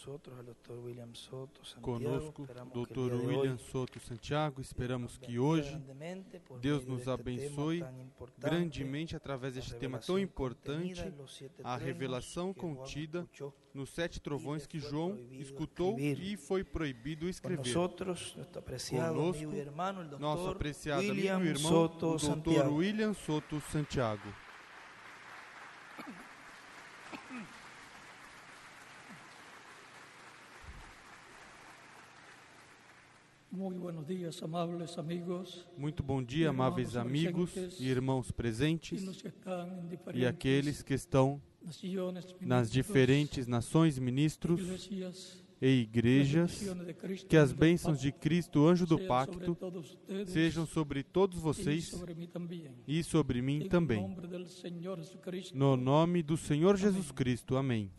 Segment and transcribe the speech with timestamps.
[0.00, 1.82] nosotros al doctor William Soto Santiago.
[1.82, 4.60] Conosco, de William Soto Santiago.
[4.62, 5.78] Esperamos que hoje
[6.60, 7.84] Deus nos abençoe
[8.38, 11.04] grandemente através deste tema tão importante,
[11.62, 13.28] a revelação contida
[13.74, 17.70] nos sete trovões que João escutou e foi proibido escrever.
[17.70, 19.50] Conosco,
[20.18, 22.18] Nosso apreciado amigo e irmão, o.
[22.18, 22.74] Santiago.
[22.76, 24.49] William Soto Santiago.
[33.60, 39.22] Muy buenos días, amables amigos Muito bom dia, amáveis amigos e irmãos presentes
[40.14, 41.42] e aqueles que estão
[42.40, 44.88] nas diferentes nações, ministros
[45.60, 46.64] e igrejas.
[47.28, 49.54] Que as bênçãos de Cristo, anjo do pacto,
[50.26, 51.92] sejam sobre todos vocês
[52.88, 54.16] e sobre mim também.
[55.52, 57.58] No nome do Senhor Jesus Cristo.
[57.58, 57.90] Amém.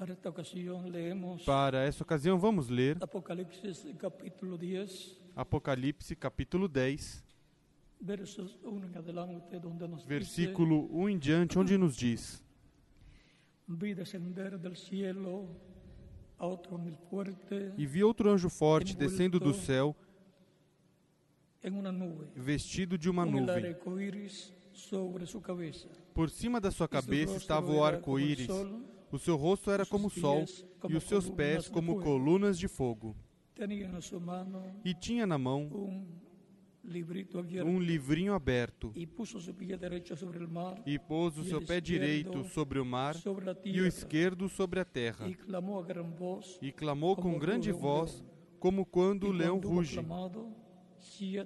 [0.00, 7.22] Para esta ocasión leemos Para essa ocasião, vamos ler Apocalipsis capítulo 10, Apocalipse capítulo 10,
[8.00, 12.42] versos 1 en adelante, donde nos versículo 1 em diante, onde nos diz:
[13.68, 15.54] vi descender del cielo
[16.38, 19.94] a otro ángel fuerte E vi outro anjo forte descendo do céu,
[21.62, 23.66] en una nube, vestido de uma con el nuvem.
[23.66, 25.90] arco iris sobre su cabeza.
[26.14, 28.48] Por cima da sua cabeça estava o arco-íris.
[29.12, 30.44] O seu rosto era como o sol
[30.88, 33.16] e os seus pés como colunas de fogo.
[34.84, 35.68] E tinha na mão
[37.64, 38.92] um livrinho aberto.
[38.94, 39.40] E pôs o
[41.44, 43.14] seu pé direito sobre o mar
[43.64, 45.28] e o esquerdo sobre a terra.
[45.28, 48.24] E clamou com grande voz,
[48.58, 50.00] como quando o leão ruge.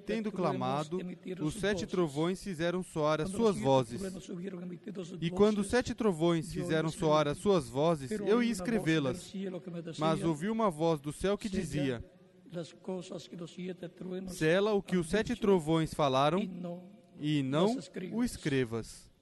[0.05, 0.99] Tendo clamado,
[1.41, 4.01] os sete trovões fizeram soar as suas vozes.
[5.21, 9.33] E quando os sete trovões fizeram soar as suas vozes, eu ia escrevê-las.
[9.97, 12.05] Mas ouvi uma voz do céu que "Sella dizia:
[14.27, 16.39] Sela o que os sete trovões falaram
[17.19, 19.14] e não las escribas." o escrevas.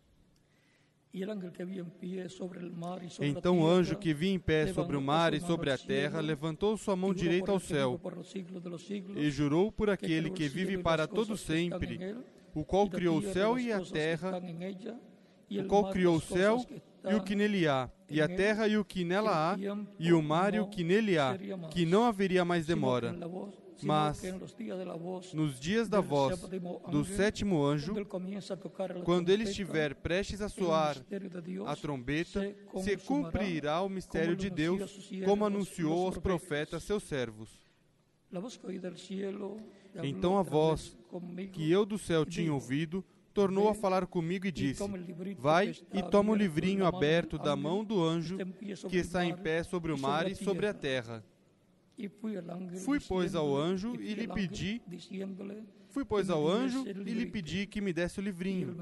[3.21, 6.19] Então o anjo que vinha em pé sobre o mar e sobre a ao terra
[6.19, 8.01] levantou sua mão direita ao céu
[9.15, 12.15] e jurou por que aquele que vive para todo sempre,
[12.55, 14.41] o qual criou o céu e a terra,
[15.51, 16.65] o qual criou o céu
[17.07, 19.57] e o que nele há, e a terra e o que nela há,
[19.99, 21.37] e o mar e o que nele há,
[21.69, 23.15] que não haveria mais demora.
[23.83, 24.21] Mas,
[25.33, 26.39] Nos dias da voz
[26.89, 27.93] do sétimo anjo,
[29.03, 30.97] quando ele estiver prestes a soar
[31.65, 37.49] a trombeta, se cumprirá o mistério de Deus, como anunciou aos profetas, seus servos.
[40.03, 40.97] Então a voz
[41.51, 44.83] Que eu do céu tinha ouvido, tornou a falar comigo e disse:
[45.37, 48.37] Vai e toma o livrinho aberto da mão do anjo
[48.89, 51.23] que está em pé sobre o mar e sobre a terra.
[52.79, 54.81] Fui, pois, ao anjo e lhe pedi-
[55.89, 58.75] Fui, pois, ao anjo e lhe pedi que me desse o livrinho.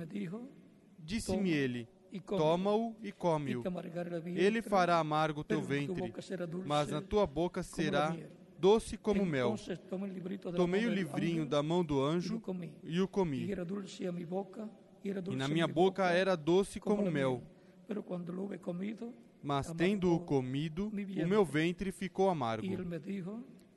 [0.98, 1.88] Disse-me ele:
[2.38, 3.62] Toma-o e come-o.
[4.40, 5.96] Ele fará amargo o teu ventre,
[6.68, 8.10] mas na tua boca será
[8.60, 9.50] doce como mel.
[10.58, 12.36] Tomei o livrinho da mão do anjo
[12.84, 13.40] e o comi.
[15.34, 17.42] E na minha boca era doce como mel.
[19.44, 22.68] Mas tendo-o comido, o meu ventre ficou amargo.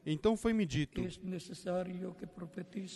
[0.06, 1.00] Então foi-me dito: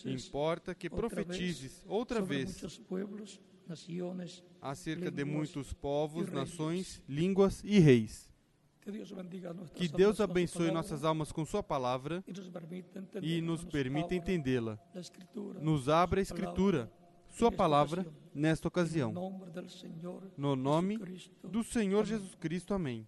[0.04, 2.62] Importa que profetizes outra vez
[4.60, 8.28] acerca de muitos povos, nações, línguas e reis.
[9.74, 12.24] Que Deus abençoe nossas almas com Sua palavra
[13.22, 14.78] e nos permita entendê-la.
[15.60, 16.90] Nos abra a Escritura,
[17.28, 18.06] Sua palavra,
[18.38, 19.12] nesta ocasião.
[20.36, 20.98] No nome
[21.42, 22.72] do Senhor Jesus Cristo.
[22.72, 23.06] Amém.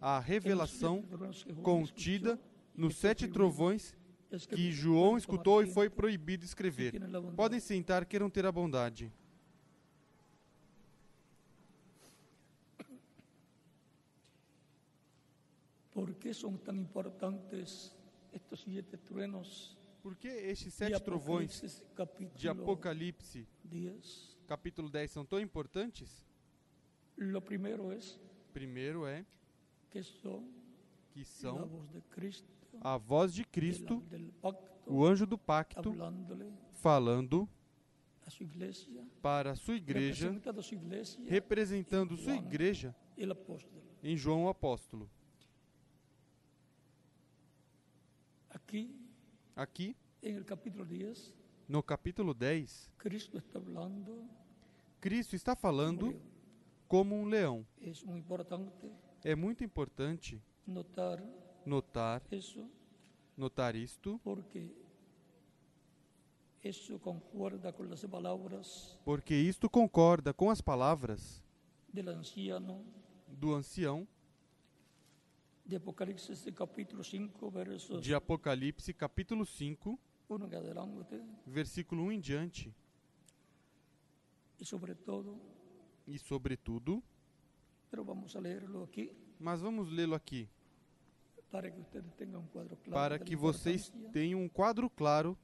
[0.00, 1.04] A revelação
[1.62, 2.40] contida
[2.74, 3.94] nos sete trovões
[4.48, 6.94] que João escutou e foi proibido escrever.
[7.36, 9.12] Podem sentar, queiram ter a bondade.
[15.94, 17.94] ¿Por qué son tan importantes
[18.32, 21.82] estos siete truenos Por que estes sete trovões
[22.36, 24.36] de Apocalipse, 10?
[24.46, 26.22] capítulo 10, são tão importantes?
[27.16, 28.20] Lo primero es
[28.52, 29.24] Primeiro é
[29.90, 30.44] que son
[31.08, 32.52] que são voz Cristo,
[32.82, 34.02] a voz de Cristo,
[34.42, 35.94] pacto, o anjo do pacto,
[36.74, 37.48] falando
[38.26, 40.38] a su iglesia, para a sua igreja,
[41.24, 42.94] representando sua igreja
[44.02, 45.10] em João o apóstolo.
[48.50, 49.03] Aquí,
[49.56, 51.32] Aqui, en el capítulo 10,
[51.68, 52.90] no capítulo 10,
[55.00, 56.20] Cristo está falando
[56.88, 57.64] como um leão.
[59.22, 61.22] É muito importante notar
[63.36, 64.20] notar, isto,
[69.04, 71.44] porque isto concorda com as palavras
[73.28, 74.08] do ancião
[75.64, 82.12] de Apocalipsis de capítulo 5, versos de Apocalipse, capítulo 5, 1 en adelante, versículo 1
[82.12, 82.74] em diante.
[84.58, 85.40] y sobre todo,
[86.06, 87.02] E sobretudo,
[88.04, 90.48] vamos a leerlo aquí mas vamos lê-lo aqui,
[91.50, 91.80] para que
[92.76, 95.36] claro para que vocês tenham um quadro claro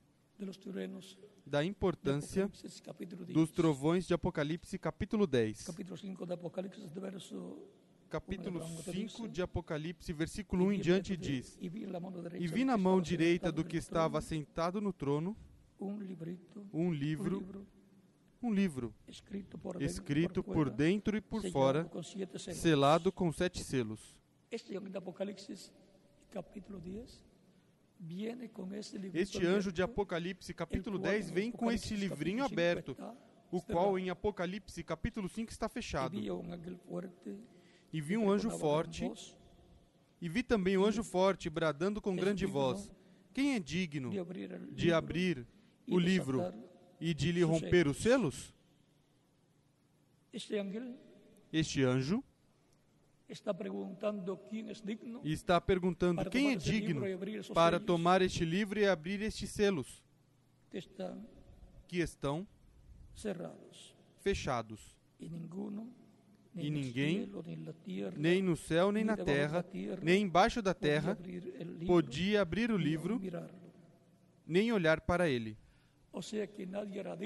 [0.56, 3.34] truenos da importância Apocalipsis capítulo 10.
[3.34, 5.66] dos trovões de Apocalipse, capítulo 10.
[5.66, 7.58] Capítulo 5 de Apocalipsis, de verso
[8.10, 9.32] Capítulo Vamos lá, 5 diz.
[9.32, 13.76] de Apocalipse, versículo 1 y em diante diz: E vi na mão direita do que
[13.76, 15.36] estava sentado no trono
[15.78, 17.66] um livro,
[18.42, 21.88] um livro escrito por, dentro e por fora,
[22.52, 24.18] selado com sete selos.
[24.50, 25.72] Este ángel de Apocalipsis,
[26.32, 27.24] capítulo 10,
[28.00, 31.94] viene con ese librito Este anjo de Apocalipse, capítulo cual 10, en vem com esse
[31.94, 32.96] livrinho capítulo 5 aberto,
[33.52, 36.18] o qual em Apocalipse, capítulo 5, está fechado.
[37.92, 39.10] E vi um anjo forte,
[40.20, 42.90] e vi também um anjo forte bradando com És grande voz:
[43.34, 44.10] Quem é digno
[44.72, 45.46] de abrir
[45.88, 46.40] o livro
[47.00, 48.54] e de lhe romper os selos?
[51.52, 52.22] Este anjo
[53.28, 57.02] está preguntando quién es digno está perguntando: Quem é digno
[57.54, 60.02] para tomar este livro e abrir estes selos
[61.88, 62.46] que estão
[63.14, 63.94] cerrados.
[64.20, 64.96] fechados?
[65.18, 65.28] Y
[66.56, 67.30] el ninguém,
[68.16, 69.64] Nem no céu, nem na terra,
[70.02, 71.16] nem embaixo da terra
[71.86, 73.20] podia abrir o livro,
[74.46, 75.56] nem olhar para ele.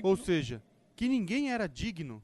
[0.03, 0.62] Ou seja,
[0.94, 2.23] que ninguém era digno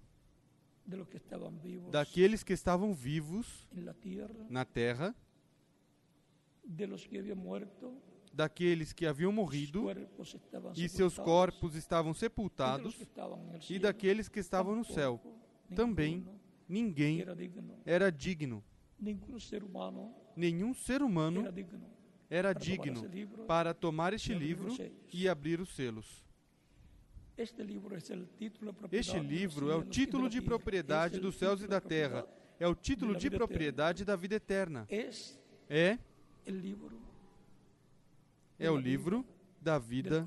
[1.90, 3.66] daqueles que estavam vivos
[4.48, 5.14] na terra,
[8.32, 9.86] daqueles que haviam morrido
[10.76, 12.94] e seus corpos estavam sepultados,
[13.68, 15.20] e daqueles que estavam no céu.
[15.74, 16.26] Também
[16.70, 17.24] ninguém
[17.84, 18.64] era digno.
[20.36, 21.44] Nenhum ser humano
[22.30, 23.02] era digno
[23.46, 24.72] para tomar este livro
[25.12, 26.24] e abrir os selos.
[27.36, 31.36] Este livro é o título de propriedade Este dos livro é de propriedade é dos
[31.36, 32.26] céus e da terra.
[32.58, 34.86] É o título de propriedade da vida eterna.
[35.68, 35.98] É
[38.58, 39.24] é o livro
[39.60, 40.24] da vida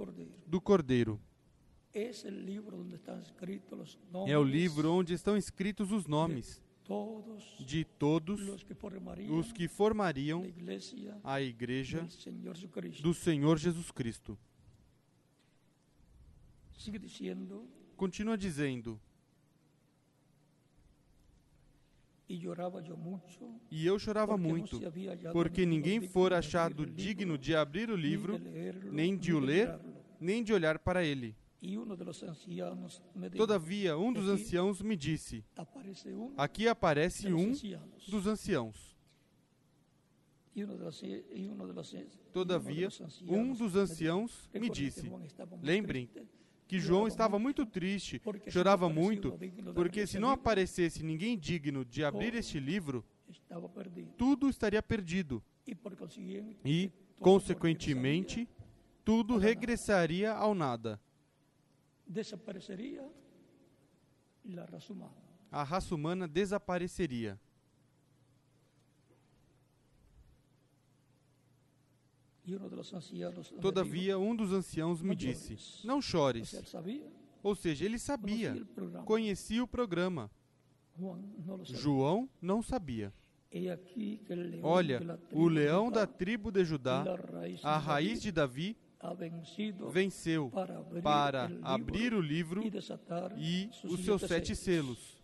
[0.48, 1.22] do Cordeiro.
[4.28, 6.62] É o livro onde estão escritos os nomes
[7.60, 8.42] de todos
[9.30, 10.42] os que formariam
[11.24, 12.06] a igreja
[13.02, 14.38] do Senhor Jesus Cristo.
[17.96, 19.00] Continua dizendo:
[23.70, 24.80] E eu chorava muito,
[25.32, 28.40] porque ninguém fora abrir achado digno de abrir o livro,
[28.92, 29.80] nem de o ler,
[30.20, 31.36] nem de olhar para ele.
[33.38, 35.46] Todavia, um dos anciãos me disse:
[36.36, 37.54] Aqui aparece um
[38.10, 38.94] dos anciãos.
[42.32, 42.90] Todavia,
[43.28, 45.12] um dos anciãos me "Recuerden que disse
[45.62, 46.10] Lembrem
[46.68, 49.38] que João estava muito, triste, chorava muito,
[49.74, 53.06] porque se não aparecesse ninguém digno de abrir este livro,
[54.18, 55.42] tudo estaria perdido.
[56.66, 58.50] E, consequentemente,
[59.06, 61.00] tudo regressaria ao nada.
[62.06, 63.08] Desaparecería
[64.46, 65.16] la raza humana.
[65.52, 67.40] A raça humana desapareceria.
[73.62, 75.86] Todavia, um dos anciãos me disse.
[75.86, 76.54] Não chores.
[77.42, 78.56] Ou seja, ele sabia,
[79.06, 80.30] conhecia o programa.
[81.64, 83.14] João não sabia.
[84.62, 87.06] Olha, o leão da tribo de Judá,
[87.62, 88.76] a raiz de Davi,
[89.92, 92.64] venceu para abrir, o livro
[93.38, 95.22] e os seus sete selos.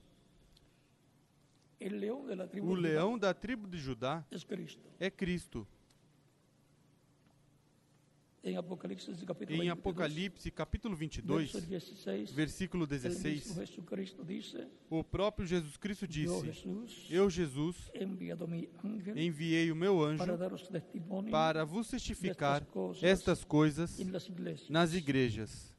[2.61, 4.25] O leão da tribo de Judá
[4.99, 5.67] é Cristo.
[8.41, 14.23] En Apocalipsis capítulo Em 22, Apocalipse, capítulo 22, verso 16, versículo el mismo 16, Jesucristo
[14.23, 16.31] dice, o próprio Jesus Cristo disse:
[17.09, 17.91] Eu, Jesus,
[19.13, 20.23] enviei o meu anjo
[21.29, 23.99] para vos testificar coisas estas coisas
[24.69, 25.75] nas igrejas.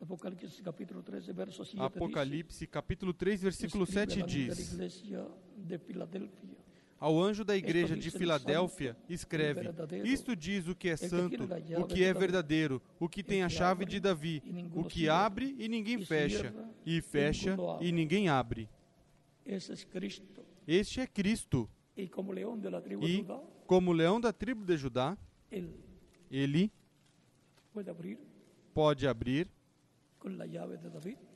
[0.01, 6.19] Apocalipsis capítulo 13, verso 7 Apocalipse, capítulo 3, versículo dice, 7 "Escribe al ángel de
[6.19, 6.58] la diz:
[7.01, 9.71] Ao anjo da igreja de Filadélfia, escreve:
[10.05, 13.85] Isto diz o que é santo, o que é verdadeiro, o que tem a chave
[13.85, 14.43] de Davi,
[14.75, 16.53] o que abre e ninguém fecha,
[16.85, 18.69] e fecha e ninguém abre.
[20.67, 21.71] Este é Cristo.
[21.97, 23.27] E,
[23.67, 25.17] como leão da tribo de Judá,
[26.31, 26.73] ele
[28.75, 29.49] pode abrir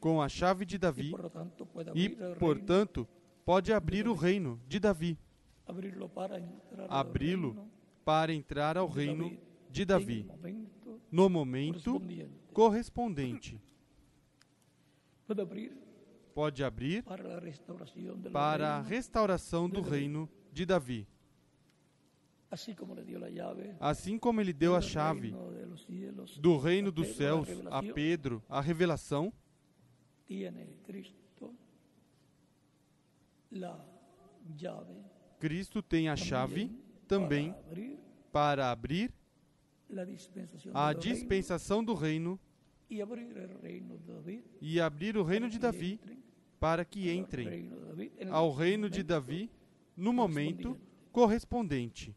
[0.00, 1.14] com a chave de Davi
[1.94, 3.08] e, portanto,
[3.44, 5.18] pode abrir o reino de Davi,
[5.66, 7.68] abrirlo para entrar abri-lo
[8.04, 9.36] para entrar ao reino
[9.70, 10.26] de Davi.
[11.10, 12.00] no momento
[12.52, 13.60] correspondente.
[16.34, 17.04] Pode abrir
[18.32, 21.06] para a restauração do reino de Davi.
[22.50, 22.94] así como
[23.78, 25.34] Assim como ele deu a chave
[26.40, 29.32] do reino dos céus a Pedro, a revelação,
[30.26, 31.54] tiene Cristo
[33.50, 33.84] la
[34.56, 35.11] llave
[35.42, 36.70] Cristo tem a chave
[37.08, 37.52] também
[38.30, 39.12] para abrir
[40.72, 42.38] a dispensação do reino
[42.88, 45.98] e abrir o reino de Davi
[46.60, 47.72] para que entrem
[48.30, 49.50] ao reino de Davi
[49.96, 50.78] no momento
[51.10, 52.14] correspondente.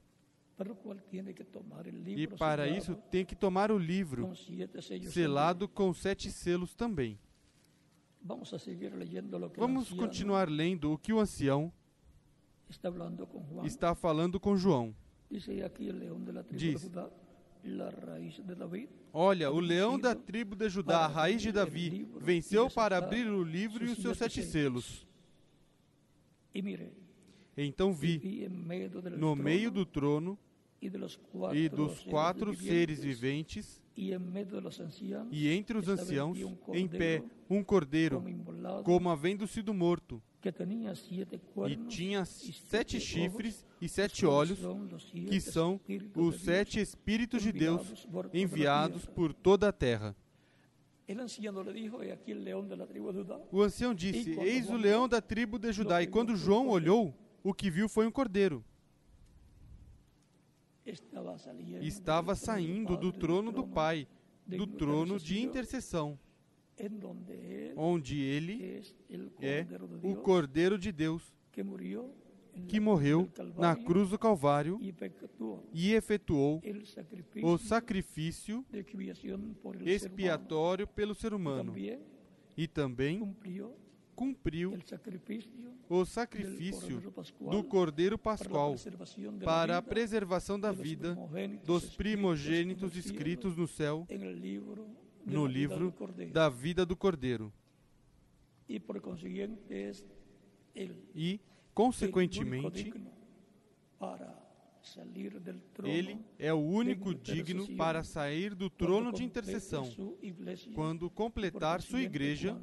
[2.06, 4.32] E para isso tem que tomar o livro
[5.10, 7.18] selado com sete selos também.
[9.58, 11.74] Vamos continuar lendo o que o ancião
[12.70, 14.96] está falando com João.
[15.30, 16.92] Dice "He aquí el león de la tribu Diz.
[19.12, 23.44] Olha, o leão da tribo de Judá, a raiz de Davi, venceu para abrir o
[23.44, 25.08] livro e os seus sete selos.
[27.58, 28.48] Então vi,
[29.18, 30.38] no meio do trono
[30.82, 36.38] e dos quatro seres viventes, e entre os anciãos,
[36.74, 38.24] em pé, um cordeiro,
[38.84, 40.22] como havendo sido morto,
[41.68, 44.60] e tinha sete chifres e sete olhos,
[45.12, 45.80] que são
[46.16, 50.16] os sete Espíritos de Deus enviados por toda a terra.
[53.52, 56.02] O ancião disse: Eis o leão da tribo de Judá.
[56.02, 58.64] E quando João olhou, o que viu foi um cordeiro.
[61.82, 64.08] Estava saindo do trono do Pai,
[64.46, 66.20] do trono de intercessão,
[67.76, 68.82] onde ele
[69.42, 69.66] é
[70.04, 71.34] o Cordeiro de Deus
[72.68, 74.80] que morreu na cruz do Calvário
[75.74, 76.62] e efetuou
[77.44, 78.66] o sacrifício
[79.86, 81.74] expiatório pelo ser humano.
[82.58, 83.36] e também
[84.16, 84.72] cumpriu
[85.90, 87.02] o sacrifício
[87.52, 88.76] do Cordeiro Pascual
[89.44, 91.18] para a preservação da vida
[91.66, 94.08] dos primogênitos escritos no céu,
[95.26, 95.94] no livro
[96.32, 97.52] da vida do Cordeiro.
[98.68, 99.02] y por el
[101.16, 101.40] E,
[101.74, 102.94] consequentemente,
[105.84, 109.90] ele é o único digno para sair do trono de intercessão,
[110.74, 112.58] quando completar sua igreja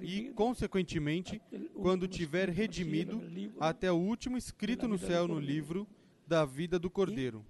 [0.00, 1.40] e, consequentemente,
[1.74, 3.22] quando tiver redimido
[3.58, 5.86] até o último escrito no céu no livro
[6.26, 7.44] da vida do Cordeiro.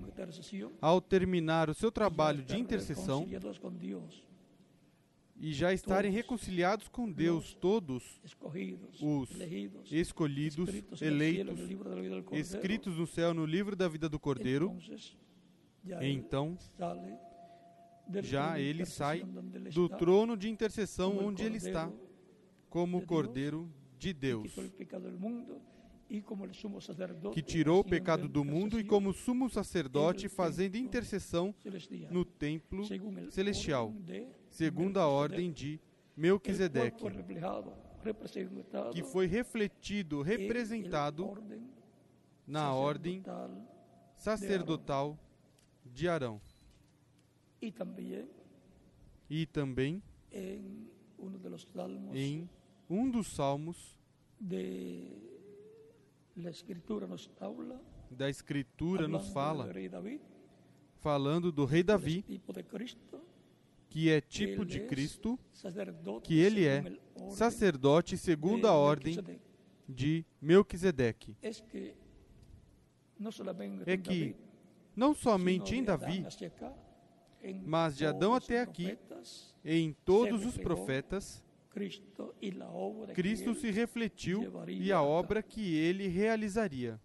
[0.00, 3.26] Intercesión, Ao terminar o seu trabalho de intercessão
[5.36, 8.20] e já estarem reconciliados com Deus, todos
[9.00, 9.30] os
[9.90, 11.58] escolhidos, eleitos,
[12.32, 14.76] escritos no céu no livro da vida do Cordeiro,
[16.00, 16.56] então
[18.22, 19.24] já ele sai
[19.72, 21.90] do trono de intercessão onde ele está,
[22.68, 23.68] como o Cordeiro
[23.98, 24.54] de Deus,
[27.32, 31.54] que tirou o pecado do mundo e como sumo sacerdote fazendo intercessão
[32.10, 32.84] no templo
[33.30, 33.94] celestial,
[34.50, 35.80] segundo a ordem de el
[36.14, 37.02] Melquisedeque,
[38.92, 41.42] que foi refletido, representado
[42.46, 43.22] na ordem
[44.16, 45.18] sacerdotal
[45.86, 46.38] de Arão.
[49.30, 50.86] E também em
[52.90, 53.98] um dos salmos
[54.38, 55.32] de la escritura nos habla
[56.34, 56.50] da
[58.28, 59.72] Escritura nos fala,
[61.00, 62.52] falando do rei Davi, tipo
[63.88, 65.38] que é tipo de Cristo,
[66.22, 69.18] que ele é según el orden sacerdote segundo a ordem
[69.86, 71.36] de Melquisedeque.
[71.42, 71.50] É
[73.98, 74.34] que
[74.96, 76.24] não somente em Davi,
[77.66, 78.96] mas de Adão até aqui,
[79.64, 81.44] em todos os profetas,
[83.14, 87.00] Cristo se refletiu e a obra que ele realizaria.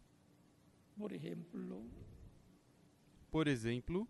[3.32, 4.08] Por exemplo,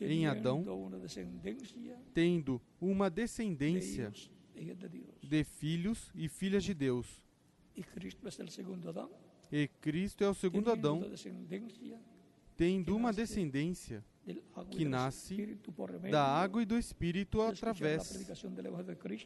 [0.00, 0.64] em Adão,
[2.14, 4.12] tendo uma descendência
[5.22, 7.22] de filhos e filhas de Deus.
[9.52, 11.02] E Cristo é o segundo Adão,
[12.56, 14.04] tendo uma descendência
[14.70, 15.58] que nasce
[16.10, 18.30] da água e do Espírito através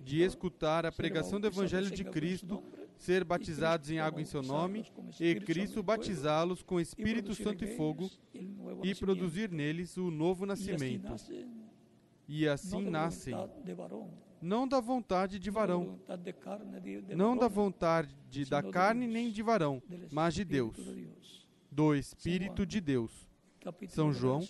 [0.03, 2.63] de escutar a pregação do Evangelho de Cristo,
[2.97, 4.85] ser batizados em água em seu nome,
[5.21, 8.11] e Cristo batizá-los com Espírito Santo e fogo,
[8.83, 11.15] e produzir neles o novo nascimento.
[12.27, 13.35] E assim nascem,
[14.41, 15.99] não da vontade de varão,
[17.15, 18.15] não da vontade
[18.49, 20.77] da carne nem de varão, mas de Deus,
[21.71, 23.29] do Espírito de Deus.
[23.89, 24.43] São João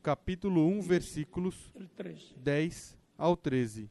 [0.00, 1.72] capítulo 1, versículos
[2.36, 3.90] 10 ao 13.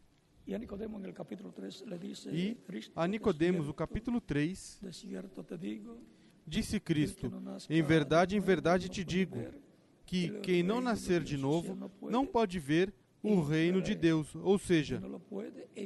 [2.34, 2.56] E
[2.96, 4.80] a Nicodemos, o capítulo 3,
[6.46, 7.32] disse Cristo:
[7.70, 9.38] Em verdade, em verdade te digo,
[10.06, 15.00] que quem não nascer de novo não pode ver o reino de Deus, ou seja,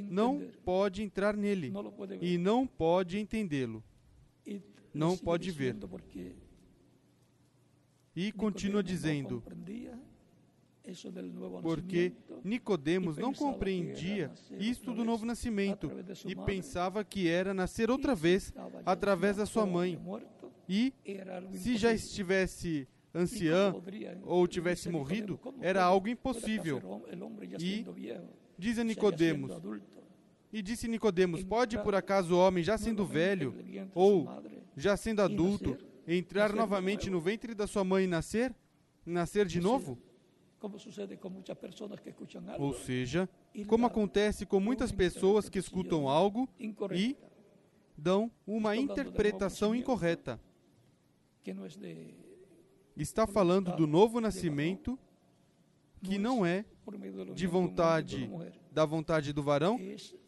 [0.10, 1.74] não pode entrar nele
[2.22, 3.84] e não pode entendê-lo,
[4.94, 5.76] não pode ver.
[8.16, 9.44] E continua dizendo:
[11.62, 12.14] porque
[12.44, 15.90] Nicodemos não compreendia isto do novo nascimento
[16.26, 18.54] e pensava que era nascer outra vez
[18.86, 20.00] através da sua mãe.
[20.68, 20.94] E
[21.54, 23.74] se já estivesse anciã
[24.24, 26.82] ou tivesse morrido, era algo impossível.
[27.60, 27.86] E
[28.58, 29.52] diz a Nicodemos,
[30.52, 33.56] e disse Nicodemos: Pode por acaso o homem, já sendo velho
[33.96, 34.28] ou
[34.76, 38.54] já sendo adulto, entrar novamente no ventre da sua mãe e nascer?
[39.06, 39.98] Nascer de novo?
[42.62, 43.30] Ou seja,
[43.68, 46.48] como acontece com muitas pessoas que escutam algo
[46.98, 47.18] e
[47.98, 50.40] dão uma interpretação incorreta.
[52.96, 54.98] Está falando do novo nascimento
[56.02, 56.66] que não é
[57.34, 58.30] de vontade
[58.72, 59.80] da vontade do varão,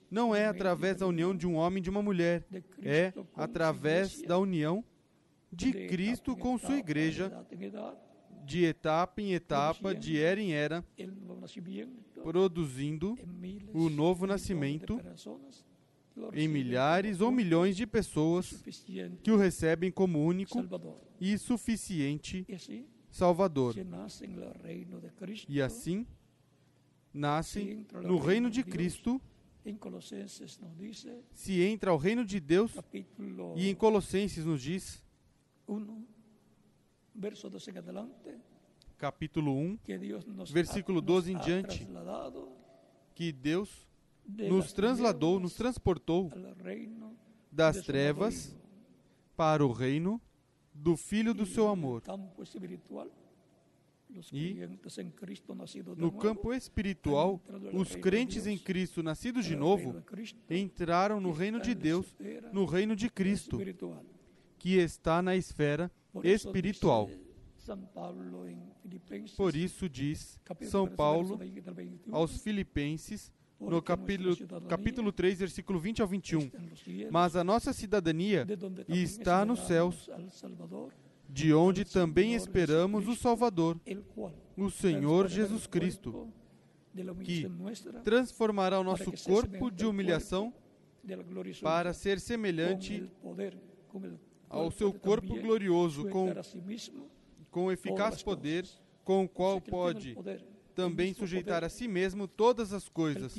[0.10, 2.45] não é através da união de um homem e de uma mulher,
[2.82, 4.84] é através da união
[5.52, 7.30] de Cristo com sua igreja
[8.45, 10.86] de etapa em etapa, de era em era,
[12.23, 13.17] produzindo
[13.73, 14.99] o novo nascimento
[16.34, 18.63] em milhares ou milhões de pessoas
[19.23, 20.60] que o recebem como único
[21.19, 22.45] e suficiente
[23.10, 23.75] Salvador.
[25.49, 26.05] E assim,
[27.13, 29.21] nascem no reino de Cristo.
[31.34, 32.73] Se entra ao reino de Deus,
[33.55, 35.03] e em Colossenses nos diz
[38.97, 39.80] capítulo 1,
[40.54, 41.88] versículo 12 em diante,
[43.13, 43.88] que Deus
[44.28, 46.30] nos transladou, nos transportou
[47.51, 48.56] das trevas
[49.36, 50.19] para o reino
[50.73, 52.01] do Filho do seu amor.
[54.32, 54.58] E
[55.97, 57.41] no campo espiritual,
[57.73, 60.04] os crentes em Cristo, nascidos de novo,
[60.49, 62.15] entraram no reino de Deus,
[62.51, 63.58] no reino de Cristo,
[64.58, 66.05] que está na esfera espiritual.
[69.36, 71.39] Por isso diz São Paulo
[72.12, 74.36] aos Filipenses, no capítulo,
[74.67, 76.51] capítulo 3, versículo 20 ao 21.
[77.10, 78.45] Mas a nossa cidadania
[78.88, 80.10] está nos céus,
[81.30, 83.80] de onde também esperamos o Salvador,
[84.56, 86.30] o Senhor Jesus Cristo,
[87.23, 87.47] que
[88.04, 90.54] transformará o nosso corpo de humilhação
[91.62, 93.10] para ser semelhante
[94.56, 96.34] ao seu corpo glorioso, com,
[97.52, 98.65] com eficaz poder,
[99.04, 100.18] com o qual pode
[100.74, 103.36] também sujeitar a si mesmo todas as coisas.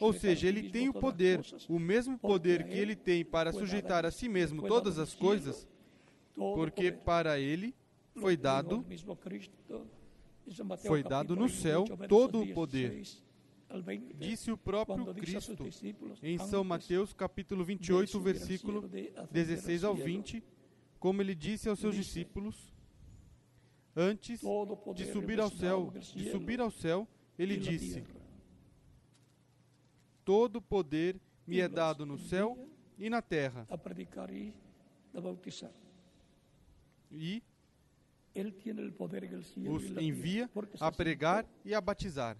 [0.00, 4.10] Ou seja, ele tem o poder, o mesmo poder que ele tem para sujeitar a
[4.10, 5.66] si mesmo todas as coisas,
[6.34, 7.74] porque para ele
[8.14, 8.84] foi dado
[10.86, 13.02] foi dado no céu todo o poder.
[14.14, 15.56] Disse o próprio Cristo
[16.22, 18.88] em São Mateus capítulo 28, versículo
[19.30, 20.42] 16 ao 20,
[20.98, 22.72] como ele disse aos seus discípulos,
[23.94, 24.40] antes
[24.94, 28.04] de subir ao céu, de subir ao céu, ele disse:
[30.24, 33.66] Todo poder me é dado no céu e na terra.
[37.10, 37.42] E
[39.68, 42.36] os envia a pregar e a batizar.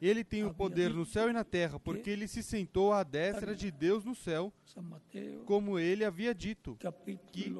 [0.00, 3.54] Ele tem o poder no céu e na terra, porque ele se sentou à destra
[3.54, 4.52] de Deus no céu,
[5.44, 6.78] como ele havia dito
[7.32, 7.52] que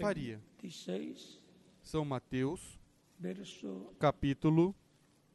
[0.00, 0.40] faria.
[1.82, 2.78] São Mateus,
[3.98, 4.74] capítulo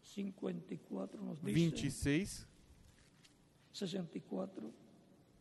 [0.04, 2.48] 54 nos dice, 26,
[3.72, 4.74] 64,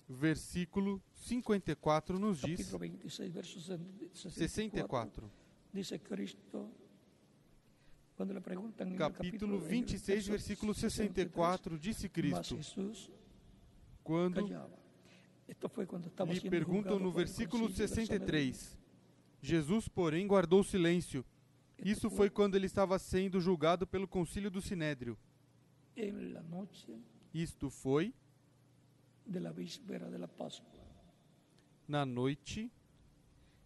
[0.08, 5.30] versículo 54 nos diz, capítulo 26, verso 64, 64,
[5.72, 6.70] dice Cristo,
[8.16, 12.58] quando en el capítulo en el 26, verso versículo 63, 64, disse Cristo,
[14.02, 14.40] quando
[16.32, 18.52] lhe perguntam no versículo concilio del Sanedrín.
[18.52, 18.78] 63.
[19.42, 21.24] Jesus, porém, guardou silêncio.
[21.84, 25.18] Isso foi quando ele estava sendo julgado pelo concílio do Sinédrio.
[27.34, 28.14] Isto foi
[29.26, 30.80] de la víspera de la Pascua.
[31.88, 32.70] na noite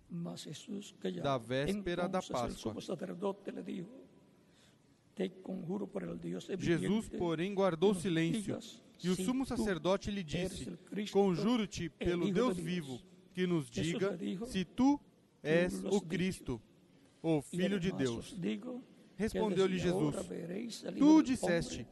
[0.09, 1.23] Mas Jesús callaba.
[1.23, 2.73] Da véspera da Entonces Pascua.
[2.73, 3.88] sumo sacerdote le dijo,
[5.14, 8.59] te conjuro por el Dios Jesus, porém, guardou silêncio.
[9.03, 10.79] E o sumo sacerdote lhe disse:
[11.12, 13.01] Conjuro-te el pelo Deus de vivo,
[13.35, 14.99] que nos Jesus diga se tu
[15.42, 16.01] és o.
[16.01, 16.61] Cristo,
[17.23, 18.35] o Filho de Deus.
[19.17, 20.15] Respondeu-lhe Jesus:
[20.99, 21.87] Tu disseste,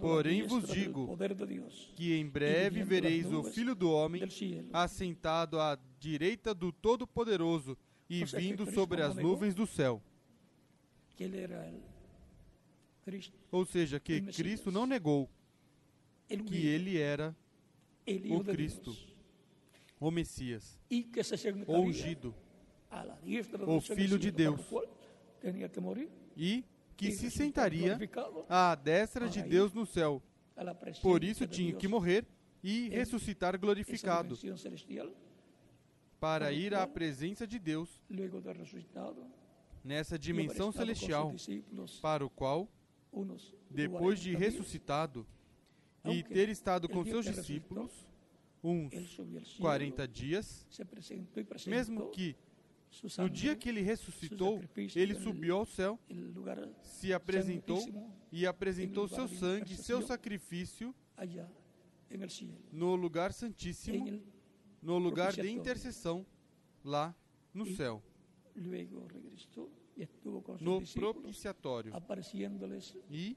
[0.00, 1.16] porém vos digo
[1.94, 4.22] Que em breve vereis o Filho do Homem
[4.72, 7.76] assentado à direita do Todo-Poderoso
[8.08, 10.02] e vindo sobre as nuvens do céu.
[13.52, 14.20] Ou seja, que.
[14.22, 15.28] Cristo não negou
[16.46, 17.36] que ele era
[18.30, 18.96] o Cristo,
[19.98, 20.78] o Messias,
[21.66, 22.34] o ungido,
[23.66, 24.60] o Filho de Deus.
[26.40, 26.64] E
[26.96, 27.98] que se sentaria
[28.48, 30.22] à destra de Deus no céu.
[31.02, 32.26] Por isso tinha que morrer
[32.62, 34.38] e ressuscitar esa glorificado
[36.18, 37.88] para ir à presença de Deus
[39.84, 41.34] nessa dimensão celestial,
[42.00, 42.68] para o qual,
[43.70, 45.26] depois de 40 días, ressuscitado
[46.04, 48.10] e ter estado com seus discípulos
[48.62, 50.66] uns él subió al cielo, 40 dias,
[51.66, 52.36] mesmo que
[53.22, 54.58] no dia que ele ressuscitou,
[55.00, 55.98] ele el- subiu ao céu,
[56.82, 57.78] se apresentou
[58.32, 60.94] e apresentou seu sangue, seu sacrifício
[62.72, 64.04] no lugar santíssimo,
[64.82, 66.26] no lugar de intercessão,
[66.84, 67.14] lá
[67.54, 68.02] no céu,
[70.64, 71.94] no propiciatório.
[73.10, 73.36] E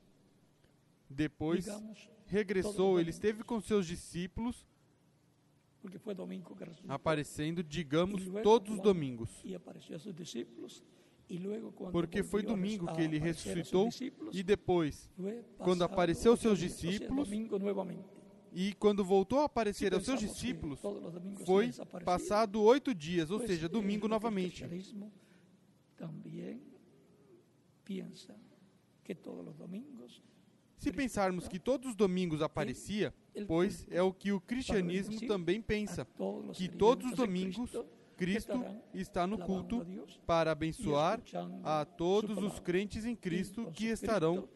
[1.10, 1.66] depois
[2.26, 4.66] regressou, ele esteve com seus discípulos,
[5.84, 9.30] porque fue domingo que aparecendo, digamos, E luego, todos os domingos.
[9.43, 10.82] y apareció a sus discípulos
[11.30, 13.89] y luego Porque foi domingo que ele ressuscitou
[14.32, 15.10] e depois,
[15.58, 17.30] quando apareceu aos seus discípulos,
[18.54, 20.80] e quando voltou a aparecer aos seus discípulos,
[21.46, 21.72] foi
[22.06, 24.63] passado oito dias, ou seja, domingo novamente.
[25.98, 26.62] también
[27.84, 28.34] piensa
[29.04, 30.22] que todos los domingos
[30.78, 33.13] Se pensarmos que todos os domingos aparecia,
[33.48, 36.08] pois é o que o cristianismo também pensa,
[36.54, 37.72] que todos os domingos
[38.15, 39.86] Cristo está no culto
[40.26, 41.22] para abençoar
[41.63, 44.48] a todos os crentes em Cristo que estarão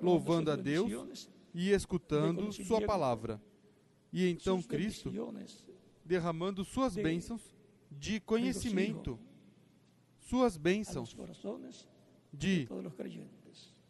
[0.00, 3.40] louvando a Deus e escutando Sua palavra.
[4.12, 5.12] E então Cristo
[6.04, 7.42] derramando suas bênçãos
[7.90, 9.18] de conhecimento,
[10.20, 11.16] suas bênçãos
[12.32, 12.68] de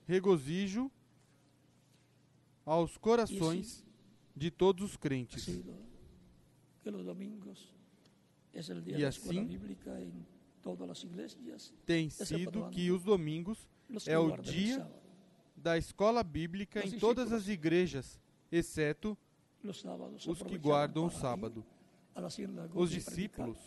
[0.07, 0.91] regozijo
[2.65, 3.85] aos corações
[4.37, 5.49] de todos os crentes.
[10.87, 11.73] las iglesias.
[11.85, 13.69] Tem sido que os domingos
[14.07, 14.87] é o dia
[15.55, 18.21] da escola bíblica em todas as igrejas,
[18.51, 19.17] exceto
[20.27, 21.65] os que guardam o sábado.
[22.75, 23.59] Os discípulos,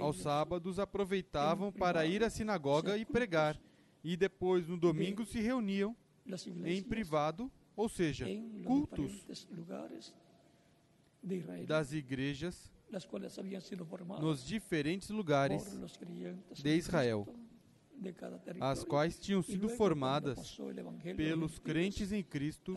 [0.00, 3.60] aos sábados, aproveitavam para ir à sinagoga e pregar,
[4.02, 5.96] e depois, no domingo, se reuniam
[6.64, 8.26] em privado, ou seja,
[8.64, 9.26] cultos
[11.66, 12.70] das igrejas
[14.20, 15.78] nos diferentes lugares,
[16.54, 17.26] de Israel,
[18.60, 20.58] as quais tinham sido formadas
[21.16, 22.74] pelos crentes em Cristo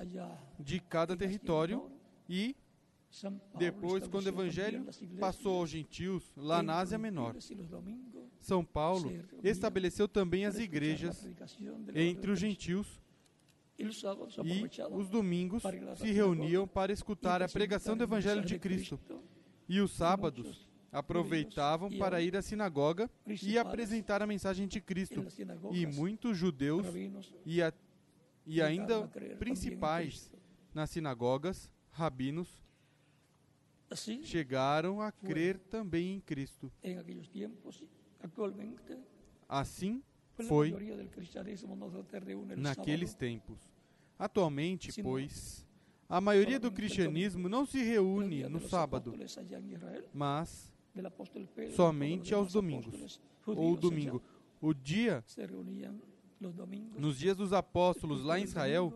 [0.60, 1.90] de cada território
[2.28, 2.56] e
[3.58, 4.86] depois, quando o evangelho
[5.20, 7.36] passou aos gentios lá na Ásia Menor.
[8.40, 9.12] São Paulo
[9.44, 11.28] estabeleceu também as igrejas
[11.96, 13.00] entre os gentios
[13.80, 13.88] e
[14.92, 15.64] os domingos
[15.96, 18.98] se reuniam para escutar a pregação do Evangelho de Cristo.
[18.98, 19.24] Cristo
[19.68, 23.10] E os sábados aproveitavam para ir à sinagoga
[23.42, 25.26] e apresentar a mensagem de Cristo.
[25.72, 26.86] E muitos judeus
[27.46, 27.72] e, a,
[28.46, 30.32] e ainda principais
[30.74, 32.62] nas sinagogas, rabinos,
[33.90, 36.72] Así, chegaram a crer também em Cristo.
[39.48, 40.04] Assim
[40.48, 40.76] foi
[42.58, 43.58] naqueles tempos.
[44.18, 45.66] Atualmente, pois,
[46.08, 49.14] a maioria do cristianismo não se reúne no sábado,
[50.14, 50.74] mas
[51.76, 54.22] somente aos domingos, ou domingo.
[54.62, 55.24] O dia
[56.98, 58.94] Nos dias dos apóstolos lá em Israel,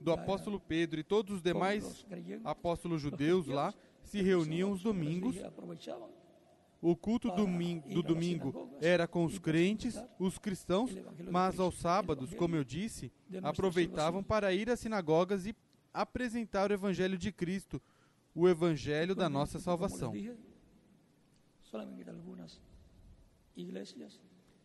[0.00, 2.04] do apóstolo Pedro e todos os demais
[2.44, 5.36] apóstolos judeus lá se reuniam os domingos.
[6.86, 10.90] O culto do domingo era com os crentes, os cristãos,
[11.30, 13.10] mas aos sábados, como eu disse,
[13.42, 15.56] aproveitavam para ir às sinagogas e
[15.94, 17.80] apresentar o Evangelho de Cristo,
[18.34, 20.12] o Evangelho da nossa salvação.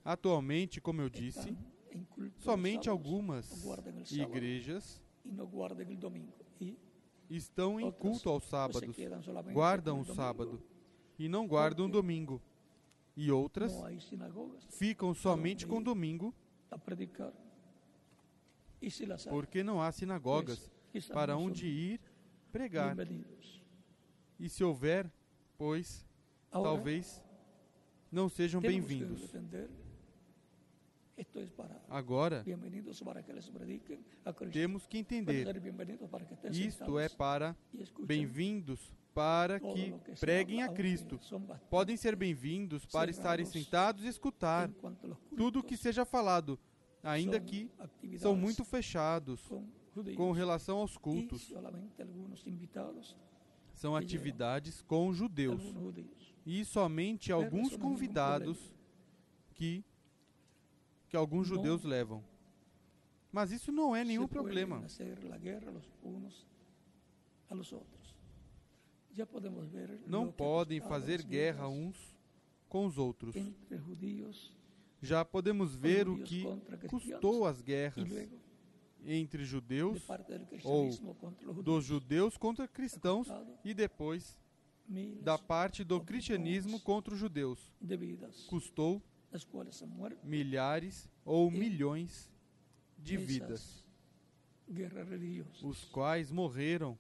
[0.04, 1.56] Atualmente, como eu disse,
[2.40, 3.66] somente algumas
[4.12, 5.02] igrejas
[7.30, 8.94] estão em culto aos sábados,
[9.54, 10.62] guardam o sábado
[11.20, 12.42] e não guardam domingo.
[13.16, 13.74] E outras
[14.70, 16.34] ficam somente com o domingo
[19.30, 20.72] porque não há sinagogas
[21.12, 22.00] para onde ir
[22.54, 22.96] pregar.
[24.40, 25.12] E se houver,
[25.58, 26.06] pois,
[26.50, 27.22] talvez
[28.10, 29.30] não sejam bem-vindos.
[31.90, 32.46] Agora,
[34.54, 35.46] temos que entender.
[36.54, 37.54] Isto é para
[38.06, 41.19] bem-vindos para que preguem a Cristo.
[41.69, 44.69] Podem ser bem-vindos para estarem sentados e escutar
[45.36, 46.60] tudo o que seja falado,
[47.04, 47.69] ainda que
[48.17, 49.41] são muito fechados
[50.15, 51.52] com relação aos cultos.
[53.74, 55.62] São atividades com judeus.
[56.45, 58.58] E somente alguns convidados
[59.54, 59.84] que,
[61.08, 62.24] que alguns judeus levam.
[63.32, 64.82] Mas isso não é nenhum problema.
[70.08, 71.98] Não podem fazer guerra uns
[72.68, 73.36] com os outros.
[75.02, 76.44] Já podemos ver o que
[76.90, 78.08] custou as guerras
[79.06, 80.06] entre judeus
[80.64, 80.90] ou
[81.64, 83.28] dos judeus contra cristãos
[83.64, 84.38] e depois
[85.22, 87.60] da parte do cristianismo contra os judeus.
[88.48, 89.02] Custou
[90.24, 92.30] milhares ou milhões
[92.98, 93.86] de vidas,
[95.64, 96.98] os quais morreram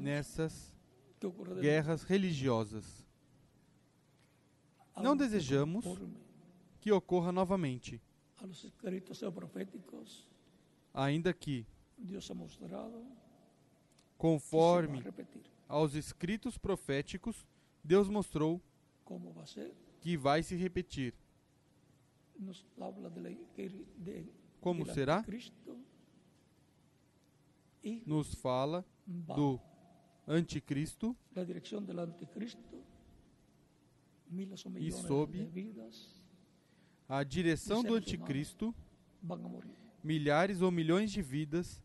[0.00, 0.72] nessas
[1.60, 3.06] guerras religiosas.
[4.96, 5.84] Não desejamos
[6.80, 8.00] que ocorra novamente.
[10.92, 11.66] Ainda que,
[14.18, 15.02] conforme
[15.68, 17.46] aos escritos proféticos,
[17.82, 18.60] Deus mostrou
[20.00, 21.14] que vai se repetir.
[24.60, 25.24] Como será?
[28.04, 29.60] Nos fala do
[30.26, 31.16] anticristo
[34.78, 35.48] e sob
[37.08, 38.74] a direção do anticristo,
[40.02, 41.80] milhares ou milhões de vidas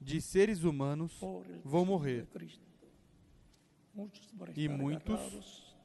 [0.00, 1.20] de seres humanos
[1.64, 2.26] vão morrer.
[4.56, 5.76] E muitos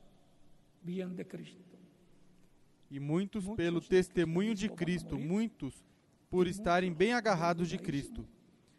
[2.89, 5.83] e muitos pelo testemunho de Cristo, muitos
[6.29, 8.27] por estarem bem agarrados de Cristo.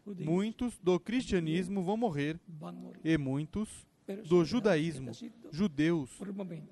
[0.05, 2.39] Muitos do cristianismo vão morrer
[3.03, 3.87] e muitos
[4.27, 5.11] do judaísmo,
[5.51, 6.11] judeus,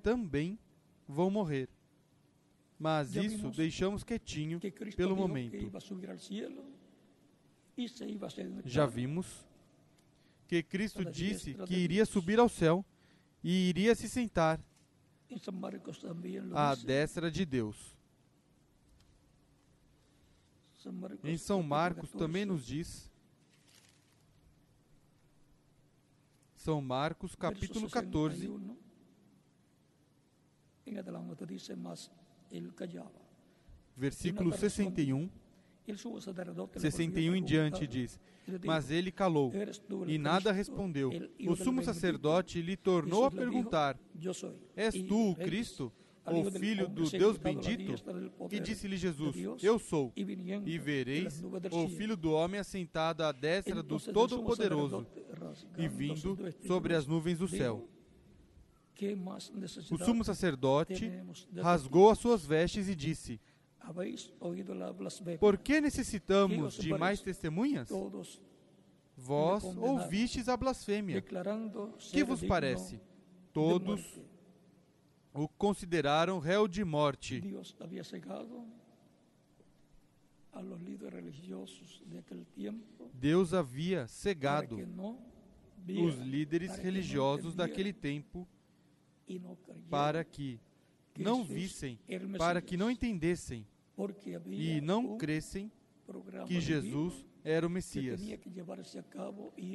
[0.04, 0.60] também
[1.08, 1.68] vão morrer.
[2.78, 4.60] Mas isso deixamos quietinho
[4.96, 5.72] pelo momento.
[8.66, 9.48] Já vimos
[10.48, 12.86] que Cristo disse que iria subir ao céu
[13.44, 14.62] e iria se sentar
[16.54, 17.98] à destra de Deus.
[21.24, 23.13] Em São Marcos também nos diz
[26.64, 28.50] São Marcos, capítulo 14.
[33.98, 35.30] Versículo 61.
[36.78, 38.18] 61 em diante diz:
[38.66, 39.52] Mas ele calou
[40.08, 41.12] e nada respondeu.
[41.46, 44.00] O sumo sacerdote lhe tornou a perguntar:
[44.74, 45.92] És tu o Cristo?
[46.26, 47.96] Ou filho do Deus bendito?
[48.52, 50.14] E disse-lhe Jesus: Eu sou.
[50.16, 55.06] E vereis o filho do homem assentado à destra do Todo-Poderoso
[55.78, 57.88] e vindo sobre as nuvens do céu.
[59.92, 61.12] O sumo sacerdote
[61.62, 63.40] rasgou as suas vestes e disse:
[65.40, 67.90] Por que necessitamos de mais testemunhas?
[69.16, 71.22] Vós ouvistes a blasfêmia.
[72.12, 73.00] Que vos parece?
[73.52, 74.20] Todos
[75.34, 77.42] o consideraram réu de morte.
[77.42, 78.66] Deus havia cegado
[80.52, 84.78] a los líderes religiosos de aquel tiempo Deus havia cegado
[85.88, 88.48] os líderes religiosos daquele tempo
[89.90, 90.60] para que
[91.18, 92.00] não vissem,
[92.38, 93.66] para que não entendessem
[94.46, 95.72] e não crescem
[96.48, 98.22] que Jesus era o Messias,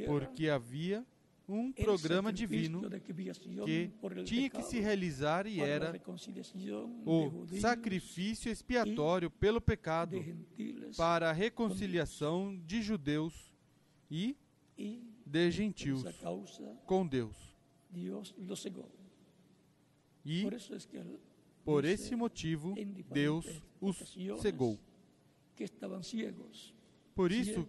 [0.07, 1.05] porque havia
[1.49, 2.83] um programa divino
[3.65, 3.91] que
[4.25, 5.99] tinha que se realizar e era
[7.07, 10.23] o sacrifício expiatório pelo pecado
[10.97, 13.55] para a reconciliação de judeus
[14.11, 14.37] e
[15.25, 16.05] de gentios
[16.85, 17.37] com Deus.
[20.25, 20.47] E
[21.65, 22.75] por esse motivo
[23.11, 23.47] Deus
[23.81, 23.97] os
[24.43, 24.79] cegou.
[27.15, 27.67] Por isso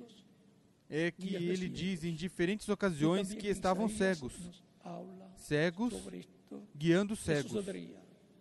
[0.89, 4.33] é que ele diz em diferentes ocasiões que estavam cegos,
[5.35, 5.93] cegos
[6.75, 7.65] guiando cegos.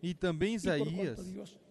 [0.03, 1.19] E também Isaías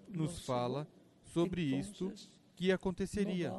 [0.07, 0.87] nos fala
[1.23, 2.13] sobre isto
[2.55, 3.51] que aconteceria.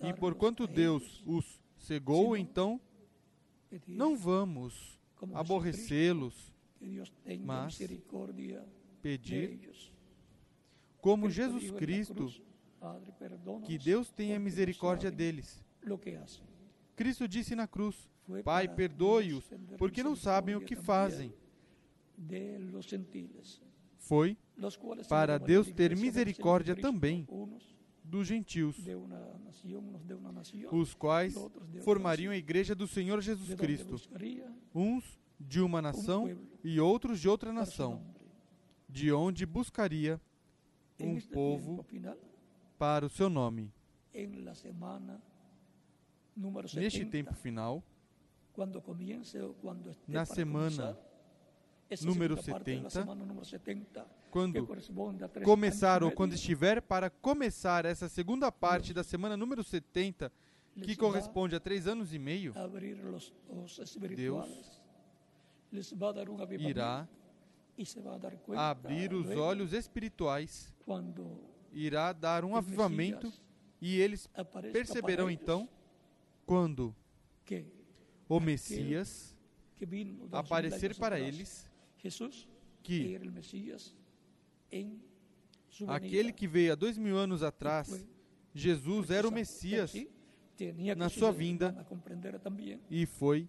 [0.00, 2.80] E porquanto Deus os cegou, então
[3.86, 4.98] não vamos
[5.34, 6.54] aborrecê-los,
[7.40, 7.78] mas
[9.02, 9.60] pedir,
[11.00, 12.32] como Jesus Cristo,
[13.66, 15.64] que Deus tenha misericórdia deles.
[16.96, 18.08] Cristo disse na cruz:
[18.44, 19.44] Pai, perdoe-os,
[19.78, 21.32] porque não sabem o que fazem.
[23.98, 24.36] Foi
[25.08, 27.26] para Deus ter misericórdia também
[28.04, 28.76] dos gentios,
[30.70, 31.34] os quais
[31.82, 33.96] formariam a igreja do Senhor Jesus Cristo,
[34.74, 38.04] uns de uma nação e outros de outra nação,
[38.88, 40.20] de onde buscaria
[41.00, 41.84] um povo
[42.78, 43.72] para o seu nome.
[46.74, 47.82] Neste tempo final,
[50.08, 51.00] na semana
[52.02, 53.04] número 70,
[54.30, 54.66] quando
[55.44, 60.32] começar ou quando estiver para começar essa segunda parte da semana número 70,
[60.82, 62.52] que corresponde a três anos e meio,
[64.16, 64.80] Deus
[66.70, 67.08] irá
[68.56, 70.74] abrir os olhos espirituais,
[71.72, 73.32] irá dar um avivamento
[73.80, 74.28] e eles
[74.72, 75.68] perceberão então
[76.44, 76.94] quando
[78.28, 79.36] o Messias
[80.32, 81.70] aparecer para eles,
[82.82, 83.18] que
[85.88, 88.04] aquele que veio há dois mil anos atrás,
[88.54, 89.92] Jesus era o Messias
[90.96, 91.86] na sua vinda
[92.90, 93.48] e foi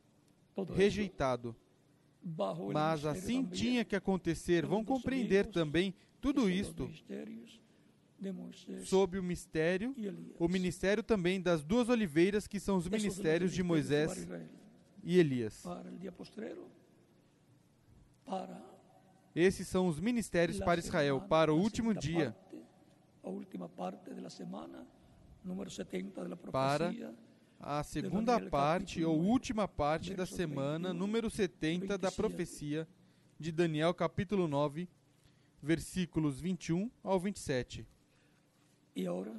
[0.74, 1.56] rejeitado.
[2.74, 4.66] Mas assim tinha que acontecer.
[4.66, 6.90] Vão compreender também tudo isto
[8.86, 9.96] sob o mistério,
[10.40, 14.28] o ministério também das duas oliveiras, que são os ministérios de Moisés
[15.04, 15.64] e Elias.
[19.36, 22.36] Esses são os ministérios para Israel, para o último dia,
[26.52, 26.96] para
[27.60, 32.88] a segunda parte ou última parte da semana, número 70 da profecia
[33.40, 34.88] de Daniel, capítulo 9,
[35.62, 37.86] versículos 21 ao 27.
[38.96, 39.36] E agora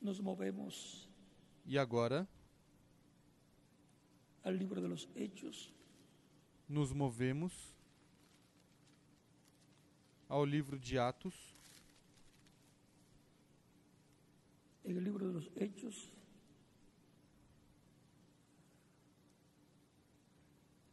[0.00, 1.08] nos movemos
[1.66, 2.26] E agora
[4.42, 5.74] al libro de los Hechos,
[6.66, 7.52] nos movemos
[10.28, 11.34] ao livro de Atos,
[14.84, 16.10] en el libro de los Hechos,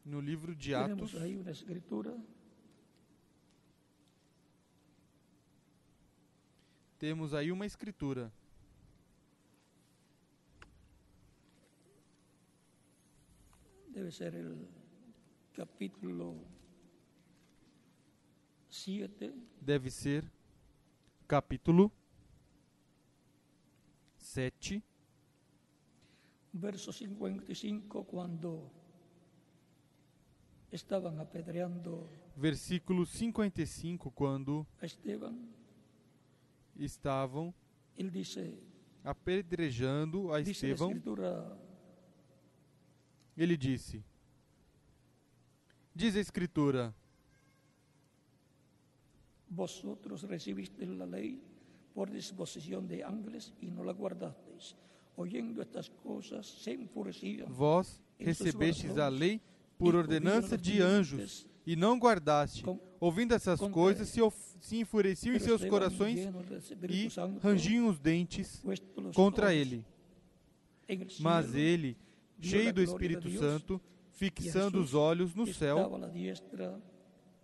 [0.04, 2.14] no livro de Atos, tenemos ahí una escritura
[6.98, 8.32] temos aí uma escritura.
[13.96, 14.68] debe ser el
[15.54, 16.44] capítulo
[18.68, 20.30] 7, Deve ser
[21.26, 21.90] capítulo
[24.18, 24.82] 7,
[26.52, 28.70] verso 55, cuando
[30.70, 32.06] estaban apedreando
[32.36, 35.38] versículo 55, quando Esteban,
[36.78, 37.54] estavam
[37.96, 38.58] él dice,
[39.02, 40.92] apedrejando a Estevão,
[43.36, 44.04] ele disse:
[45.94, 46.94] Diz a Escritura:
[49.48, 51.40] vosotros recibisteis la ley
[51.94, 54.76] por disposición de ángeles y no la guardasteis.
[55.16, 57.50] Oyendo estas cosas, se enfurecían.
[57.50, 59.40] Vós recebestes a lei
[59.78, 62.62] por e ordenança de os anjos e não guardaste.
[62.62, 64.20] com- Ouvindo essas coisas, se,
[64.60, 66.18] se enfureciam em seus corações
[66.90, 67.08] e
[67.42, 68.62] rangiam os dentes
[69.14, 69.84] contra ele.
[71.20, 71.96] Mas ele,
[72.40, 73.80] cheio do Espírito Santo,
[74.12, 75.76] fixando os olhos no céu,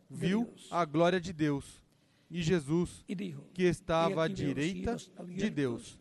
[0.09, 1.83] viu a glória de Deus
[2.31, 3.05] e Jesus,
[3.53, 4.97] que estava à "He aquí veo os direita
[5.37, 5.99] de Deus,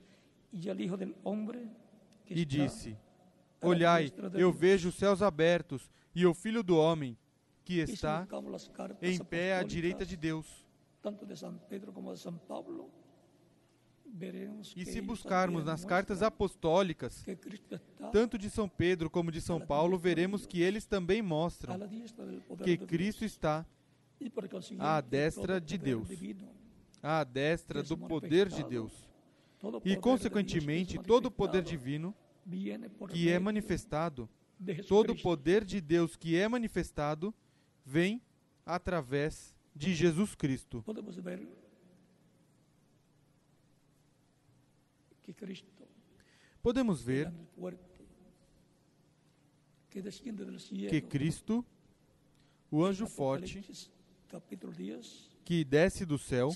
[2.30, 2.98] e disse:
[3.62, 7.18] Olhai, eu Deus." vejo os céus abertos e o Filho do Homem,
[7.72, 8.28] que está
[9.02, 10.66] em pé à direita de Deus.
[14.76, 17.26] E se buscarmos nas cartas apostólicas,
[18.12, 21.80] tanto de São Pedro como de São Paulo, veremos que eles também mostram
[22.64, 23.66] que Cristo está
[24.78, 26.10] à destra de Deus,
[27.02, 29.10] à destra do poder de Deus.
[29.86, 32.14] E, consequentemente, todo o poder divino
[33.12, 34.30] que é manifestado,
[34.88, 37.34] todo o poder de Deus que é manifestado,
[37.86, 38.22] vem
[38.66, 40.84] através de Jesus Cristo.
[46.62, 47.32] Podemos ver
[50.90, 51.66] que Cristo,
[52.70, 53.64] o anjo forte,
[55.44, 56.50] que desce do céu,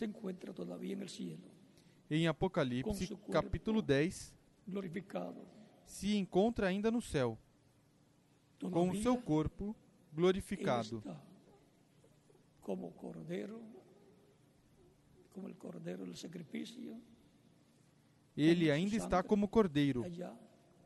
[2.09, 4.34] em Apocalipse, capítulo 10,
[5.86, 7.38] se encontra ainda no céu,
[8.71, 9.76] com o seu corpo
[10.16, 11.03] glorificado.
[12.61, 13.61] Como cordeiro,
[15.32, 16.99] como o cordeiro do sacrifício,
[18.36, 20.03] ele ainda está como cordeiro,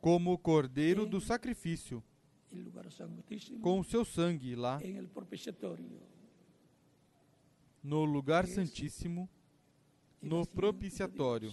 [0.00, 2.02] como cordeiro do sacrifício,
[3.62, 4.78] com o seu sangue lá,
[7.82, 9.28] no lugar santíssimo,
[10.20, 11.50] no propiciatório,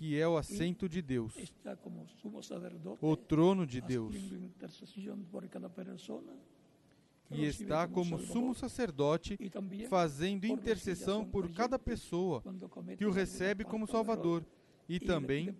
[0.00, 1.34] que é o assento de Deus,
[3.02, 4.16] o trono de Deus,
[7.30, 9.38] e está como sumo sacerdote
[9.90, 12.42] fazendo intercessão por cada pessoa
[12.96, 14.42] que o recebe como Salvador.
[14.88, 15.54] e também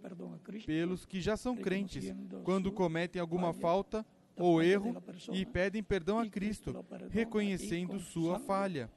[0.64, 2.10] pelos que já são crentes,
[2.42, 4.06] quando cometem alguma falta
[4.38, 4.96] ou erro
[5.34, 6.74] e pedem perdão a Cristo,
[7.10, 8.90] reconhecendo sua falha,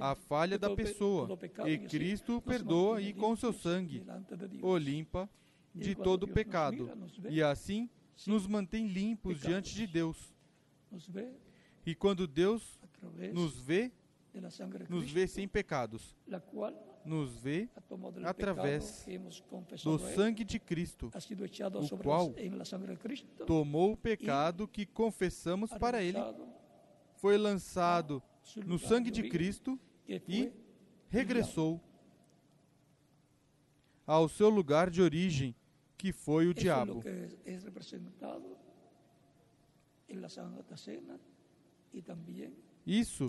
[0.00, 4.04] a falha da pessoa, e Cristo perdoa e com seu sangue
[4.62, 5.28] o limpa
[5.74, 6.90] de todo pecado,
[7.30, 7.88] e assim
[8.26, 10.34] nos mantém limpos diante de Deus.
[11.84, 12.80] E quando Deus
[13.32, 13.90] nos vê,
[14.88, 16.16] nos vê sem pecados,
[17.04, 17.68] nos vê
[18.24, 19.04] através
[19.82, 21.10] do sangue de Cristo,
[21.74, 22.34] o qual
[23.46, 26.18] tomou o pecado que confessamos para Ele,
[27.16, 28.22] foi lançado
[28.64, 29.78] no sangue de Cristo
[30.28, 30.52] e
[31.08, 31.80] regressou
[34.06, 35.54] ao seu lugar de origem,
[35.96, 37.02] que foi o diabo.
[42.86, 43.28] Isso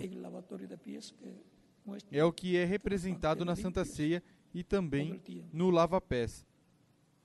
[2.10, 5.20] é o que é representado na Santa Ceia e também
[5.52, 6.46] no lava-pés,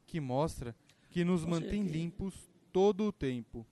[0.06, 0.76] que mostra
[1.10, 3.66] que nos mantém limpos todo o tempo.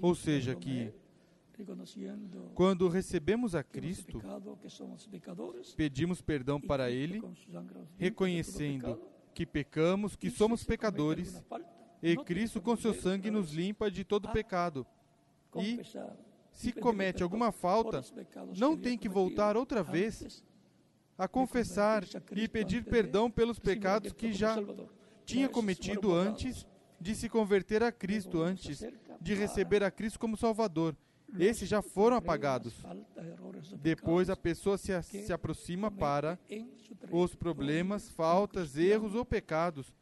[0.00, 0.92] Ou seja, que
[2.54, 4.22] quando recebemos a Cristo,
[5.76, 7.22] pedimos perdão para Ele,
[7.98, 9.00] reconhecendo
[9.34, 11.42] que pecamos, que somos pecadores
[12.02, 14.86] e Cristo, com seu sangue, nos limpa de todo pecado.
[15.56, 15.80] E,
[16.52, 18.02] se comete alguma falta,
[18.56, 20.42] não tem que voltar outra vez
[21.16, 22.04] a confessar
[22.34, 24.56] e pedir perdão pelos pecados que já
[25.24, 26.66] tinha cometido antes
[26.98, 28.82] de se converter a Cristo, antes
[29.20, 30.96] de receber a Cristo como Salvador.
[31.38, 32.74] Esses já foram apagados.
[33.80, 36.38] Depois a pessoa se, se aproxima para
[37.12, 39.94] os problemas, faltas, erros ou pecados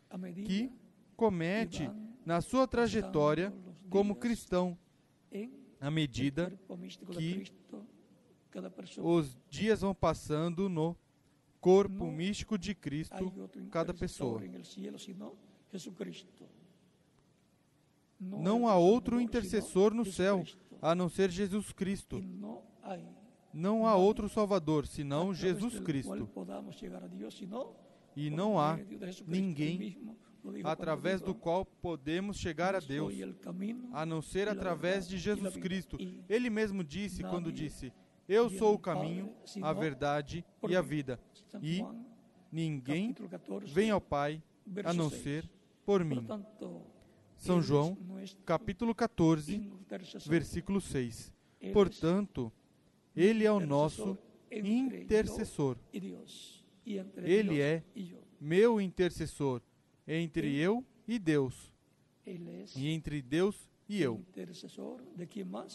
[0.47, 0.73] que
[1.17, 1.91] comete
[2.25, 3.53] na sua trajetória
[3.91, 4.79] como cristão,
[5.81, 6.59] à medida
[7.13, 7.45] que
[9.01, 10.97] os dias vão passando no
[11.61, 13.33] corpo místico de Cristo,
[13.71, 14.41] cada pessoa.
[18.21, 20.45] Não há outro intercessor no céu
[20.83, 22.23] a não ser Jesus Cristo.
[23.53, 26.29] Não há outro Salvador senão Jesus Cristo.
[28.17, 28.79] E não há
[29.27, 29.99] ninguém
[30.65, 33.15] através do qual podemos chegar a Deus,
[33.93, 35.97] a não ser através de Jesus Cristo.
[36.29, 37.93] Ele mesmo disse quando disse:
[38.29, 41.21] Eu sou o caminho, a verdade e a vida.
[41.63, 41.85] E
[42.51, 43.15] ninguém
[43.67, 44.43] vem ao Pai
[44.85, 45.49] a não ser
[45.85, 46.27] por mim.
[47.39, 47.97] São João,
[48.45, 49.71] capítulo 14,
[50.27, 51.33] versículo 6.
[51.73, 52.53] Portanto,
[53.17, 54.19] Ele é o nosso
[54.51, 55.77] intercessor.
[57.25, 57.83] Ele é
[58.41, 59.63] meu intercessor
[60.07, 61.73] entre eu e Deus.
[62.77, 64.25] E entre Deus e eu.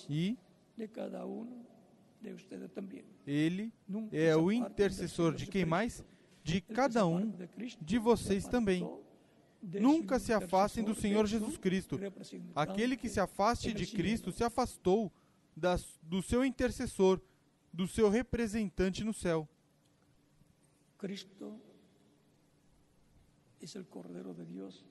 [0.05, 0.38] E
[3.26, 3.74] ele
[4.11, 6.03] é o intercessor de quem mais?
[6.43, 7.34] De cada um
[7.82, 8.84] de vocês também.
[9.64, 11.97] Nunca se afastem do Senhor Jesus Cristo.
[12.53, 15.11] Aquele que se afaste de Cristo se afastou
[15.55, 17.22] das, do seu intercessor,
[17.72, 19.47] do seu representante no céu.
[20.97, 21.59] Cristo
[23.61, 24.84] é o Cordeiro de Deus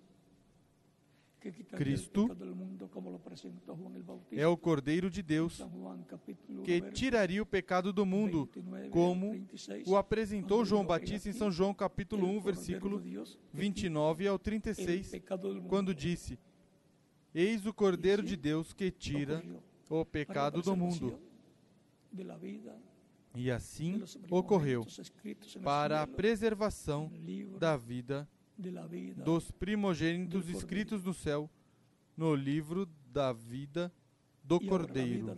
[6.64, 8.49] que tiraria o pecado do mundo,
[8.90, 9.47] como
[9.86, 13.03] o apresentou João Batista em São João capítulo 1, versículo
[13.53, 15.12] 29 ao 36,
[15.68, 16.38] quando disse:
[17.34, 19.43] Eis o Cordeiro de Deus que tira
[19.88, 21.18] o pecado do mundo.
[23.34, 24.86] E assim ocorreu
[25.62, 27.11] para a preservação
[27.59, 28.28] da vida
[29.24, 31.50] dos primogênitos escritos no céu,
[32.16, 33.92] no livro da vida
[34.42, 35.36] do Cordeiro.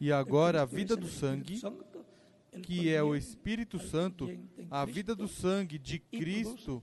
[0.00, 1.60] E agora a vida do sangue,
[2.62, 4.28] que é o Espírito Santo,
[4.70, 6.82] a vida do sangue de Cristo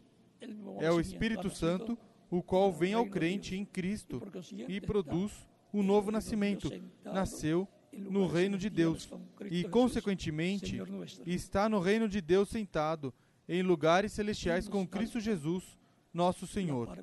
[0.79, 1.97] é o Espírito Santo,
[2.29, 4.21] o qual vem ao crente em Cristo
[4.67, 6.69] e produz o novo nascimento.
[7.03, 9.09] Nasceu no reino de Deus
[9.49, 10.81] e, consequentemente,
[11.25, 13.13] está no reino de Deus sentado
[13.47, 15.77] em lugares celestiais com Cristo Jesus,
[16.13, 16.97] nosso Senhor.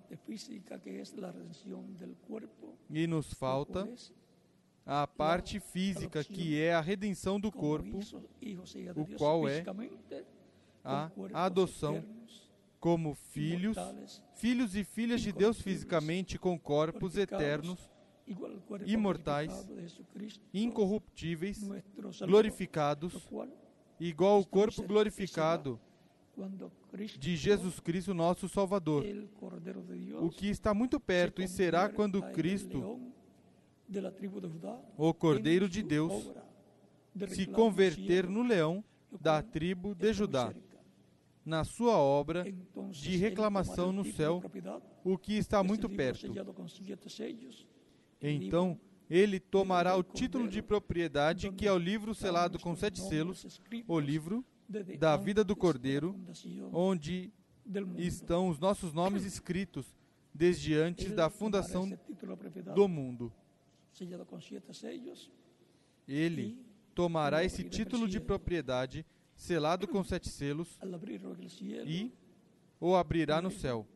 [2.91, 3.89] E nos falta
[4.85, 8.01] a parte física, que é a redenção do corpo,
[8.97, 9.65] o qual é
[10.85, 12.05] a adoção
[12.81, 13.77] como filhos,
[14.35, 17.92] filhos e filhas de Deus fisicamente com corpos eternos
[18.87, 19.69] imortais,
[20.53, 21.61] incorruptíveis,
[22.27, 23.15] glorificados,
[23.99, 25.81] igual ao corpo glorificado
[27.19, 29.05] de Jesus Cristo, nosso Salvador,
[30.21, 33.01] o que está muito perto e será quando Cristo,
[34.97, 36.33] o Cordeiro de Deus,
[37.29, 38.83] se converter no leão
[39.21, 40.55] da tribo de Judá,
[41.45, 42.45] na sua obra
[42.91, 44.43] de reclamação no céu,
[45.05, 46.33] o que está muito perto.
[48.23, 48.79] Então
[49.11, 53.99] ele tomará o título de propriedade, que é o livro selado com sete selos, o
[53.99, 54.45] livro
[54.99, 56.19] da vida do Cordeiro,
[56.73, 57.31] onde
[57.99, 59.87] estão os nossos nomes escritos
[60.33, 61.91] desde antes da fundação
[62.75, 63.33] do mundo.
[66.09, 66.59] Ele
[66.95, 69.05] tomará esse título de propriedade
[69.37, 70.79] selado com sete selos
[71.87, 72.13] e
[72.81, 73.87] o abrirá no céu.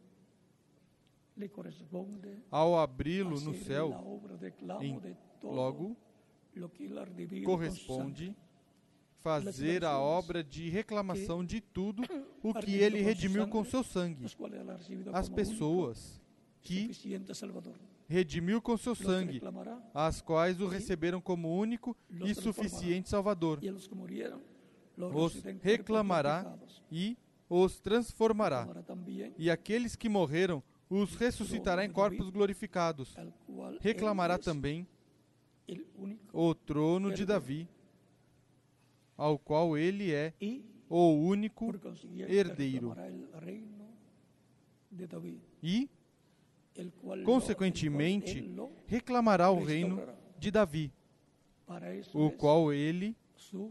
[2.50, 4.20] Ao abri-lo no céu,
[4.80, 5.00] em,
[5.42, 5.96] logo
[7.44, 8.34] corresponde
[9.20, 12.02] fazer a obra de reclamação de tudo
[12.42, 14.24] o que ele redimiu com seu sangue.
[15.12, 16.20] As pessoas
[16.62, 16.90] que
[18.08, 19.42] redimiu com seu sangue,
[19.92, 23.60] as quais o receberam como único e suficiente Salvador.
[24.96, 26.56] Os reclamará
[26.90, 27.18] e
[27.48, 28.66] os transformará.
[29.36, 33.16] E aqueles que morreram os ressuscitará em corpos glorificados.
[33.80, 34.86] Reclamará também
[36.32, 37.68] o trono de Davi,
[39.16, 40.32] ao qual ele é
[40.88, 41.74] o único
[42.28, 42.94] herdeiro.
[45.62, 45.90] E,
[47.24, 48.54] consequentemente,
[48.86, 50.00] reclamará o reino
[50.38, 50.92] de Davi,
[52.14, 53.16] o qual ele,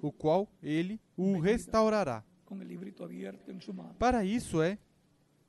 [0.01, 2.23] o qual ele o restaurará.
[3.97, 4.77] Para isso é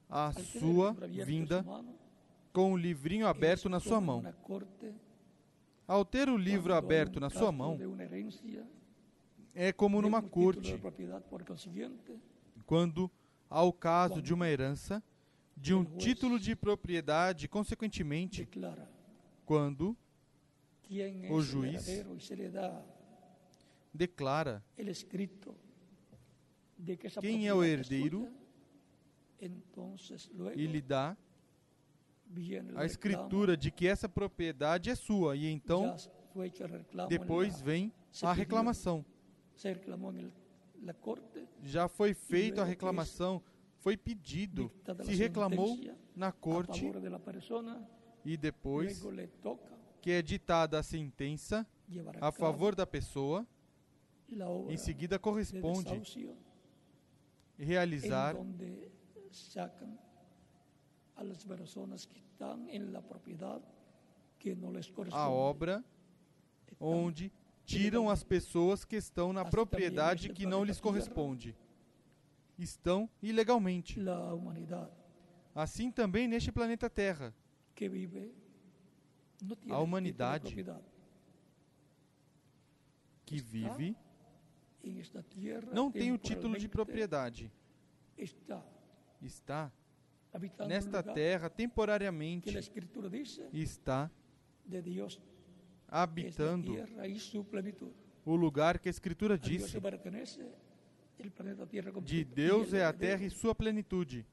[0.08, 0.92] a sua
[1.24, 1.64] vinda
[2.52, 4.22] com o livrinho aberto na sua mão.
[5.86, 7.78] Ao ter o livro aberto na sua mão,
[9.54, 10.78] é como numa corte,
[12.66, 13.10] quando
[13.48, 15.02] há o caso de uma herança,
[15.56, 18.48] de um título de propriedade, consequentemente,
[19.44, 19.96] quando
[21.30, 21.86] o juiz
[23.94, 24.62] declara
[27.20, 28.28] quem é o herdeiro
[30.54, 31.16] e lhe dá
[32.74, 35.94] a escritura de que essa propriedade é sua, e então
[37.08, 39.04] depois vem a reclamação.
[41.62, 43.42] Já foi feita a reclamação,
[43.78, 44.70] foi pedido,
[45.04, 45.78] se reclamou
[46.14, 46.90] na corte
[48.24, 49.02] e depois
[50.02, 51.66] que é ditada a sentença
[52.20, 53.46] a favor da pessoa,
[54.68, 56.02] em seguida corresponde
[57.56, 58.34] realizar
[59.38, 59.98] sacan
[61.14, 63.62] a las personas que están en la propiedad
[64.38, 65.24] que no les corresponde.
[65.24, 65.84] A obra
[66.78, 67.32] onde
[67.64, 71.56] tiram as pessoas que estão na propriedade que não lhes corresponde.
[72.58, 73.98] Estão ilegalmente.
[75.54, 77.34] Assim também neste planeta Terra.
[79.70, 80.56] A humanidade
[83.24, 83.96] que vive
[85.72, 87.52] não tem o título de propriedade
[88.16, 88.62] está
[90.66, 92.50] nesta terra temporariamente,
[93.52, 94.10] está
[95.88, 96.72] habitando
[98.24, 99.78] o lugar que a Escritura disse
[102.02, 102.24] De.
[102.24, 104.26] Deus é a terra e sua plenitude.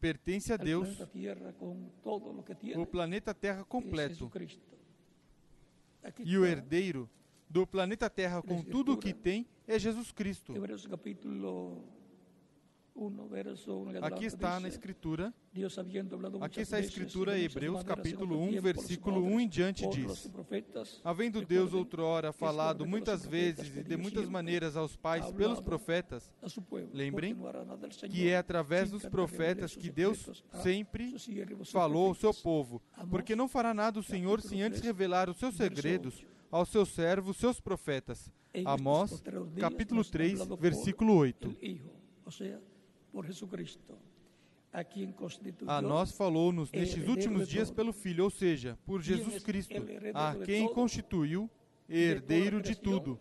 [0.00, 1.00] Pertence a Deus
[2.76, 4.30] o planeta Terra es completo.
[6.24, 7.10] E o está herdeiro
[7.48, 10.54] do planeta Terra com tudo o que tem é Jesus Cristo.
[10.54, 11.84] Hebreos capítulo
[12.87, 12.87] 1, verso 1 en
[14.02, 15.32] Aqui está na Escritura.
[16.40, 19.48] Aqui está a Escritura, Hebreus, capítulo otro 1, tiempo, por los versículo 1 padres, em
[19.48, 20.30] diante diz:
[21.04, 26.32] Havendo Deus outrora falado muitas vezes e de muitas maneiras aos pais pelos profetas,
[26.92, 27.36] Lembrem
[28.10, 31.14] que é através dos profetas que Deus sempre
[31.66, 32.82] falou ao seu povo.
[33.08, 37.36] Porque não fará nada o Senhor sem antes revelar os seus segredos aos seus servos,
[37.36, 38.32] seus profetas.
[38.64, 39.22] Amós,
[39.60, 41.56] capítulo nos ha 3, hablado por versículo 8.
[43.12, 43.98] Por Jesucristo,
[44.72, 49.42] a quien constituyó A nós falou-nos nestes últimos dias pelo Filho, ou seja, por Jesus
[49.42, 49.74] Cristo,
[50.14, 51.50] a quem constituiu
[51.88, 53.18] herdeiro de tudo,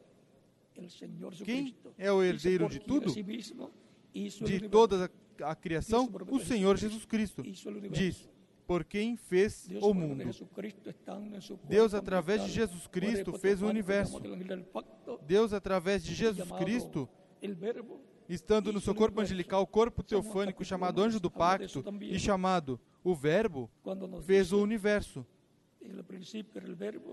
[1.45, 3.11] Quem é o herdeiro de tudo?
[4.45, 5.09] de toda
[5.43, 7.43] a, criação, o Senhor Jesus Cristo.
[7.91, 8.29] Diz:
[8.65, 10.23] Por quem fez o mundo.
[11.67, 14.21] Deus, através de Jesus Cristo, fez o universo.
[15.25, 17.09] Deus, através de Jesus Cristo,
[18.29, 23.15] estando no seu corpo angelical, o corpo teofânico chamado anjo do pacto e chamado o
[23.15, 23.69] Verbo,
[24.23, 25.25] fez o universo.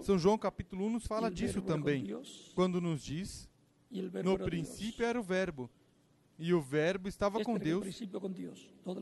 [0.03, 2.07] São João capítulo 1 nos fala disso também,
[2.55, 3.49] quando nos diz:
[4.25, 5.71] No princípio era o Verbo,
[6.37, 7.85] e o Verbo estava com Deus,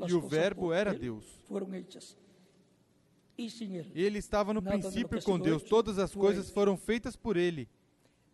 [0.06, 1.24] e o Verbo era Deus.
[3.94, 7.66] Ele estava no princípio com Deus, todas as coisas foram feitas por Ele,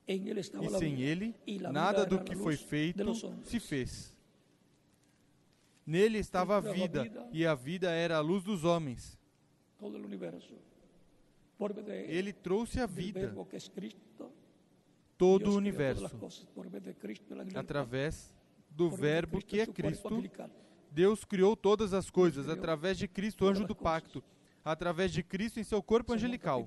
[0.09, 1.35] e sem Ele,
[1.71, 3.05] nada do que foi feito
[3.45, 4.17] se fez.
[5.87, 9.19] Nele estava a vida, e a vida era a luz dos homens.
[12.07, 13.35] Ele trouxe a vida,
[15.17, 16.11] todo o universo,
[17.55, 18.35] através
[18.71, 20.23] do Verbo que é Cristo.
[20.91, 24.23] Deus criou todas as coisas através de Cristo, anjo do pacto,
[24.65, 26.67] através de Cristo em seu corpo angelical.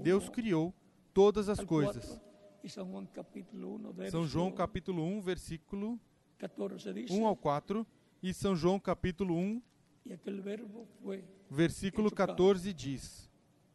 [0.00, 0.74] Deus criou
[1.14, 2.20] todas as coisas.
[2.68, 6.00] San Juan capítulo 1, verso São João capítulo 1, versículo
[6.38, 7.86] 14 dice, 1 ao 4
[8.22, 9.62] e São João capítulo 1,
[10.04, 12.32] y aquel verbo fue versículo Hecho carne.
[12.34, 13.30] 14 diz: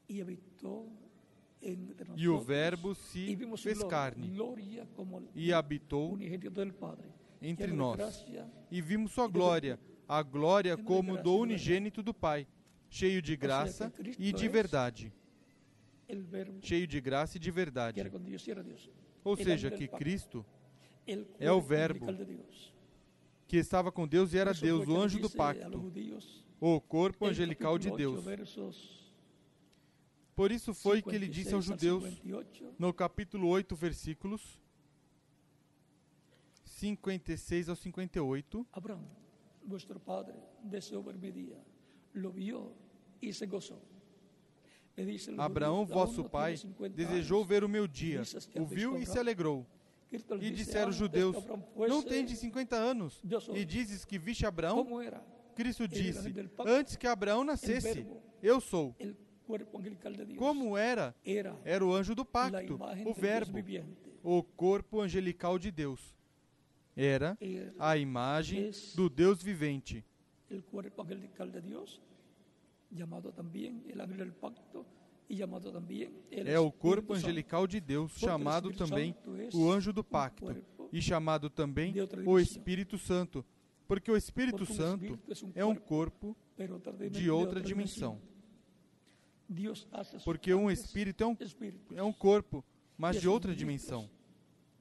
[0.10, 0.86] y habitó
[1.62, 4.30] entre nosotros, E o Verbo se fez carne
[4.96, 6.18] como e habitou
[7.42, 8.26] entre nós.
[8.70, 12.48] E vimos sua glória, a glória como do e unigênito do Pai,
[12.90, 15.12] cheio de graça e de verdade.
[16.62, 18.02] Cheio de graça e de verdade.
[19.24, 20.46] Ou seja, que Cristo,
[21.40, 22.06] é o Verbo.
[23.48, 25.92] que estava com Deus e era Por Deus, o anjo do pacto,
[26.60, 28.26] o corpo el angelical de Deus.
[28.26, 28.98] 8, versos
[30.36, 34.62] Por isso foi que ele disse aos 56 al judeus, 58, no capítulo 8, versículos
[36.64, 39.08] 56 ao 58, Abraham,
[39.66, 41.58] vuestro padre, deseó ver mi día,
[42.14, 42.74] lo vio
[43.20, 43.82] y se gozó.
[45.38, 48.22] Abraão, vosso pai, tiene 50 desejou ver o meu dia,
[48.56, 49.66] o viu e se alegrou.
[50.42, 51.36] E disseram os que judeus,
[51.88, 53.22] não tendes 50 anos,
[53.54, 54.88] e dizes que viste Abraão?
[55.56, 56.34] Cristo disse,
[56.66, 58.06] antes que Abraão nascesse,
[58.42, 58.96] eu sou.
[59.00, 61.16] De Como era?
[61.64, 63.58] era o anjo do pacto, o verbo,
[64.24, 66.16] o corpo angelical de Deus.
[66.96, 67.38] Era
[67.78, 70.04] a imagem do Deus vivente.
[72.90, 74.86] Llamado también el ángel del pacto
[76.46, 79.14] É o corpo angelical de Deus, chamado também
[79.54, 80.56] o anjo do pacto,
[80.92, 81.94] e chamado também
[82.26, 82.40] o.
[82.40, 83.46] Espírito Santo,
[83.88, 85.20] porque o Espírito Santo
[85.54, 86.36] é um corpo,
[87.12, 88.22] de outra dimensão.
[90.24, 91.38] Porque um espírito é um,
[91.96, 92.64] é um corpo,
[92.98, 94.10] mas de outra dimensão.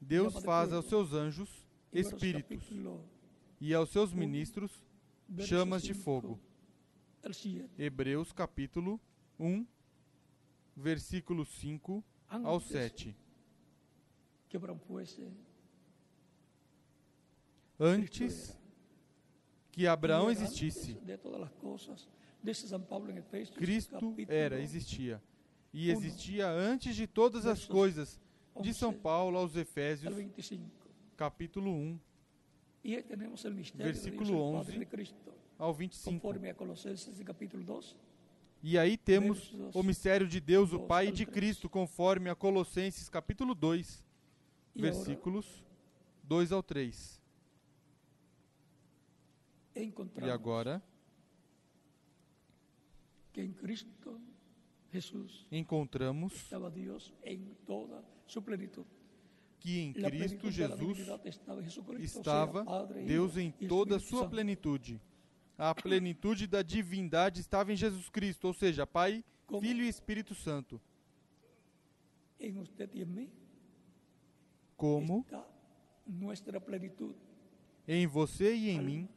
[0.01, 2.65] Deus faz aos seus anjos espíritos
[3.61, 4.71] e aos seus ministros
[5.39, 6.39] chamas de fogo.
[7.79, 9.01] Hebreus capítulo
[9.39, 9.67] 1,
[10.77, 13.17] versículo 5 ao Antes 7.
[14.49, 15.29] que Abraham fuese,
[17.79, 18.57] Antes
[19.73, 20.97] que Abraão existisse,
[23.57, 25.23] Cristo era, existia.
[25.73, 28.21] E existia antes de todas as coisas.
[28.55, 30.71] De 11 São Paulo aos Efésios, 25.
[31.17, 32.01] capítulo 1
[32.85, 35.36] Y ahí tenemos el misterio Versículo de Dios, el Padre 11.
[35.59, 36.21] Ao 25.
[36.21, 37.97] conforme a Colosenses capítulo 2,
[38.63, 41.33] E aí temos o mistério de Deus, o 12 Pai e de 13.
[41.33, 44.03] Cristo, conforme a Colossenses capítulo 2,
[44.75, 45.65] y ahora versículos
[46.25, 47.21] 2 ao 3.
[49.75, 50.83] E agora
[53.33, 54.19] que en Cristo
[54.91, 58.87] Jesús encontramos estaba Dios en toda su plenitud.
[59.61, 60.99] que em Cristo Jesus
[62.01, 65.01] estava Deus em toda a sua plenitude.
[65.59, 69.25] A plenitude da divindade estava em Jesus Cristo, ou seja, Pai,
[69.61, 70.81] Filho e Espírito Santo.
[74.77, 75.25] Como?
[77.89, 79.09] em você e em mim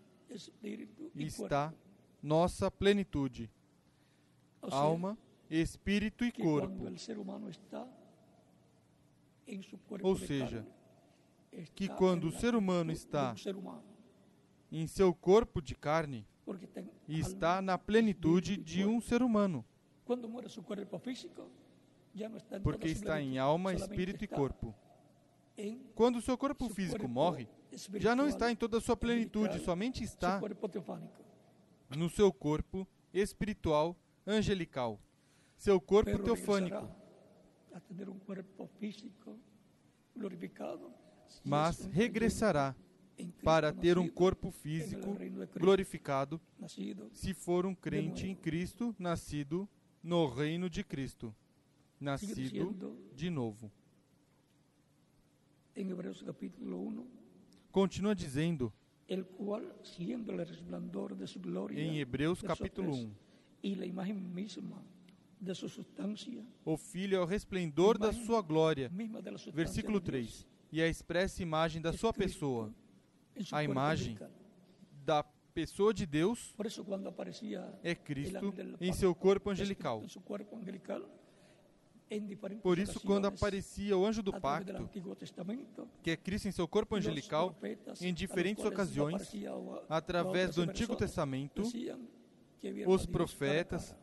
[1.16, 1.74] está
[2.22, 3.50] nossa plenitude,
[4.62, 5.18] alma,
[5.50, 6.86] espírito e corpo.
[10.04, 10.66] Ou seja,
[11.76, 13.34] que quando o ser humano está
[14.72, 16.28] em seu corpo de carne,
[17.08, 19.66] está na plenitude de um ser humano.
[22.64, 24.76] Porque está em alma, espírito e corpo.
[25.94, 27.48] Quando o seu corpo físico morre,
[28.00, 30.42] já não está em toda a sua plenitude, somente está
[31.96, 33.96] no seu corpo espiritual
[34.26, 35.00] angelical,
[35.58, 36.90] seu corpo teofânico.
[41.44, 42.76] Mas regressará
[43.44, 45.18] para ter um corpo físico
[45.60, 46.40] glorificado
[47.12, 49.68] se for um crente em Cristo, nascido
[50.04, 51.36] no reino de Cristo,
[52.00, 52.76] nascido
[53.16, 53.72] de novo.
[55.76, 57.08] Em Hebreus capítulo 1,
[57.72, 58.74] continua dizendo
[61.72, 63.30] em Hebreus capítulo 1
[66.66, 68.92] o Filho é o resplendor da sua glória.
[69.54, 70.46] Versículo 3.
[70.72, 72.74] E a expressa imagem da sua pessoa.
[73.52, 74.18] A imagem
[75.06, 75.24] da
[75.54, 76.56] pessoa de Deus
[77.84, 80.04] é Cristo em seu corpo angelical.
[82.64, 84.90] Por isso, quando aparecia o anjo do pacto,
[86.02, 87.56] que é Cristo em seu corpo angelical,
[88.02, 89.32] em diferentes ocasiões,
[89.88, 91.64] através do Antigo Testamento,
[92.88, 93.96] os profetas,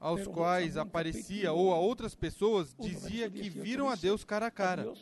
[0.00, 4.92] aos quais aparecia ou a outras pessoas, dizia que viram a Deus cara a cara.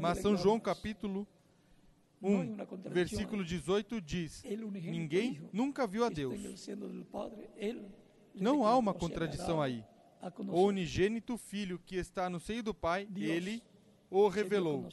[0.00, 1.28] Mas São João capítulo
[2.24, 2.56] 1,
[2.90, 6.66] versículo 18 diz: Ninguém nunca viu a Deus.
[8.34, 9.84] Não há uma contradição aí.
[10.48, 13.62] O unigênito Filho que está no seio do Pai, ele
[14.10, 14.88] o revelou.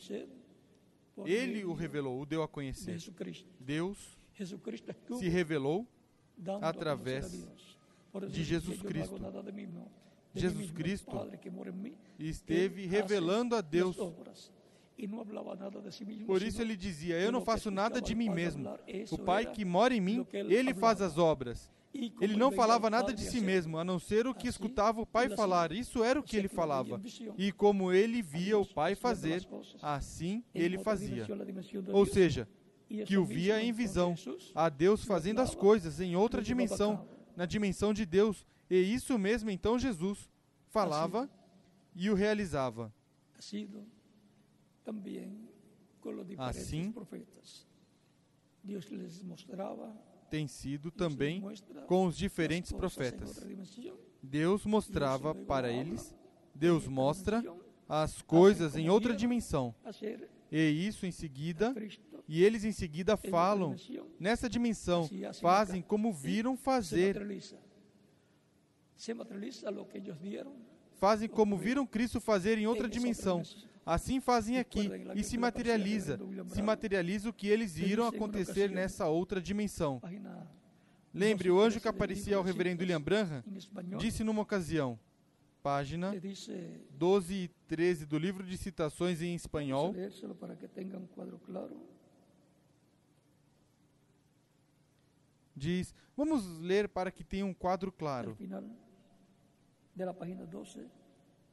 [1.26, 2.98] Ele o revelou, o deu a conhecer.
[3.60, 3.98] Deus
[5.18, 5.88] se revelou
[6.62, 7.48] através
[8.30, 9.16] de Jesus Cristo.
[10.34, 11.12] Jesus Cristo
[12.20, 13.98] esteve revelando a Deus.
[16.26, 18.70] Por isso ele dizia: Eu não faço nada de mim mesmo.
[19.12, 21.72] O Pai que mora em mim, ele faz as obras.
[21.94, 25.30] Ele não falava nada de si mesmo, a não ser o que escutava o Pai
[25.30, 25.72] falar.
[25.72, 27.02] Isso era o que ele falava.
[27.38, 29.46] E como ele via o Pai fazer,
[29.82, 31.28] assim ele fazia.
[31.92, 32.48] Ou seja,
[33.06, 34.16] que o via em visão,
[34.56, 38.46] a Deus fazendo as coisas em outra dimensão, na dimensão de Deus.
[38.70, 40.30] E isso mesmo então Jesus
[40.70, 41.30] falava
[41.94, 42.94] e o realizava.
[46.38, 46.94] Assim,
[48.64, 49.96] Deus lhes mostrava
[50.32, 51.44] tem sido também
[51.88, 53.46] com os diferentes profetas.
[54.24, 56.16] Deus mostrava para eles,
[56.56, 57.44] Deus mostra
[57.88, 59.76] as coisas em outra dimensão.
[60.50, 61.76] E isso em seguida,
[62.28, 63.76] e eles em seguida falam
[64.18, 65.10] nessa dimensão,
[65.42, 67.18] fazem como viram fazer.
[70.94, 73.44] Fazem como viram Cristo fazer em outra dimensão.
[73.86, 76.20] Assim fazem aqui e se materializa,
[76.50, 80.02] se materializa o que eles viram acontecer nessa outra dimensão.
[81.14, 83.44] Lembre, o anjo que aparecia ao reverendo William Branham
[83.98, 85.00] disse numa ocasião,
[85.64, 86.14] página
[86.92, 89.94] 12 e 13 do livro de citações em espanhol,
[95.56, 98.38] diz, vamos ler para que tenha um quadro claro.
[99.96, 100.88] da página 12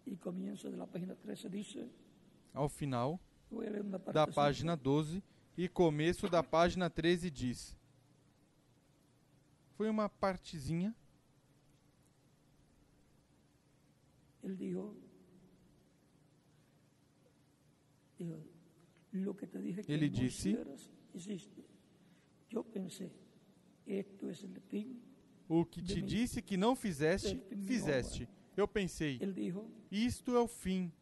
[0.06, 1.76] e comienzo da página 13 diz
[2.58, 3.20] ao final
[4.12, 5.22] da página 12
[5.56, 7.76] e começo da página 13 diz.
[9.76, 10.94] Foi uma partezinha.
[14.42, 14.56] Ele
[19.88, 20.58] Ele disse:
[25.48, 28.28] O que te disse que não fizeste, fizeste.
[28.56, 29.18] Eu pensei:
[29.90, 30.92] Isto é o fim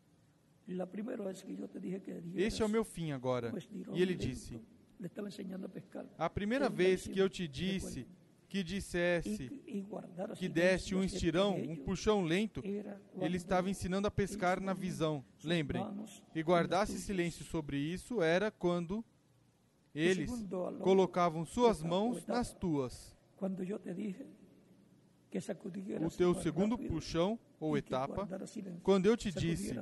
[2.34, 3.52] este é o meu fim agora.
[3.94, 4.60] E ele disse:
[6.18, 8.06] A primeira vez que eu te disse
[8.48, 9.48] que dissesse
[10.36, 12.62] que deste um estirão, um puxão lento,
[13.20, 15.24] ele estava ensinando a pescar na visão.
[15.44, 15.82] Lembrem,
[16.34, 19.04] e guardasse silêncio sobre isso era quando
[19.94, 20.30] eles
[20.80, 23.16] colocavam suas mãos nas tuas.
[26.00, 28.28] O teu segundo puxão ou etapa,
[28.82, 29.74] quando eu te disse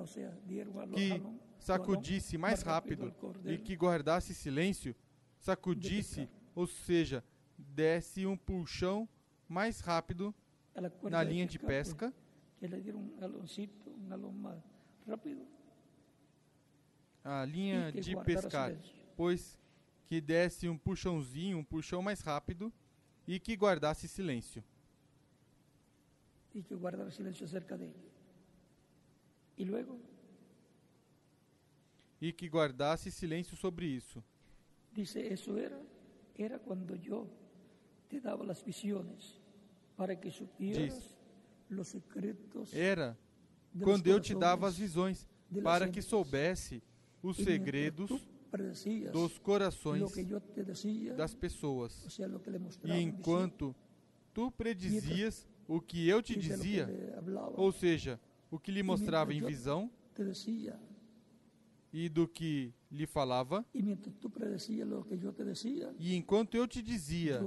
[0.94, 1.22] que
[1.58, 3.14] sacudisse mais rápido
[3.44, 4.94] e que guardasse silêncio,
[5.38, 7.22] sacudisse, ou seja,
[7.58, 9.08] desse um puxão
[9.48, 10.34] mais rápido
[11.02, 12.12] na linha de pesca.
[17.22, 18.76] A linha de pescar,
[19.16, 19.58] pois
[20.06, 22.72] que desse um puxãozinho, um puxão mais rápido
[23.26, 24.62] e que guardasse silêncio.
[26.54, 27.96] E que guardasse silêncio cerca dele.
[29.56, 30.00] E logo?
[32.20, 34.22] E que guardasse silêncio sobre isso.
[34.92, 35.80] Dice, isso era,
[36.38, 37.30] era quando eu
[38.08, 39.40] te dava as visões
[39.96, 41.16] para que supieras
[41.70, 42.72] os secretos.
[42.72, 43.18] Era
[43.82, 45.28] quando eu te dava as visões
[45.62, 46.82] para que soubesse
[47.22, 48.10] os segredos
[49.12, 50.02] dos corações
[51.16, 52.06] das pessoas.
[52.84, 53.74] E enquanto
[54.32, 56.88] tu predizias o que eu te dizia,
[57.56, 59.90] ou seja, o que lhe mostrava em visão
[61.92, 63.64] e do que lhe falava,
[65.98, 67.40] e enquanto eu te dizia,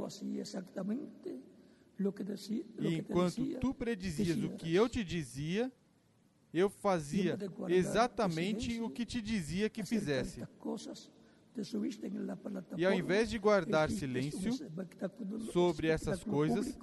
[2.79, 5.71] e enquanto tu predizias o que eu te dizia,
[6.53, 7.37] eu fazia
[7.67, 10.41] exatamente o que te dizia que fizesse.
[12.77, 14.51] E ao invés de guardar silêncio
[15.51, 16.77] sobre essas coisas,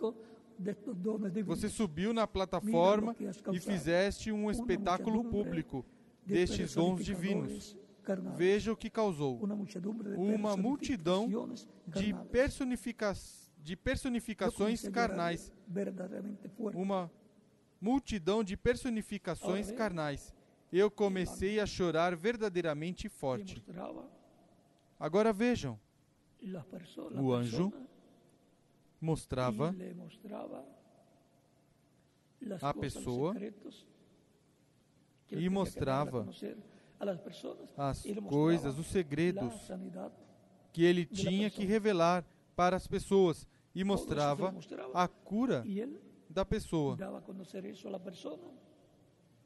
[1.44, 3.16] você subiu na plataforma
[3.52, 5.84] e fizeste um espetáculo público
[6.24, 7.76] destes dons divinos.
[8.36, 9.40] Veja o que causou:
[10.16, 11.28] uma multidão
[11.86, 13.12] de, personifica
[13.62, 15.52] de personificações carnais.
[16.74, 17.10] Uma
[17.80, 20.34] multidão de personificações carnais.
[20.72, 23.62] Eu comecei a chorar verdadeiramente forte.
[24.98, 25.78] Agora vejam.
[27.14, 27.72] O anjo
[29.04, 29.74] mostrava
[32.60, 33.36] a pessoa
[35.30, 36.26] e mostrava
[37.76, 39.54] as coisas, os segredos
[40.72, 42.24] que ele tinha que revelar
[42.56, 44.54] para as pessoas e mostrava
[44.92, 45.64] a cura
[46.28, 46.96] da pessoa.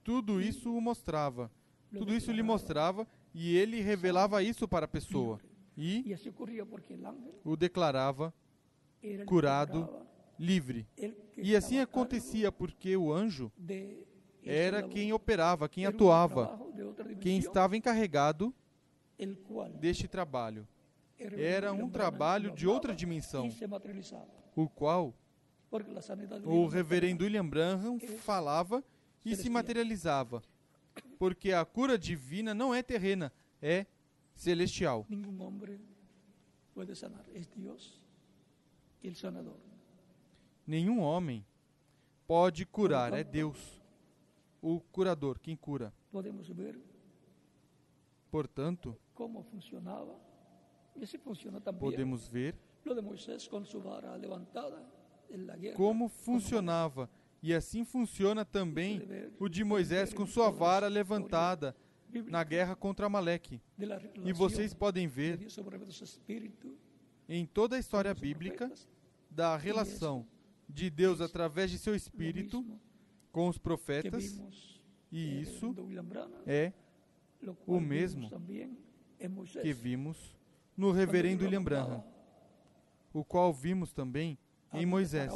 [0.03, 1.51] Tudo isso o mostrava.
[1.93, 5.41] Tudo isso lhe mostrava e ele revelava isso para a pessoa.
[5.77, 6.15] E
[7.45, 8.35] o declarava
[9.27, 9.89] curado,
[10.39, 10.87] livre.
[11.37, 13.53] E assim acontecia porque o anjo
[14.45, 16.59] era quem operava, quem atuava,
[17.21, 18.55] quem estava encarregado
[19.81, 20.67] deste trabalho.
[21.19, 23.49] Era um trabalho de outra dimensão,
[24.55, 25.15] o qual
[26.45, 28.83] o reverendo William Branham falava
[29.25, 30.43] e se materializava,
[31.19, 33.85] porque a cura divina não é terrena, é
[34.35, 35.05] celestial.
[35.09, 35.81] Nenhum homem
[36.73, 38.01] pode sanar, é Deus
[39.05, 39.57] o sanador.
[40.67, 41.45] Nenhum homem
[42.27, 43.83] pode curar, é Deus,
[44.61, 45.93] o curador, quem cura.
[46.11, 46.79] Podemos ver,
[48.31, 50.15] portanto, como funcionava,
[50.97, 51.81] e se funciona também.
[51.81, 52.57] Podemos ver
[55.77, 57.09] como funcionava.
[57.41, 59.01] E assim funciona também
[59.39, 61.77] o de Moisés com sua vara levantada
[62.27, 63.61] na guerra contra Amaleque.
[64.25, 65.39] E vocês podem ver
[67.29, 68.73] em toda a história bíblica
[69.31, 70.27] da relação
[70.69, 72.65] de Deus através de seu Espírito
[73.31, 74.41] com os profetas.
[75.13, 75.75] E isso
[76.47, 76.73] é
[77.67, 78.31] o mesmo
[79.63, 80.37] que vimos
[80.77, 82.05] no reverendo William Branham,
[83.13, 84.39] o qual vimos também
[84.73, 85.33] em Moisés.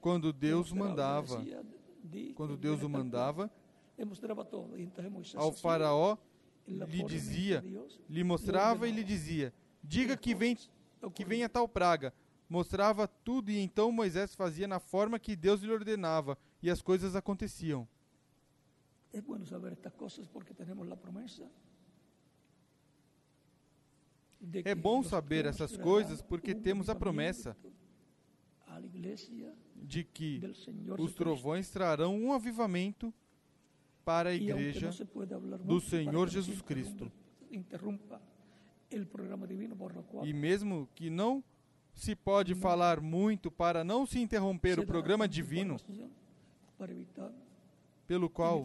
[0.00, 1.44] Quando Deus mandava,
[2.34, 3.50] quando Deus o mandava,
[5.34, 6.16] ao faraó
[6.66, 7.64] lhe dizia,
[8.08, 9.52] lhe mostrava e lhe dizia,
[9.82, 10.56] diga que vem
[11.14, 12.12] que venha tal praga.
[12.48, 17.14] Mostrava tudo e então Moisés fazia na forma que Deus lhe ordenava e as coisas
[17.14, 17.88] aconteciam.
[19.12, 21.50] É bom saber estas coisas porque temos a promessa
[24.64, 27.56] é bom saber essas coisas porque temos a promessa
[29.76, 30.40] de que
[30.98, 33.12] os trovões trarão um avivamento
[34.04, 34.90] para a igreja
[35.64, 37.12] do Senhor Jesus Cristo.
[40.24, 41.42] E mesmo que não
[41.94, 45.76] se pode falar muito para não se interromper o programa divino,
[48.06, 48.64] pelo qual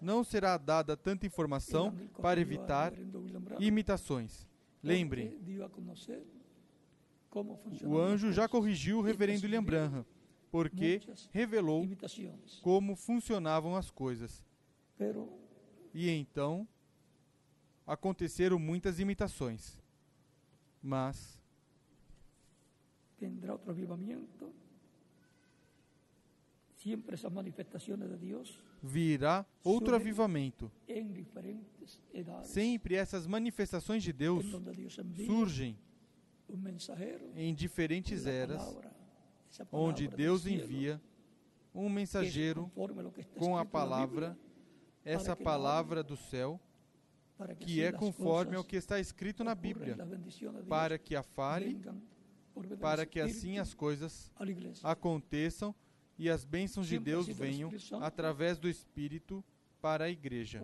[0.00, 2.92] não será dada tanta informação para evitar
[3.58, 4.46] imitações.
[4.82, 5.38] Lembre,
[7.84, 10.06] o anjo já corrigiu o reverendo William Branham,
[10.50, 11.00] porque
[11.30, 11.86] revelou
[12.62, 14.44] como funcionavam as coisas.
[15.92, 16.66] E então
[17.90, 19.76] aconteceram muitas imitações.
[20.80, 21.38] Mas
[26.76, 30.70] siempre esas manifestaciones de Dios virá outro avivamento.
[32.44, 34.46] Sempre essas manifestações de Deus
[35.26, 35.76] surgem
[37.34, 38.62] em diferentes eras,
[39.72, 41.00] onde Deus envia
[41.74, 42.70] um mensageiro
[43.36, 44.38] com a palavra,
[45.04, 46.58] essa palavra do céu,
[47.56, 49.96] que así é conforme ao que está escrito na Bíblia,
[50.68, 51.80] para que a fale,
[52.80, 54.30] para que assim as coisas
[54.82, 55.74] aconteçam
[56.18, 57.70] e as bênçãos de Deus o venham
[58.00, 59.44] através do Espírito
[59.80, 60.62] para a igreja.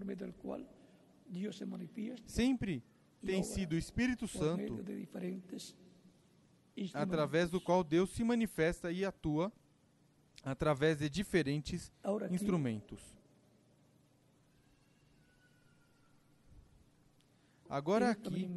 [2.26, 2.84] Sempre
[3.24, 4.84] tem sido o Espírito Santo
[6.92, 9.52] através do qual Deus se manifesta e atua
[10.44, 11.90] através de diferentes
[12.30, 13.15] instrumentos.
[17.68, 18.48] Agora aqui,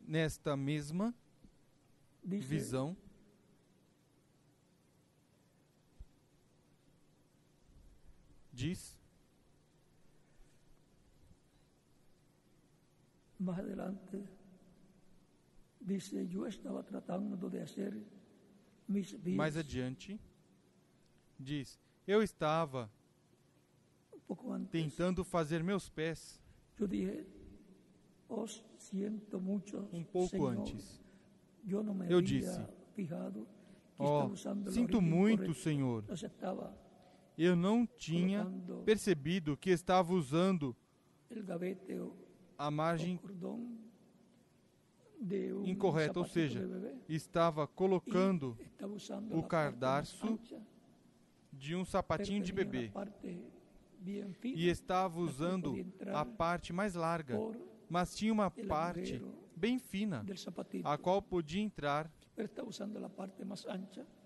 [0.00, 1.14] nesta mesma
[2.24, 2.96] visão,
[8.52, 8.98] diz.
[13.38, 14.22] Más adelante
[15.80, 17.58] dice yo estaba tratando de
[19.18, 20.20] pies mais adiante,
[21.38, 22.90] diz: Eu estava
[24.70, 26.40] tentando fazer meus pés
[29.92, 31.00] um pouco antes.
[32.08, 32.58] Eu disse,
[33.98, 35.52] la sinto muito.
[35.54, 36.04] Senhor.
[37.36, 38.46] Eu não tinha
[38.84, 40.76] percebido que estava usando
[42.56, 43.18] a margem
[45.64, 46.66] incorreta, ou seja,
[47.08, 48.56] estava colocando
[49.30, 50.62] o cadarço ancha,
[51.52, 52.90] de um sapatinho de bebê
[54.56, 55.74] e estava usando
[56.14, 57.36] a parte mais larga,
[57.88, 59.22] mas tinha uma parte
[59.56, 60.24] bem fina,
[60.84, 62.10] a qual podia entrar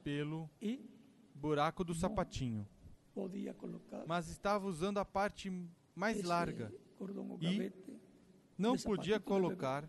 [0.05, 0.49] pelo
[1.35, 2.67] buraco do sapatinho,
[4.07, 5.51] mas estava usando a parte
[5.95, 6.73] mais larga.
[7.41, 7.73] E
[8.57, 9.89] Não podia colocar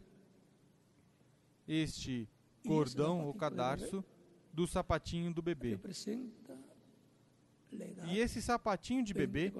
[1.68, 2.28] este
[2.66, 4.04] cordão ou cadarço
[4.52, 5.78] do sapatinho do bebê.
[8.08, 9.52] E esse sapatinho de bebê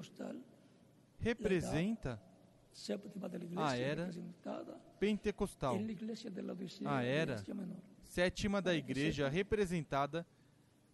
[1.18, 2.20] representa
[3.44, 7.44] iglesia Ah, era representada pentecostal, Odisea Ah, era.
[8.02, 10.26] Sétima da que igreja representada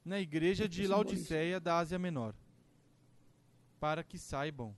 [0.05, 2.35] na igreja de Laodiceia da Ásia Menor.
[3.79, 4.75] Para que saibam,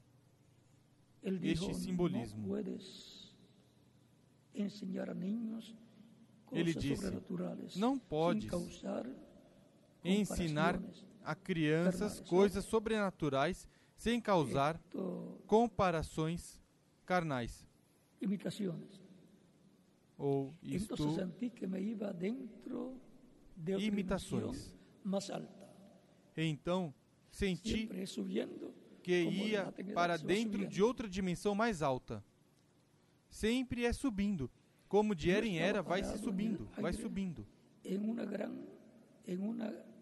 [1.23, 2.47] Este simbolismo.
[6.53, 7.99] a Ele disse, sobrenaturales não
[8.47, 9.07] causar
[10.05, 10.81] ensinar.
[11.25, 13.67] A crianças coisas sobrenaturais
[13.97, 14.81] sem causar
[15.47, 16.61] comparações
[17.07, 17.67] carnais.
[18.21, 19.01] imitaciones.
[20.17, 22.97] Ou isto, sentí que me iba dentro
[23.57, 24.75] de imitações.
[25.03, 25.65] más alta.
[26.37, 26.95] Então,
[27.31, 27.89] senti
[29.03, 32.25] que ia para dentro de outra dimensão mais alta.
[33.29, 34.51] Sempre é subindo.
[34.89, 37.47] Como de era em era, vai se subindo, vai subindo.
[37.85, 38.65] En una gran,
[39.27, 39.94] en una carpa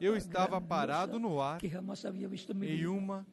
[0.00, 3.26] Eu estava parado no ar, em uma,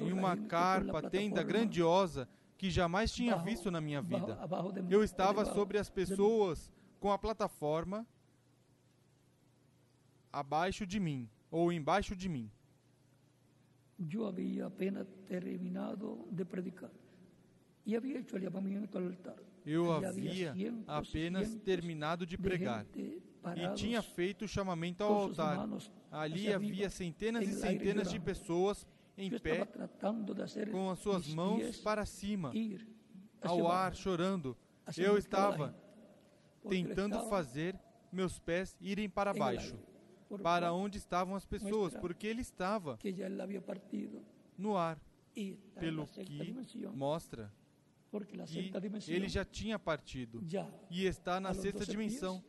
[0.00, 4.38] em uma carpa, tenda grandiosa que jamais tinha visto na minha vida.
[4.90, 8.06] Eu estava sobre as pessoas com a plataforma
[10.32, 12.50] abaixo de mim, ou embaixo de mim.
[14.00, 16.90] Yo había apenas terminado de predicar
[17.96, 19.36] hecho el llamamiento al altar.
[19.64, 20.54] Eu havia
[20.86, 22.86] apenas terminado de pregar
[23.56, 25.68] e tinha feito o chamamento ao altar.
[26.10, 28.86] Ali havia centenas en e centenas de pessoas
[29.16, 29.66] em pé,
[30.70, 32.52] com as suas mãos para cima,
[33.42, 34.56] ao ar, chorando.
[34.96, 35.74] Eu estava
[36.68, 37.78] tentando fazer
[38.12, 39.76] meus pés irem para baixo,
[40.42, 42.98] para onde estavam as pessoas, porque ele estava
[44.56, 44.98] no ar,
[45.78, 47.52] pelo que mostra
[49.04, 50.42] que ele já tinha partido
[50.90, 52.42] e está na sexta 12 dimensão,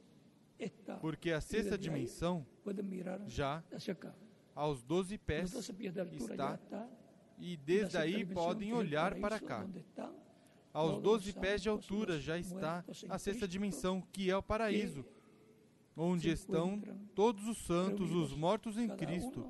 [1.02, 2.46] porque a sexta dimensão
[3.28, 3.64] já
[4.56, 6.56] aos 12 Los pés 12 pies de altura está.
[6.56, 6.90] está
[7.40, 9.66] e desde aí podem olhar para cá.
[10.74, 14.30] Aos todos 12 os pés de altura já está muertos em a sexta dimensão, que
[14.30, 15.06] é o paraíso,
[15.96, 16.82] onde estão
[17.16, 19.50] todos os santos, os mortos em Cristo,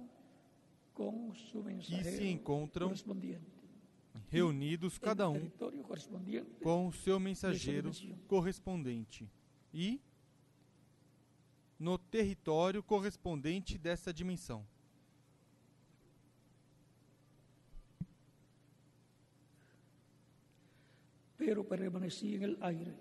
[1.82, 2.94] que se encontram
[4.30, 5.50] reunidos, cada um
[6.62, 7.92] com o seu mensageiro
[8.28, 9.30] correspondente.
[9.74, 10.02] E
[11.80, 14.66] no território correspondente dessa dimensão.
[21.38, 22.94] pero permanecí en el aire.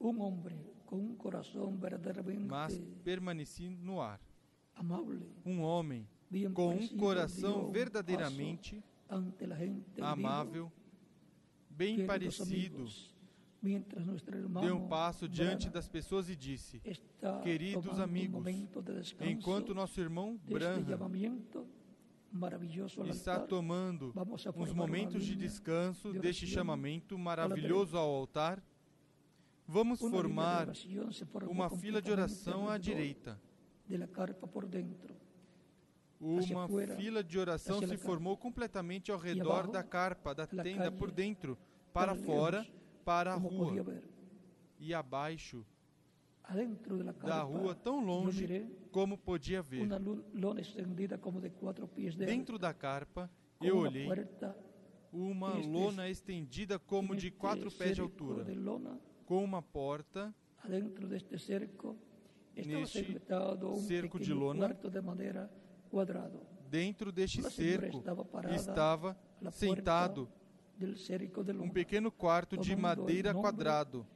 [0.00, 4.20] un hombre con un corazón verdaderamente mas permaneci no ar.
[5.46, 6.06] Um homem
[6.52, 8.82] com um coração verdadeiramente
[10.00, 10.70] amável,
[11.70, 12.86] bem parecido,
[14.60, 16.80] deu um passo diante das pessoas e disse:
[17.42, 18.44] Queridos amigos,
[19.20, 20.84] Enquanto nosso irmão Branham
[23.08, 24.12] está tomando
[24.56, 28.62] uns momentos de descanso de deste chamamento maravilhoso ao altar,
[29.66, 30.68] vamos formar
[31.48, 33.40] uma fila de oração à direita.
[33.86, 35.14] de la carpa por dentro.
[36.20, 41.58] Uma fila de oração se formou completamente ao redor da carpa, da tenda, por dentro,
[41.92, 42.66] para fora,
[43.04, 44.02] para a rua.
[44.78, 45.64] E abaixo
[47.22, 49.88] da rua, tão longe como podia ver.
[52.16, 53.30] Dentro da carpa,
[53.60, 54.08] eu olhei
[55.12, 58.44] uma lona estendida como de quatro pés de altura,
[59.24, 61.96] com uma porta adentro de este cerco,
[62.56, 63.20] Neste
[63.86, 65.50] cerco de lona, de madera
[65.90, 66.40] cuadrado.
[66.70, 68.02] Dentro deste cerco
[68.50, 69.16] estava
[69.50, 70.28] sentado
[71.60, 74.06] um pequeno quarto de madeira quadrado.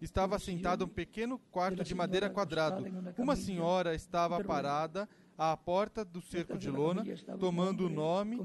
[0.00, 2.84] Estava sentado um pequeno quarto de madeira quadrado.
[3.18, 7.04] uma senhora estava parada à porta do cerco de lona,
[7.38, 8.40] tomando o nome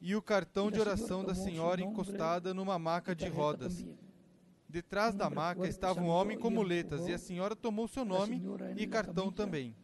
[0.00, 3.84] e o cartão de oração da senhora encostada numa maca de rodas.
[4.68, 8.40] Detrás da maca estava um homem com muletas e a senhora tomou seu nome
[8.76, 9.74] e cartão também.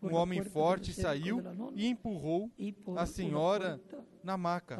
[0.00, 1.42] Um homem forte saiu
[1.74, 2.50] e empurrou
[2.96, 3.80] a senhora
[4.22, 4.78] na maca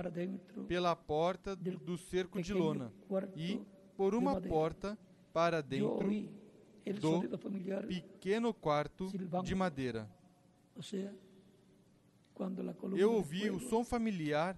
[0.69, 2.93] pela porta do cerco de lona
[3.35, 3.61] e
[3.97, 4.97] por uma porta
[5.33, 6.09] para dentro
[7.01, 7.23] do
[7.87, 9.11] pequeno quarto
[9.43, 10.09] de madeira.
[12.97, 14.57] Eu ouvi o som familiar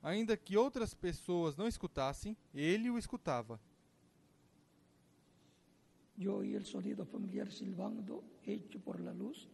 [0.01, 3.59] Ainda que outras pessoas não escutassem, ele o escutava.
[6.17, 9.49] Yo oí el sonido familiar silbando hecho por la luz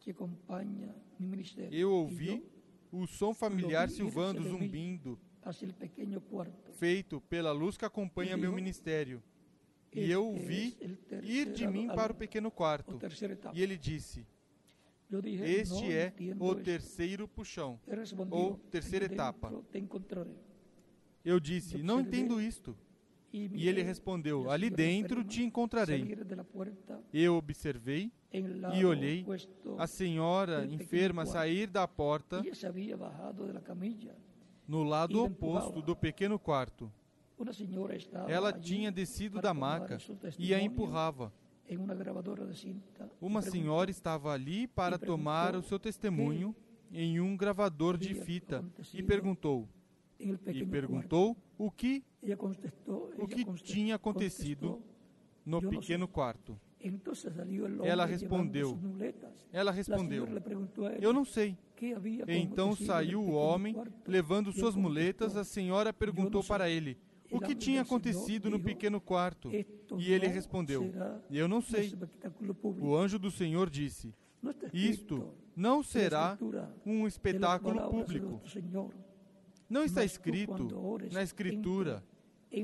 [0.00, 1.72] que acompaña mi ministerio.
[1.72, 2.42] Eu ouvi
[2.90, 5.18] o som familiar ouvi, silvando, zumbindo,
[6.78, 9.22] feito pela luz que acompanha meu ministério.
[9.92, 10.76] E eu o vi
[11.22, 12.98] ir de mim para o pequeno o quarto.
[13.54, 14.26] E ele disse:
[15.42, 17.80] Este é o terceiro puxão.
[18.30, 19.52] Ou terceira "Aquí etapa."
[21.24, 22.76] Eu disse: Não entendo isto.
[23.32, 26.16] E ele respondeu: Ali dentro te encontrarei.
[27.12, 28.12] Eu observei
[28.74, 29.24] e olhei
[29.78, 32.42] a senhora enferma sair da porta
[34.66, 36.92] no lado oposto do pequeno quarto.
[38.28, 39.98] Ela tinha descido da maca
[40.38, 41.32] e a empurrava.
[43.20, 46.54] Uma senhora estava ali para tomar o seu testemunho
[46.92, 49.68] em um gravador de fita e perguntou
[50.18, 52.04] e perguntou o que
[53.16, 54.82] o que tinha acontecido
[55.44, 56.58] no pequeno quarto.
[57.82, 58.78] Ela respondeu.
[59.52, 60.26] Ela La respondeu:
[61.00, 61.56] Eu não sei.
[62.28, 65.36] Então saiu o homem levando suas muletas.
[65.36, 66.98] A senhora perguntou para ele
[67.30, 69.50] o que tinha acontecido no pequeno quarto.
[69.54, 70.92] "Esto E ele respondeu:
[71.30, 71.92] Eu não sei.
[72.80, 74.14] O anjo do Senhor disse:
[74.72, 76.38] Isto não será
[76.84, 78.40] um espetáculo público.
[79.68, 80.68] Não está escrito
[81.12, 82.02] na Escritura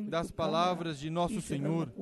[0.08, 1.92] das palavras de nosso Senhor,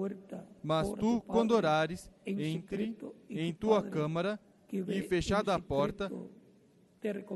[0.63, 2.97] mas tu, quando orares, entre
[3.29, 4.41] em tu tua câmara
[4.73, 6.11] e fechada a porta,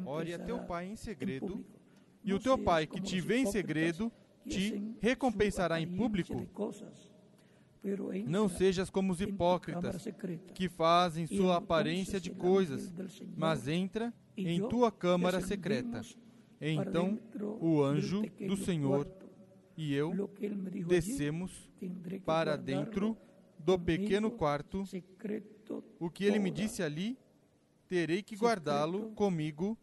[0.07, 1.65] ore a teu pai em segredo,
[2.25, 4.11] e o teu pai que te vê em segredo
[4.49, 6.47] te recompensará em público.
[8.27, 10.09] Não sejas como os hipócritas
[10.55, 12.93] que fazem sua entonces aparência de coisas,
[13.37, 16.03] mas entra em tua câmara secreta.
[16.61, 17.19] Então
[17.61, 19.07] o anjo do Senhor
[19.77, 20.29] e eu
[20.89, 21.70] descemos
[22.25, 23.16] para dentro
[23.59, 24.83] do pequeno quarto.
[26.01, 27.16] O que ele me disse ali,
[27.87, 29.79] terei que guardá-lo comigo,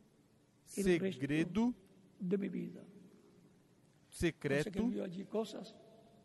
[0.66, 1.74] segredo,
[2.20, 2.95] de mi vida.
[4.16, 4.80] Secreto,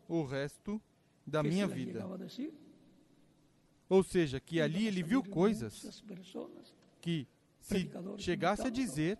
[0.07, 0.81] o resto
[1.27, 2.07] da minha vida.
[3.89, 6.01] Ou seja, que ali ele viu coisas
[7.01, 7.27] que,
[7.59, 9.19] se chegasse a dizer,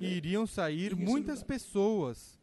[0.00, 2.40] iriam sair muitas pessoas,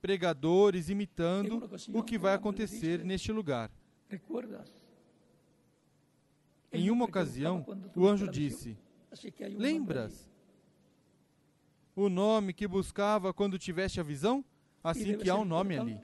[0.00, 3.70] pregadores imitando o que vai acontecer disse, neste lugar.
[6.72, 7.62] Em uma ocasião,
[7.94, 8.78] o anjo disse:
[9.54, 10.30] Lembras
[11.94, 14.42] o nome que buscava quando tiveste a visão?
[14.82, 16.00] Assim que há um nome ali.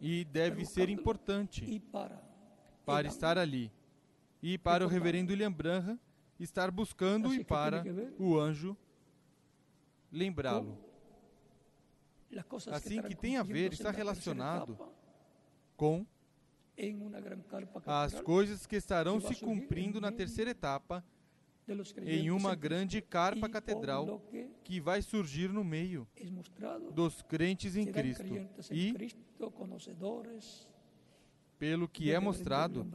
[0.00, 1.82] E deve ser importante
[2.84, 3.70] para estar ali.
[4.42, 5.98] E para o reverendo William Branham
[6.38, 7.84] estar buscando e para
[8.18, 8.76] o anjo
[10.12, 10.78] lembrá-lo.
[12.70, 14.78] Assim que tem a ver, está relacionado
[15.76, 16.06] com
[17.86, 21.04] as coisas que estarão se cumprindo na terceira etapa
[22.04, 24.22] em uma grande carpa catedral
[24.62, 26.06] que vai surgir no meio
[26.94, 28.24] dos crentes em Cristo.
[28.70, 28.94] E,
[31.58, 32.86] pelo que é mostrado,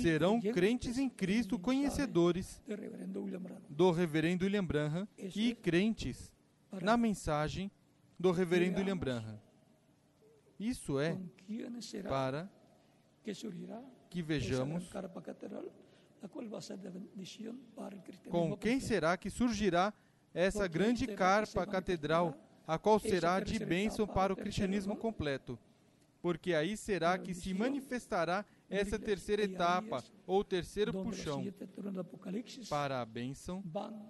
[0.00, 2.62] serão crentes em Cristo conhecedores
[3.68, 6.32] do reverendo William Branham e crentes
[6.80, 7.70] na mensagem
[8.18, 9.40] do reverendo William Branham.
[10.58, 11.18] Isso é
[12.08, 12.50] para
[14.10, 14.88] que vejamos
[18.28, 19.92] com quem será que surgirá
[20.34, 22.36] essa grande carpa catedral,
[22.66, 25.58] a qual será de bênção para o cristianismo completo.
[26.20, 31.44] Porque aí será que se manifestará essa terceira etapa, ou terceiro puxão,
[32.68, 33.62] para a bênção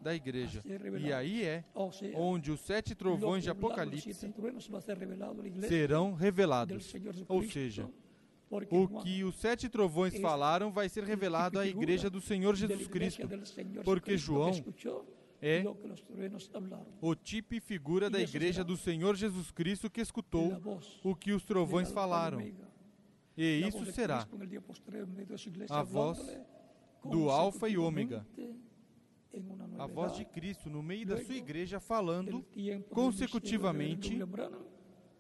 [0.03, 0.65] da igreja.
[1.01, 1.65] E aí é
[2.15, 4.13] onde os sete trovões de Apocalipse
[5.69, 6.93] serão revelados.
[7.29, 7.89] Ou seja,
[8.51, 13.29] o que os sete trovões falaram vai ser revelado à igreja do Senhor Jesus Cristo,
[13.85, 14.53] porque João
[15.41, 15.65] é
[17.01, 20.61] o tipo e figura da igreja do Senhor Jesus Cristo que escutou
[21.05, 22.41] o que os trovões falaram.
[23.37, 24.27] E isso será
[25.69, 26.19] a voz
[27.05, 28.27] do Alfa e Ômega,
[29.79, 32.45] a voz de Cristo no meio da sua igreja falando
[32.91, 34.19] consecutivamente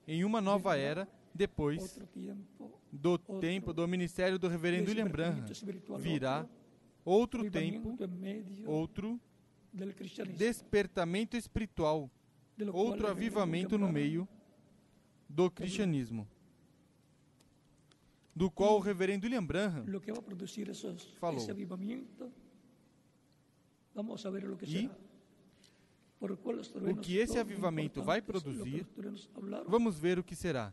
[0.06, 2.00] em uma nova era depois
[2.92, 5.44] do tempo do ministério do reverendo William Branham,
[5.98, 6.46] virá
[7.04, 7.96] outro tempo,
[8.66, 9.20] outro
[10.36, 12.10] despertamento espiritual,
[12.72, 14.26] outro avivamento no meio
[15.28, 16.26] do cristianismo,
[18.34, 19.84] do qual o reverendo William Branham
[21.18, 21.46] falou.
[24.62, 24.90] E
[26.90, 28.86] o que esse avivamento vai produzir,
[29.66, 30.72] vamos ver o que será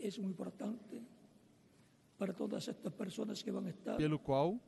[0.00, 1.02] es muy importante
[2.18, 4.60] para todas estas personas que a estar pelo qual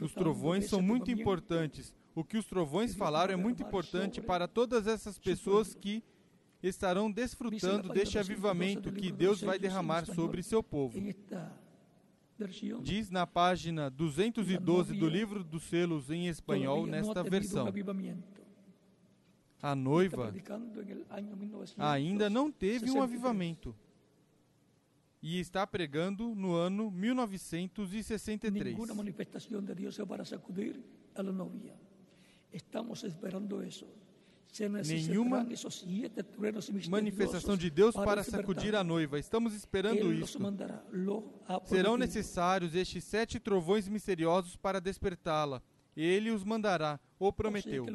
[0.00, 1.94] os trovões são muito importantes.
[2.14, 6.02] O que os trovões falaram é muito importante para todas essas pessoas que
[6.62, 10.96] estarão desfrutando deste avivamento que Deus vai derramar sobre seu povo.
[12.82, 17.66] Diz na página 212 do livro dos selos em espanhol, nesta versão
[19.64, 20.30] a noiva
[21.78, 23.74] ainda não teve um avivamento
[25.22, 28.76] e está pregando no ano 1963.
[28.76, 30.78] Nenhuma manifestação de Deus é para sacudir
[31.14, 31.74] a novia.
[32.52, 33.88] Estamos esperando isso.
[34.84, 35.48] Nenhuma
[36.90, 39.18] manifestação de Deus para sacudir a noiva.
[39.18, 40.38] Estamos esperando isso.
[41.64, 45.62] Serão necessários estes sete trovões misteriosos para despertá-la.
[45.96, 47.86] Ele os mandará, o prometeu.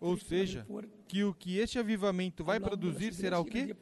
[0.00, 0.66] Ou seja,
[1.06, 3.76] que o que este avivamento vai produzir será o quê?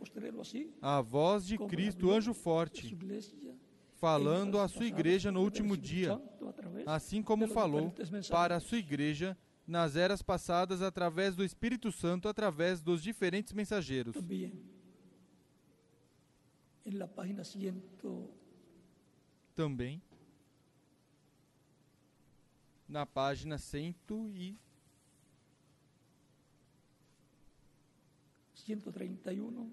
[0.80, 2.96] A voz de Cristo, anjo forte,
[3.94, 6.20] falando à sua igreja no último dia,
[6.84, 7.94] assim como falou
[8.30, 9.36] para a sua igreja
[9.66, 14.14] nas eras passadas através do Espírito Santo, através dos diferentes mensageiros.
[16.84, 17.42] Na página
[19.54, 20.02] também
[22.88, 23.94] na página 100
[24.34, 24.56] e
[28.54, 29.70] 131,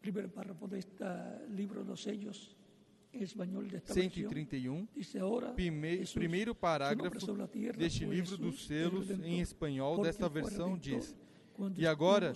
[0.00, 0.92] primeiro parágrafo deste
[1.48, 2.56] livro dos sellos
[3.12, 4.86] em espanhol desta 131,
[5.54, 7.34] prime, primeiro parágrafo
[7.76, 11.16] deste livro dos selos em espanhol desta versão diz:
[11.76, 12.32] E agora,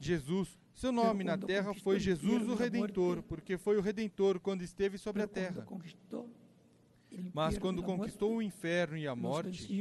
[0.00, 4.96] Jesus seu nome na terra foi Jesus o Redentor, porque foi o Redentor quando esteve
[4.96, 5.66] sobre a terra.
[7.34, 9.74] Mas quando conquistou o inferno e a morte,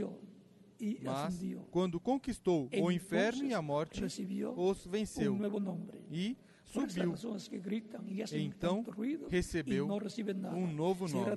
[1.03, 1.39] mas
[1.71, 4.03] quando conquistou o inferno e a morte,
[4.55, 5.37] os venceu
[6.09, 7.15] e subiu.
[8.33, 8.83] Então
[9.29, 11.31] recebeu um novo nome.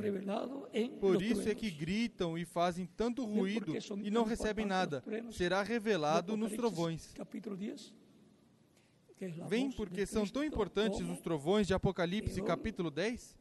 [1.00, 5.04] Por isso é que gritam e fazem tanto ruído e não recebem nada.
[5.30, 7.14] Será revelado nos trovões.
[9.48, 13.36] Vem porque são tão importantes os trovões de Apocalipse capítulo 10,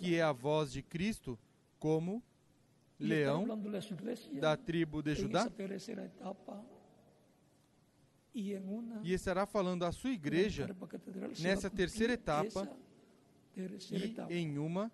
[0.00, 1.38] que é a voz de Cristo
[1.78, 2.22] como
[2.98, 3.46] leão
[4.40, 5.50] da tribo de Judá.
[9.02, 10.66] E estará falando à sua igreja
[11.40, 12.66] nessa terceira etapa
[14.30, 14.90] e em uma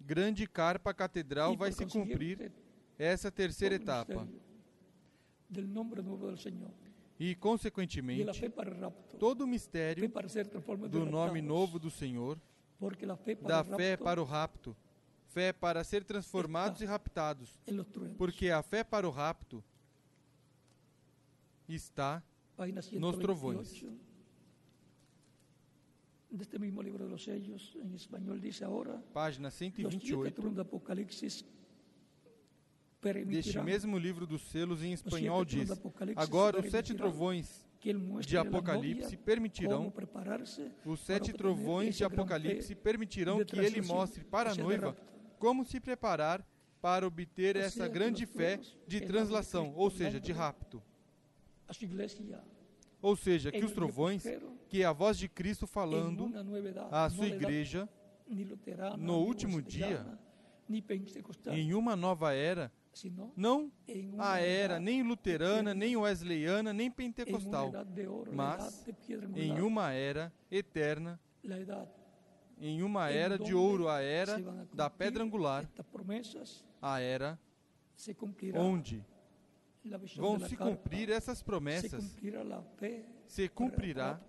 [0.00, 2.50] grande carpa catedral vai se cumprir
[2.98, 4.26] essa terceira etapa.
[7.18, 8.50] E, consequentemente,
[9.18, 10.10] todo o mistério
[10.88, 12.40] do nome novo do Senhor,
[13.46, 14.76] da fé para o rapto,
[15.28, 17.60] fé para ser transformados e raptados,
[18.18, 19.62] porque a fé para o rapto
[21.68, 22.22] está
[22.98, 23.84] nos trovões.
[26.30, 30.50] Deste mesmo livro dos sellos, em espanhol, diz agora: Página 128.
[30.50, 31.44] do Apocalipse
[33.26, 35.70] Deste mesmo livro dos selos, em espanhol, diz:
[36.16, 37.64] Agora os sete trovões
[38.20, 39.92] de Apocalipse permitirão,
[40.86, 44.96] os sete trovões de Apocalipse permitirão que ele mostre para a noiva
[45.38, 46.42] como se preparar
[46.80, 50.82] para obter essa grande fé de translação, ou seja, de rapto.
[53.00, 54.24] Ou seja, que os trovões,
[54.68, 56.30] que é a voz de Cristo falando
[56.90, 57.88] à sua igreja
[58.98, 60.06] no último dia,
[61.50, 62.72] em uma nova era,
[63.36, 63.72] não
[64.18, 67.72] a era nem luterana, nem wesleyana, nem pentecostal,
[68.32, 68.84] mas
[69.36, 71.20] em uma era eterna,
[72.58, 74.38] em uma era de ouro, a era
[74.72, 75.68] da pedra angular,
[76.80, 77.38] a era
[78.56, 79.04] onde
[80.16, 82.16] vão se cumprir essas promessas,
[83.26, 84.20] se cumprirá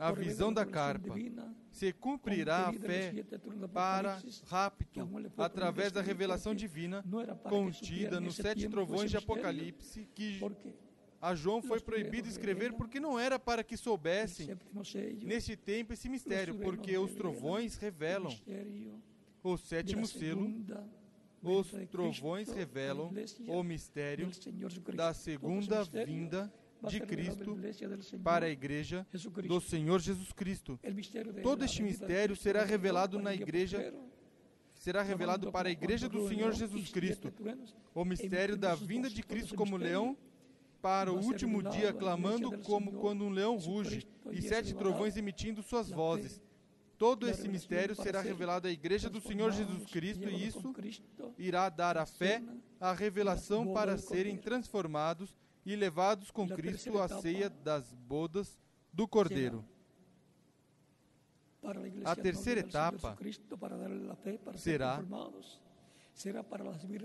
[0.00, 1.14] a visão da carpa,
[1.70, 3.12] se cumprirá a fé
[3.72, 7.04] para rapto, através da revelação divina
[7.44, 10.40] contida nos sete trovões de Apocalipse, que
[11.20, 14.56] a João foi proibido escrever porque não era para que soubessem
[15.22, 18.34] neste tempo esse mistério, porque os trovões revelam
[19.42, 20.50] o sétimo selo
[21.42, 23.10] os trovões revelam
[23.48, 24.30] o mistério
[24.94, 26.52] da segunda vinda
[26.88, 27.58] de Cristo
[28.22, 29.06] para a igreja
[29.46, 30.78] do Senhor Jesus Cristo.
[31.42, 33.94] Todo este mistério será revelado na igreja
[34.74, 37.32] será revelado para a igreja do Senhor Jesus Cristo.
[37.94, 40.16] O mistério da vinda de Cristo como leão
[40.80, 45.90] para o último dia, clamando como quando um leão ruge, e sete trovões emitindo suas
[45.90, 46.40] vozes.
[46.96, 50.74] Todo esse mistério será revelado à igreja do Senhor Jesus Cristo e isso
[51.38, 52.42] irá dar a fé,
[52.78, 55.34] a revelação para serem transformados
[55.72, 58.58] e levados com Cristo à ceia das bodas
[58.92, 59.64] do Cordeiro.
[62.04, 63.16] A terceira etapa
[64.56, 65.02] será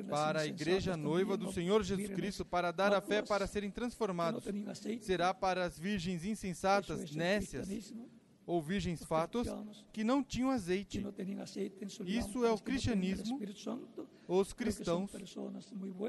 [0.10, 4.46] para a igreja noiva do Senhor Jesus Cristo, para dar a fé para serem transformados.
[5.02, 7.94] Será para as virgens insensatas, nécias,
[8.45, 9.47] ou virgens fatos
[9.91, 11.05] que não tinham azeite.
[12.05, 13.39] Isso é o cristianismo,
[14.27, 15.11] os cristãos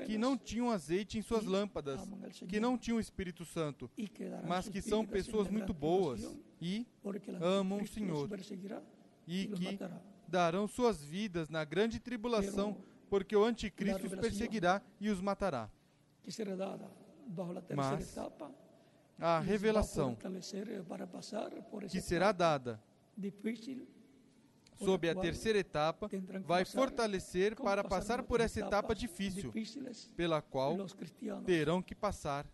[0.06, 2.00] que não tinham azeite em suas lâmpadas,
[2.48, 3.90] que não tinham o Espírito Santo,
[4.46, 6.86] mas que são pessoas muito boas e
[7.40, 8.28] amam o Senhor
[9.26, 9.78] e que
[10.28, 12.76] darão suas vidas na grande tribulação,
[13.08, 15.70] porque o anticristo os perseguirá e os matará.
[17.74, 18.16] Mas
[19.18, 20.16] a revelação
[21.90, 22.82] que será dada
[24.78, 26.10] sob a terceira etapa
[26.44, 29.52] vai fortalecer para passar por essa etapa difícil,
[30.14, 30.76] pela qual
[31.44, 32.47] terão que passar,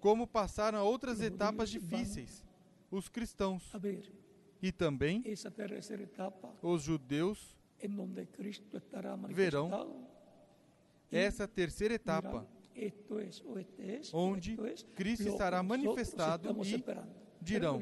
[0.00, 2.42] como passaram outras etapas difíceis,
[2.90, 3.70] os cristãos.
[4.62, 5.22] E também
[6.62, 7.54] os judeus
[9.28, 10.08] verão
[11.10, 12.46] essa terceira etapa
[14.12, 14.56] onde
[14.94, 16.84] Cristo estará manifestado e
[17.40, 17.80] dirão: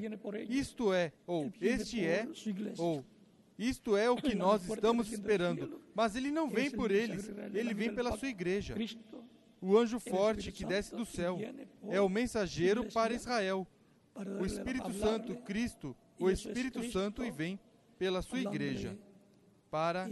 [0.49, 2.29] Isto é, ou este é,
[2.79, 3.05] ou
[3.59, 5.81] isto é o que nós estamos esperando.
[5.95, 8.75] Mas ele não vem por eles, ele vem pela sua igreja.
[9.61, 11.39] O anjo forte que desce do céu
[11.89, 13.67] é o mensageiro para Israel.
[14.41, 17.59] O Espírito Santo, Cristo, o Espírito Santo, e vem
[17.99, 18.97] pela sua igreja
[19.71, 20.09] para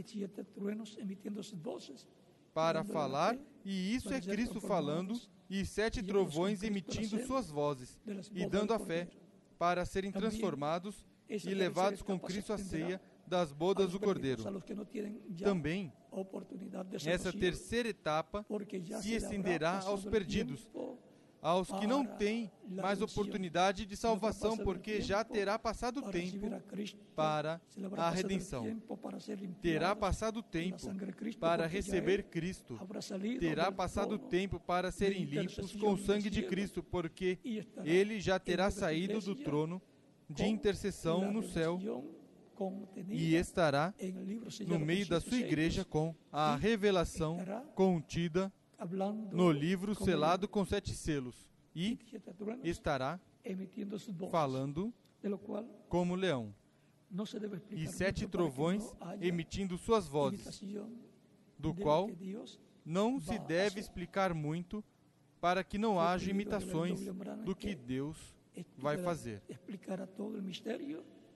[2.55, 5.19] para falar, e isso é Cristo falando,
[5.49, 7.99] e sete trovões emitindo suas vozes,
[8.33, 9.09] e dando a fé,
[9.59, 14.43] para serem transformados e levados com Cristo à ceia das bodas do Cordeiro.
[15.43, 15.93] Também,
[17.07, 18.45] essa terceira etapa
[19.01, 20.69] se estenderá aos perdidos,
[21.43, 26.49] aos que não têm mais oportunidade de salvação, porque já terá passado o tempo
[27.17, 27.61] para
[27.97, 28.81] a redenção.
[29.61, 30.79] Terá passado o tempo
[31.41, 32.79] para receber Cristo.
[33.41, 37.39] Terá passado o tempo para serem limpos com o sangue de Cristo, porque
[37.85, 39.83] ele já terá saído do trono
[40.31, 41.81] de intercessão no céu
[43.11, 43.93] e estará
[44.65, 47.39] no meio da sua igreja com a revelação
[47.75, 48.53] contida
[49.33, 51.51] no livro selado com sete selos.
[51.75, 51.99] E
[52.63, 53.21] estará
[54.31, 54.93] falando
[55.89, 56.55] como leão.
[57.71, 60.63] e sete trovões emitindo suas vozes,
[61.59, 62.09] do qual
[62.85, 64.85] não se deve explicar muito
[65.41, 67.01] para que não haja imitações
[67.45, 68.35] do que Deus
[68.77, 69.43] vai fazer.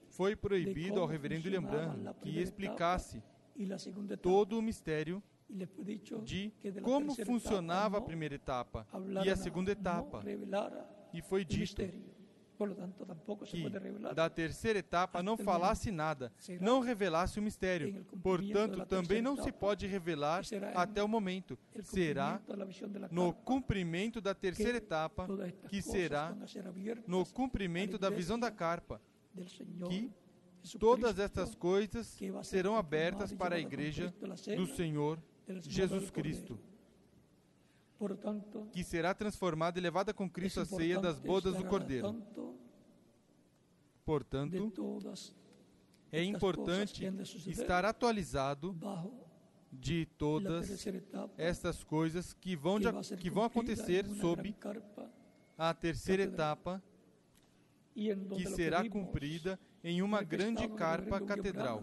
[0.09, 3.23] Foi proibido ao reverendo Branham que explicasse
[4.23, 6.53] todo o mistério de
[6.83, 8.87] como funcionava a primeira etapa
[9.25, 10.23] e a segunda etapa.
[11.13, 11.83] E foi dito
[13.45, 13.69] que
[14.15, 18.05] da terceira etapa não falasse nada, não revelasse o mistério.
[18.23, 20.43] Portanto, também não se pode revelar
[20.75, 21.59] até o momento.
[21.83, 22.41] Será
[23.11, 25.29] no cumprimento da terceira etapa
[25.69, 26.35] que será
[27.07, 29.01] no cumprimento da visão da carpa
[29.89, 30.11] que
[30.79, 34.13] todas estas coisas serão abertas para a igreja
[34.57, 35.21] do Senhor
[35.69, 36.59] Jesus Cristo
[38.73, 42.23] que será transformada e levada com Cristo à ceia das bodas do Cordeiro.
[44.05, 44.73] Portanto,
[46.13, 47.05] é importante
[47.47, 48.77] estar atualizado
[49.73, 50.87] de todas
[51.37, 54.55] estas coisas que vão, de, que vão acontecer sob
[55.59, 56.83] a terceira etapa,
[57.95, 61.83] que será cumprida em uma grande carpa catedral.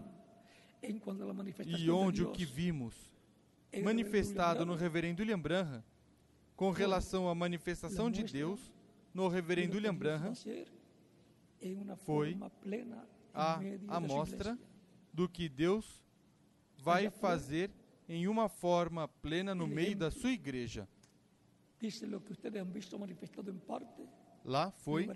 [1.66, 3.13] E onde o que vimos
[3.82, 5.84] manifestado no reverendo William Branham
[6.56, 8.72] com relação à manifestação de Deus
[9.14, 10.34] no reverendo William Branham
[11.98, 12.38] foi
[13.34, 14.58] a amostra
[15.12, 16.04] do que Deus
[16.78, 17.72] vai fazer
[18.08, 20.88] em uma forma plena no meio da sua igreja.
[24.44, 25.08] Lá foi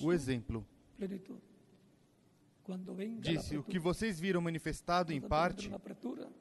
[0.00, 0.66] o exemplo.
[3.20, 5.70] Disse: O que vocês viram manifestado em parte,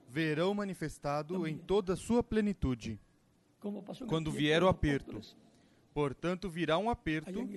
[0.08, 3.00] verão manifestado em toda a sua plenitude
[4.08, 5.20] quando vier o aperto.
[5.94, 7.48] Portanto, virá um aperto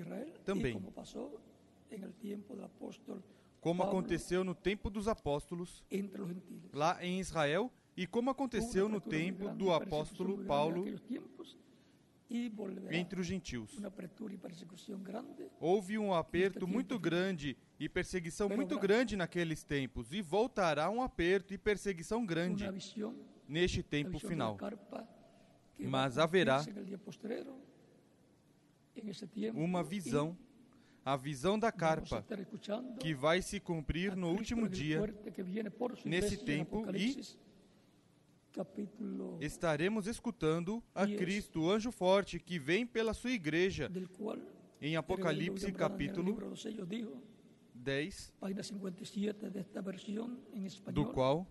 [0.44, 0.82] também.
[3.60, 5.84] Como aconteceu no tempo dos apóstolos,
[6.72, 10.84] lá em Israel, e como aconteceu no tempo do apóstolo Paulo
[12.90, 13.78] entre os gentios.
[15.60, 21.52] Houve um aperto muito grande e perseguição muito grande naqueles tempos, e voltará um aperto
[21.52, 22.64] e perseguição grande
[23.48, 24.56] neste tempo final
[25.78, 26.64] mas haverá
[29.54, 30.36] uma visão,
[31.04, 32.24] a visão da carpa,
[33.00, 35.00] que vai se cumprir no último dia,
[36.04, 37.22] nesse tempo, e
[39.40, 43.90] estaremos escutando a Cristo, o anjo forte, que vem pela sua igreja,
[44.80, 46.36] em Apocalipse capítulo
[47.74, 48.32] 10,
[50.92, 51.46] do qual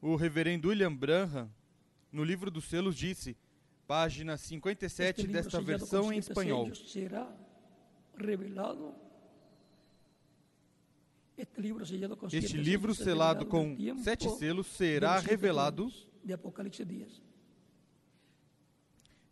[0.00, 1.50] o reverendo William Branham,
[2.10, 3.36] no livro dos selos, disse
[3.86, 6.74] página 57 desta versão em espanhol.
[6.74, 7.30] Será
[8.16, 8.94] revelado
[12.32, 15.90] este livro selado com sete selos será revelado.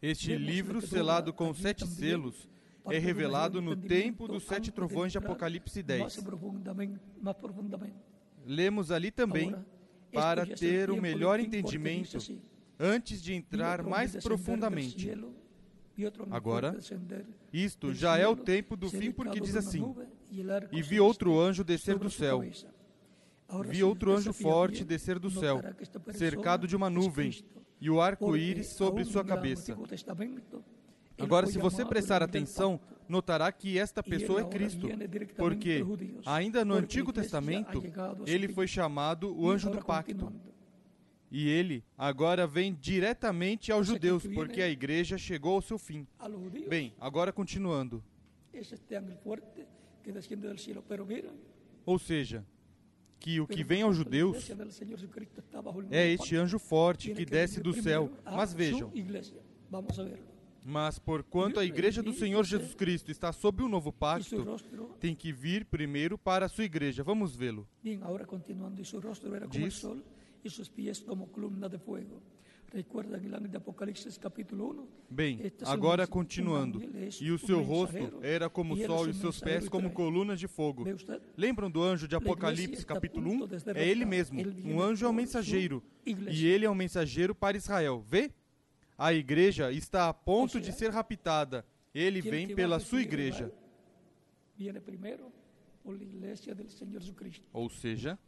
[0.00, 2.48] Este livro selado com sete selos
[2.86, 6.24] é revelado no tempo dos sete trovões de Apocalipse 10.
[8.46, 9.54] Lemos ali também
[10.12, 12.18] para ter o melhor entendimento
[12.78, 15.10] antes de entrar mais profundamente.
[16.30, 16.78] Agora,
[17.52, 19.94] isto já é o tempo do fim, porque diz assim:
[20.70, 22.42] E vi outro anjo descer do céu.
[23.66, 25.62] Vi outro anjo forte descer do céu,
[26.12, 27.32] cercado de uma nuvem,
[27.80, 29.76] e o arco-íris sobre sua cabeça.
[31.18, 34.86] Agora, se você prestar atenção, notará que esta pessoa é Cristo,
[35.36, 35.84] porque
[36.26, 37.82] ainda no Antigo Testamento
[38.26, 40.32] ele foi chamado o anjo do pacto.
[41.30, 46.06] E ele agora vem diretamente aos judeus, porque a igreja chegou ao seu fim.
[46.68, 48.02] Bem, agora continuando.
[51.84, 52.44] Ou seja,
[53.20, 54.50] que o que vem aos judeus
[55.90, 58.10] é este anjo forte que desce do céu.
[58.24, 58.90] Mas vejam,
[60.64, 64.44] mas porquanto a igreja do Senhor Jesus Cristo está sob o novo pacto,
[65.00, 67.02] tem que vir primeiro para a sua igreja.
[67.02, 67.66] Vamos vê-lo.
[69.50, 69.82] Diz
[72.68, 73.18] seus pés como coluna de fogo.
[73.18, 74.86] Recuerda que lá no Apocalipse capítulo 1.
[75.10, 76.82] Bem, agora continuando.
[77.20, 80.46] E o seu rosto era como o sol e os seus pés como colunas de
[80.46, 80.84] fogo.
[81.36, 83.48] Lembram do anjo de Apocalipse capítulo 1?
[83.74, 84.40] É ele mesmo.
[84.64, 85.82] Um anjo é um mensageiro.
[86.04, 88.00] E ele é um mensageiro para Israel.
[88.06, 88.30] Vê?
[88.96, 91.64] A igreja está a ponto de ser raptada.
[91.94, 93.52] Ele vem pela sua igreja.
[94.56, 95.32] Viene primeiro
[97.52, 98.18] ou seja,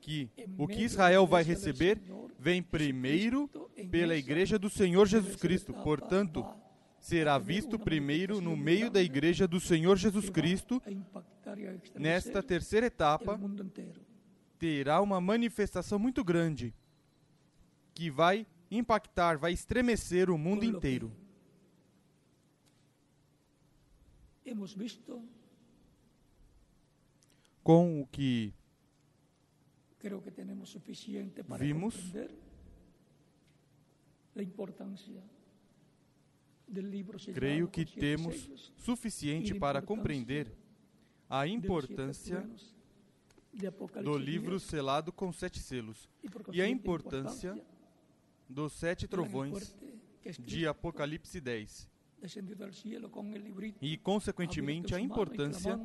[0.00, 2.00] que o que Israel vai receber
[2.38, 3.48] vem primeiro
[3.90, 5.72] pela igreja do Senhor Jesus Cristo.
[5.72, 6.46] Portanto,
[7.00, 10.80] será visto primeiro no meio da igreja do Senhor Jesus Cristo.
[11.94, 13.40] Nesta terceira etapa,
[14.58, 16.74] terá uma manifestação muito grande
[17.94, 21.10] que vai impactar, vai estremecer o mundo inteiro.
[24.44, 25.22] Hemos visto,
[27.70, 28.52] Com o que
[31.56, 31.94] Vimos.
[37.32, 40.52] creio que temos suficiente para compreender
[41.28, 42.44] a importância
[44.02, 46.10] do 10 livro selado com sete selos
[46.52, 47.56] e a importância
[48.48, 49.76] dos sete trovões
[50.40, 51.88] de Apocalipse 10
[52.20, 55.78] descendido al cielo con el librito, e, consequentemente, en a importância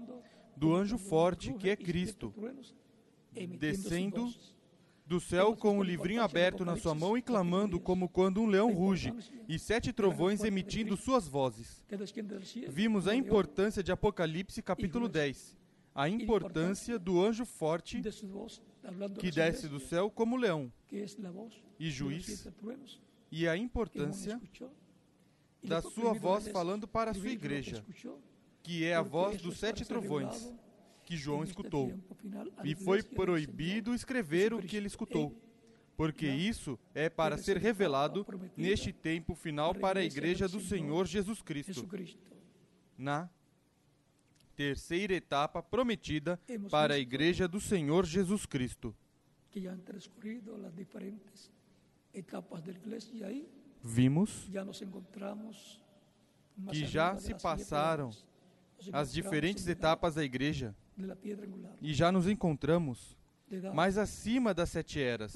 [0.56, 2.34] do anjo forte, que é Cristo,
[3.60, 4.34] descendo
[5.06, 8.74] do céu com o livrinho aberto na sua mão e clamando como quando um leão
[8.74, 9.14] ruge,
[9.48, 11.84] e sete trovões emitindo suas vozes.
[12.70, 15.56] Vimos a importância de Apocalipse capítulo 10,
[15.94, 18.02] a importância do anjo forte
[19.20, 22.48] que desce do céu como leão, voz e juiz,
[23.32, 24.42] e a importância
[25.64, 27.84] da sua voz falando para a sua igreja,
[28.66, 30.52] que é a voz dos sete trovões,
[31.04, 31.94] que João escutou.
[32.64, 35.40] E foi proibido escrever o que ele escutou,
[35.96, 38.26] porque isso é para ser revelado
[38.58, 41.88] neste tempo final para a igreja do Senhor Jesus Cristo,
[42.98, 43.30] na
[44.56, 46.40] terceira etapa prometida
[46.72, 48.96] para a igreja do Senhor Jesus Cristo.
[53.84, 54.50] Vimos
[56.72, 58.10] que já se passaram
[58.92, 60.76] as diferentes etapas da igreja
[61.82, 63.18] e já nos encontramos
[63.74, 65.34] mais acima das sete eras.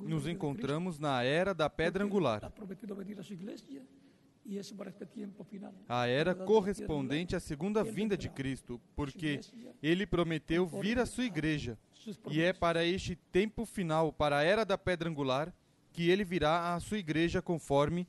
[0.00, 2.52] Nos encontramos na era da pedra angular.
[5.88, 8.28] A era correspondente à segunda vinda de.
[8.30, 9.40] Cristo, porque
[9.82, 11.78] ele prometeu vir à sua igreja.
[12.30, 15.54] E é para este tempo final, para a era da pedra angular,
[15.92, 18.08] que ele virá à sua igreja conforme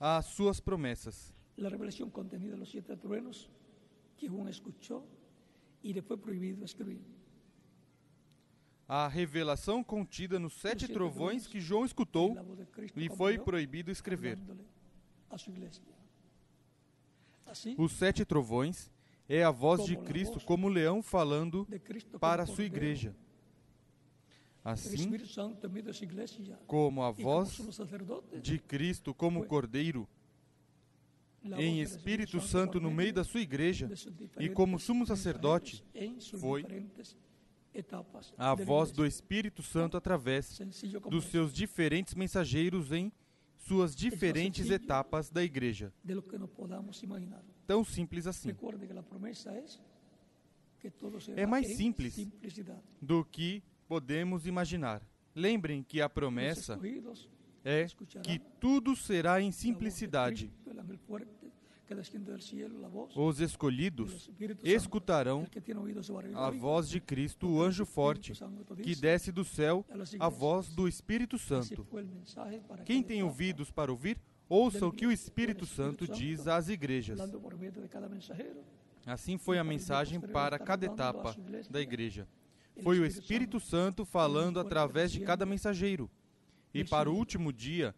[0.00, 1.35] às suas promessas.
[1.56, 3.48] La revelación contenida en los siete truenos
[4.16, 5.04] que Juan escuchó
[5.82, 7.02] y le fue prohibido escribir.
[8.88, 12.36] A revelação contida nos sete trovões que João escutou
[12.94, 14.38] lhe foi proibido escrever.
[17.76, 18.90] Os sete trovões
[19.28, 21.66] é a voz de Cristo como leão falando
[22.20, 23.16] para a sua igreja.
[24.62, 25.10] Assim
[26.66, 27.60] como a voz
[28.40, 30.08] de Cristo como cordeiro
[31.58, 33.90] em Espírito Santo no meio da sua igreja,
[34.38, 35.84] e como sumo sacerdote,
[36.38, 36.64] foi
[38.38, 39.06] a voz do.
[39.06, 40.58] Espírito Santo através
[41.10, 43.12] dos seus diferentes mensageiros em
[43.58, 45.92] suas diferentes etapas da igreja.
[47.66, 48.50] Tão simples assim.
[51.34, 52.28] É mais simples.
[53.02, 55.02] Do que podemos imaginar.
[55.34, 56.78] Lembrem que a promessa
[57.66, 60.52] é escucharán que tudo será em simplicidade.
[63.14, 64.30] Os escolhidos
[64.62, 65.46] escutarão
[66.34, 68.32] a voz de Cristo, o anjo forte,
[68.82, 69.84] que desce do céu,
[70.18, 71.86] a voz do Espírito Santo.
[72.84, 74.18] Quem tem ouvidos para ouvir,
[74.48, 77.18] ouça o que o Espírito Santo diz às igrejas.
[79.04, 81.36] Assim foi a mensagem para cada etapa
[81.70, 82.28] da igreja.
[82.82, 86.10] Foi o Espírito Santo falando através de cada mensageiro.
[86.80, 87.94] E para o último dia,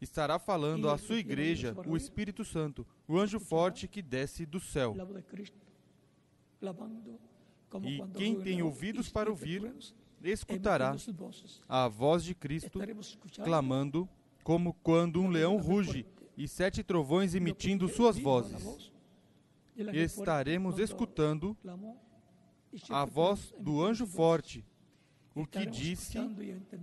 [0.00, 4.96] estará falando à sua igreja o Espírito Santo, o anjo forte que desce do céu.
[7.82, 9.72] E quem tem ouvidos para ouvir,
[10.22, 10.94] Escutará
[11.68, 12.78] a voz de Cristo
[13.42, 14.08] clamando
[14.44, 18.92] como quando um leão ruge e sete trovões emitindo suas vozes.
[19.92, 21.56] Estaremos escutando
[22.88, 24.64] a voz do anjo forte,
[25.34, 26.18] o que disse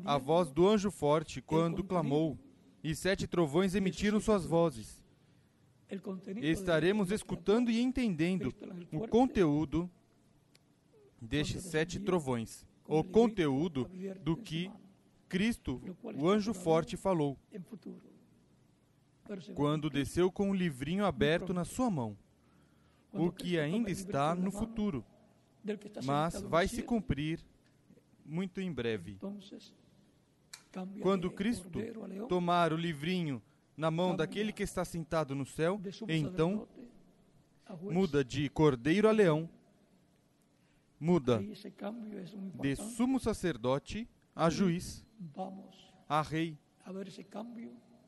[0.04, 2.38] a voz do anjo forte quando clamou,
[2.84, 5.04] e sete trovões emitiram suas vozes.
[6.42, 8.54] Estaremos escutando e entendendo
[8.92, 9.90] o conteúdo
[11.22, 13.90] destes sete trovões, o conteúdo
[14.24, 14.72] do que
[15.28, 15.82] Cristo,
[16.16, 17.38] o anjo forte, falou.
[19.54, 22.18] quando desceu com o livrinho aberto na sua mão,
[23.12, 25.06] o que ainda está no futuro,
[26.04, 27.44] mas vai se cumprir
[28.30, 29.20] muito em breve.
[31.02, 31.70] Quando Cristo
[32.28, 33.42] tomar o livrinho
[33.76, 36.68] na mão daquele que está sentado no céu, então
[37.82, 39.50] muda de cordeiro a leão,
[41.00, 41.42] muda
[42.62, 45.06] de sumo sacerdote a juiz,
[46.08, 46.58] a rei.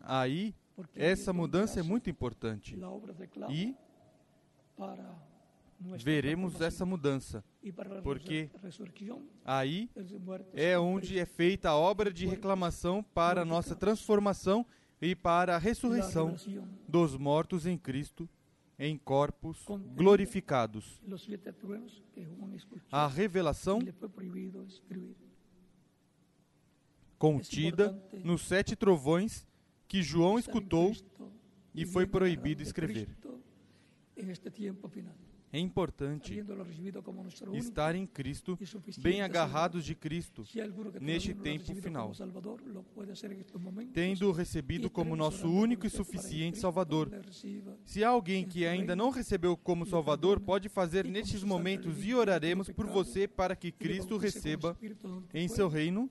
[0.02, 0.56] Aí,
[0.96, 2.78] essa mudança é muito importante.
[3.50, 3.76] E
[4.76, 5.16] para
[6.04, 7.44] veremos essa mudança,
[8.04, 8.50] porque
[9.44, 9.90] aí
[10.54, 14.66] é onde é feita a obra de reclamação para a nossa transformação
[15.02, 16.36] e para a ressurreição
[16.88, 18.30] dos mortos em Cristo
[18.78, 21.00] em corpos glorificados.
[22.92, 23.80] A revelação
[27.18, 29.46] contida nos sete trovões
[29.88, 30.94] que João escutou
[31.76, 33.16] e foi proibido escrever.
[35.54, 36.42] É importante
[37.54, 38.58] estar em Cristo,
[39.00, 40.46] bem agarrados de Cristo,
[41.02, 42.14] neste tempo final,
[43.94, 47.12] tendo recebido como nosso único e suficiente Salvador.
[47.84, 52.70] Se há alguém que ainda não recebeu como Salvador, pode fazer nestes momentos e oraremos
[52.70, 54.78] por você para que Cristo receba
[55.34, 56.10] em seu reino,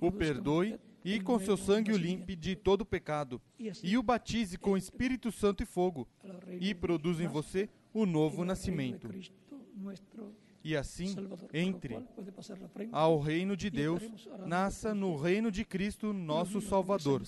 [0.00, 3.40] o perdoe e com seu sangue o limpe de todo pecado,
[3.84, 6.08] e o batize com Espírito Santo e fogo,
[6.60, 9.08] e produza em você o novo nascimento.
[10.64, 11.14] E assim
[11.52, 11.98] entre
[12.90, 14.02] ao reino de Deus,
[14.46, 17.22] nasça no reino de Cristo, nosso Salvador,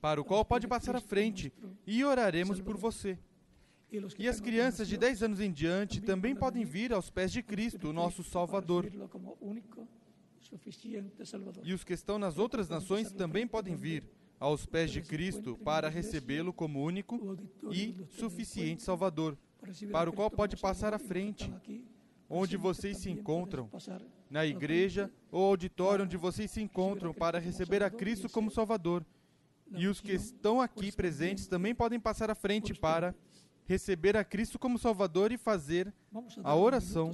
[0.00, 1.52] para o qual pode passar à frente
[1.86, 3.18] e oraremos por você.
[4.18, 7.92] E as crianças de 10 anos em diante também podem vir aos pés de Cristo,
[7.92, 8.90] nosso Salvador.
[11.62, 14.04] E os que estão nas outras nações também podem vir
[14.42, 17.38] aos pés de Cristo para recebê-lo como único
[17.70, 19.38] e suficiente Salvador,
[19.92, 21.54] para o qual pode passar à frente,
[22.28, 23.70] onde vocês se encontram,
[24.28, 29.06] na igreja ou auditório onde vocês se encontram, para receber a Cristo como Salvador.
[29.76, 33.14] E os que estão aqui presentes também podem passar à frente para
[33.64, 35.94] receber a Cristo como Salvador e fazer
[36.42, 37.12] a oração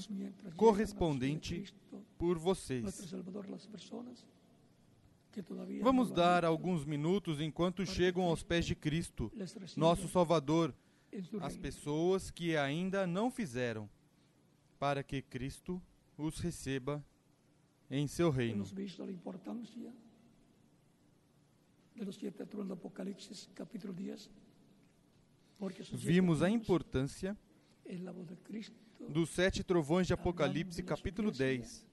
[0.57, 1.75] correspondente
[2.17, 3.13] por vocês.
[5.83, 9.31] Vamos dar alguns minutos enquanto chegam aos pés de Cristo,
[9.77, 10.75] nosso Salvador,
[11.41, 13.89] as pessoas que ainda não fizeram,
[14.79, 15.83] para que Cristo
[16.17, 17.05] os receba
[17.91, 18.65] em seu reino.
[25.93, 27.37] Vimos a importância
[29.09, 31.87] dos sete trovões de Apocalipse, capítulo 10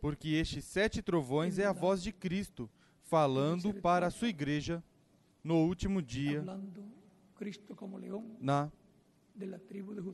[0.00, 2.70] porque estes sete trovões é a voz de Cristo
[3.02, 4.82] falando para a sua igreja
[5.44, 6.44] no último dia,
[8.40, 8.70] na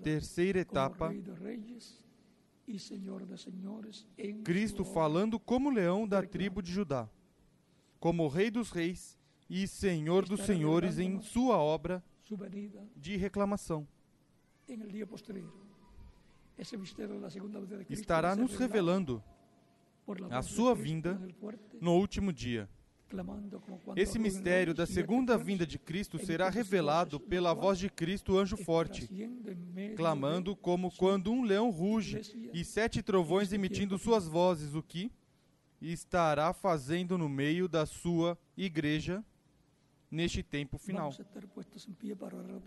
[0.02, 1.12] terceira etapa.
[4.44, 7.08] Cristo falando como leão da tribo de Judá,
[8.00, 9.16] como Rei dos Reis
[9.48, 12.02] e Senhor dos Senhores em sua obra
[12.96, 13.86] de reclamação.
[17.88, 19.22] estará nos revelando
[20.30, 21.20] a sua vinda
[21.80, 22.68] no último dia.
[23.94, 29.08] Esse mistério da segunda vinda de Cristo será revelado pela voz de Cristo, anjo forte,
[29.96, 32.20] clamando como quando um leão ruge
[32.52, 35.12] e sete trovões emitindo suas vozes, o que
[35.80, 39.24] estará fazendo no meio da sua igreja
[40.10, 41.10] neste tempo final.
[41.10, 41.44] Vamos estar
[41.88, 42.60] em pé para orar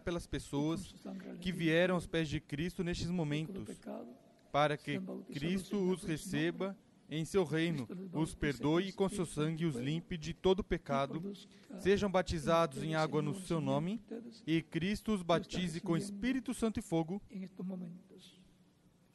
[0.00, 0.94] pelas pessoas
[1.40, 3.68] que vieram aos pés de Cristo nestes momentos,
[4.52, 5.00] para que
[5.32, 6.76] Cristo os receba
[7.08, 11.22] em seu reino, os perdoe e com seu sangue os limpe de todo pecado,
[11.78, 14.00] sejam batizados em água no seu nome,
[14.46, 17.20] e Cristo os batize com Espírito Santo e fogo,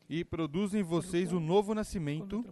[0.10, 2.44] e produza em vocês o novo nascimento,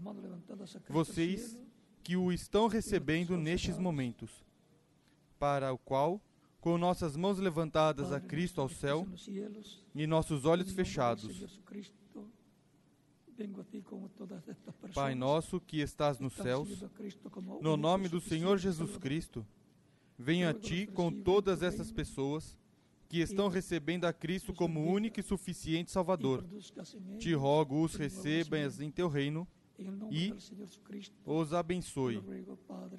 [0.89, 1.57] vocês
[2.03, 4.45] que o estão recebendo nestes momentos,
[5.37, 6.21] para o qual,
[6.59, 9.07] com nossas mãos levantadas a Cristo ao céu
[9.95, 11.59] e nossos olhos fechados,
[14.93, 16.83] Pai nosso que estás nos céus,
[17.61, 19.45] no nome do Senhor Jesus Cristo,
[20.17, 22.57] venho a Ti com todas essas pessoas
[23.07, 26.43] que estão recebendo a Cristo como único e suficiente Salvador.
[27.19, 29.47] Te rogo, os recebas em Teu reino
[30.09, 30.33] e
[31.23, 32.21] os abençoe.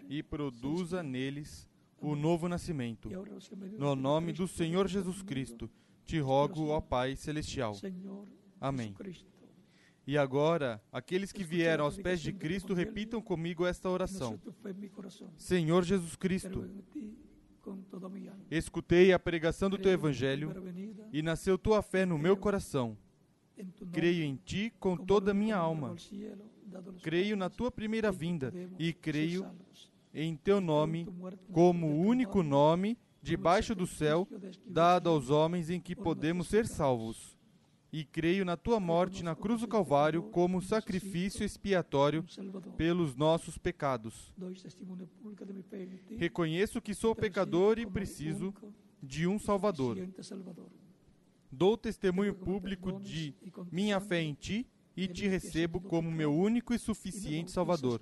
[0.08, 1.68] e produza neles
[2.00, 3.10] o novo nascimento.
[3.78, 5.70] No nome do Senhor Jesus Cristo,
[6.04, 7.76] te rogo, ó Pai Celestial.
[8.60, 8.94] Amém.
[10.06, 14.40] E agora, aqueles que vieram aos pés de Cristo, repitam comigo esta oração.
[15.36, 16.68] Senhor Jesus Cristo,
[18.50, 20.54] escutei a pregação do teu Evangelho
[21.12, 22.96] e nasceu tua fé no meu coração.
[23.92, 25.94] Creio em ti com toda a minha alma
[27.02, 29.46] creio na tua primeira vinda e creio
[30.24, 31.06] em teu nome
[31.52, 34.26] como o único nome debaixo do céu
[34.66, 37.36] dado aos homens em que podemos ser salvos.
[37.90, 42.22] e creio na tua morte na cruz do Calvário como sacrifício expiatório
[42.76, 44.30] pelos nossos pecados.
[46.18, 48.52] Reconheço que sou pecador e preciso
[49.02, 49.96] de um Salvador.
[51.50, 53.34] Dou testemunho público de
[53.72, 54.66] minha fé em ti
[54.98, 58.00] e te recebo como meu único e suficiente Salvador.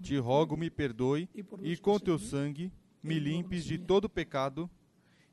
[0.00, 1.28] Te rogo, me perdoe
[1.62, 2.72] e com teu sangue
[3.02, 4.70] me limpes de todo pecado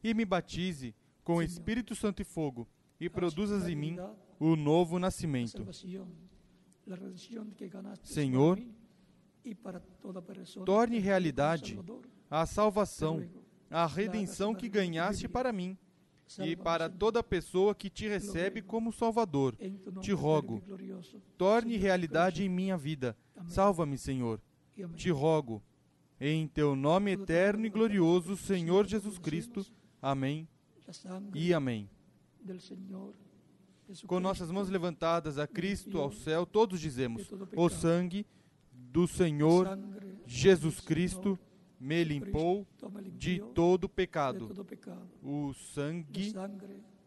[0.03, 0.93] e me batize
[1.23, 2.67] com Espírito Santo e fogo
[2.99, 3.95] e produzas em mim
[4.37, 5.65] o novo nascimento.
[8.03, 8.61] Senhor,
[10.65, 11.79] torne realidade
[12.29, 13.25] a salvação,
[13.69, 15.77] a redenção que ganhaste para mim
[16.39, 19.55] e para toda pessoa que te recebe como Salvador.
[20.01, 20.61] Te rogo,
[21.37, 23.15] torne realidade em minha vida.
[23.47, 24.41] Salva-me, Senhor.
[24.95, 25.61] Te rogo,
[26.19, 29.65] em teu nome eterno e glorioso, Senhor Jesus Cristo.
[30.01, 30.47] Amém
[31.33, 31.89] e amém.
[34.07, 38.25] Com nossas mãos levantadas a Cristo, ao céu, todos dizemos: O sangue
[38.71, 39.77] do Senhor
[40.25, 41.37] Jesus Cristo
[41.85, 42.67] me limpou
[43.15, 44.49] de todo pecado.
[45.21, 46.33] O sangue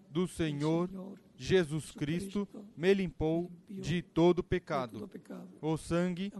[0.09, 0.88] do Senhor
[1.36, 5.10] Jesus Cristo me limpou de todo pecado.
[5.60, 6.32] O sangue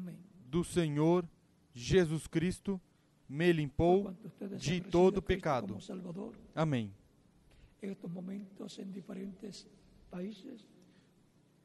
[0.47, 1.29] do Senhor
[1.75, 2.81] Jesus Cristo
[3.29, 4.15] me limpou
[4.57, 5.77] de todo pecado.
[6.55, 6.95] Amém.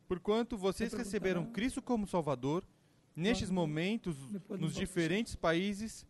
[0.07, 2.65] Porquanto vocês receberam Cristo como Salvador,
[3.15, 4.17] nestes momentos,
[4.59, 6.05] nos diferentes países,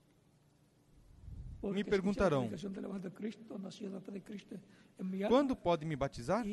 [1.71, 2.49] me perguntarão:
[5.27, 6.45] quando pode me batizar?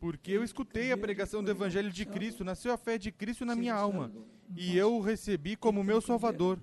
[0.00, 3.54] Porque eu escutei a pregação do Evangelho de Cristo, nasceu a fé de Cristo na
[3.54, 4.12] minha alma,
[4.56, 6.60] e eu o recebi como meu Salvador.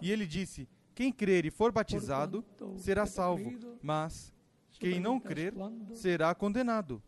[0.00, 2.44] E ele disse: quem crer e for batizado
[2.76, 3.52] será salvo,
[3.82, 4.32] mas
[4.72, 5.52] quem não crer
[5.92, 7.02] será condenado.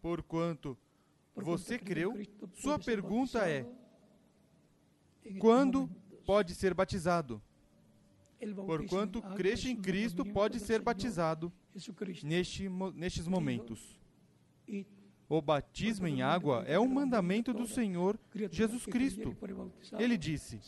[0.00, 0.76] Porquanto
[1.34, 2.14] você creu,
[2.54, 3.66] sua pergunta é:
[5.38, 5.88] quando
[6.24, 7.40] pode ser batizado?
[8.66, 11.52] Porquanto creste em Cristo, pode ser batizado
[12.24, 14.00] neste, nestes momentos.
[15.28, 18.18] O batismo em água é um mandamento do Senhor
[18.50, 19.36] Jesus Cristo.
[19.98, 20.60] Ele disse: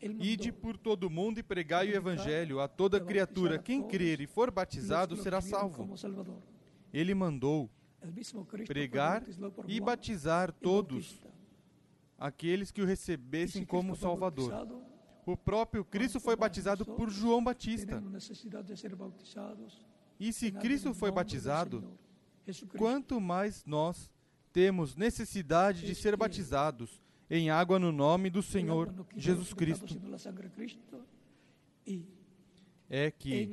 [0.00, 3.58] Ide por todo o mundo e pregai o Evangelho a toda criatura.
[3.58, 5.94] Quem crer e for batizado será salvo.
[6.92, 7.70] Ele mandou
[8.66, 9.24] pregar
[9.66, 11.18] e batizar todos
[12.18, 14.52] aqueles que o recebessem como Salvador.
[15.24, 18.02] O próprio Cristo foi batizado por João Batista.
[20.18, 21.98] E se Cristo foi batizado,
[22.78, 24.10] quanto mais nós
[24.52, 29.84] temos necessidade de ser batizados em água no nome do Senhor Jesus Cristo.
[32.88, 33.50] É que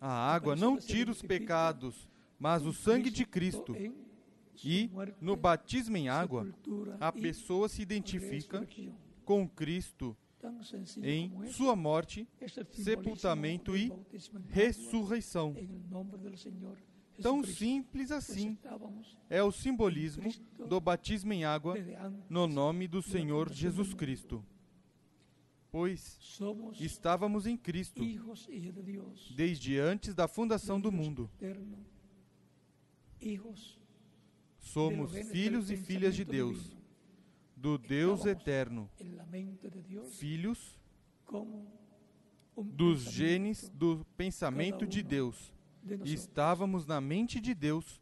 [0.00, 2.08] a água não tira os pecados,
[2.38, 3.74] mas o sangue de Cristo.
[4.64, 6.52] E no batismo em água,
[6.98, 8.66] a pessoa se identifica
[9.24, 10.16] com Cristo
[11.02, 12.26] em sua morte,
[12.72, 13.92] sepultamento e
[14.48, 15.54] ressurreição.
[17.20, 18.56] Tão simples assim
[19.28, 20.30] é o simbolismo
[20.66, 21.74] do batismo em água
[22.28, 24.44] no nome do Senhor Jesus Cristo.
[25.70, 26.18] Pois
[26.80, 28.02] estávamos em Cristo
[29.36, 31.30] desde antes da fundação do mundo.
[34.72, 36.76] Somos filhos e filhas de Deus,
[37.56, 38.88] do Deus eterno,
[40.12, 40.78] filhos
[42.56, 45.52] dos genes do pensamento de Deus.
[46.04, 48.00] estávamos na mente de Deus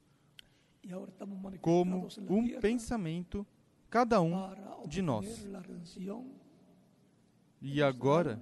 [1.63, 3.47] como um pensamento,
[3.89, 4.35] cada um
[4.87, 5.49] de nós.
[7.63, 8.39] E agora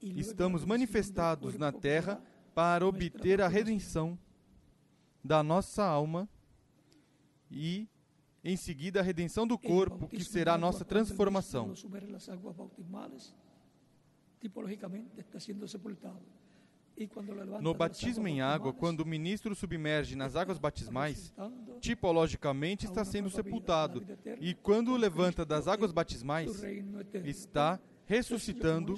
[0.00, 2.22] estamos manifestados na terra
[2.54, 4.18] para obter a redenção
[5.22, 6.26] da nossa alma
[7.50, 7.88] e,
[8.44, 11.72] em seguida, a redenção do corpo, que será a nossa transformação.
[14.40, 16.20] Tipologicamente está sendo sepultado.
[17.60, 21.32] No batismo em água, quando o ministro submerge nas águas batismais,
[21.80, 24.04] tipologicamente está sendo sepultado.
[24.40, 26.50] E quando o levanta das águas batismais,
[27.24, 28.96] está ressuscitando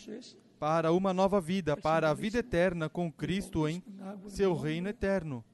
[0.59, 3.83] para uma nova vida, para a vida eterna com Cristo em
[4.29, 5.45] seu reino eterno.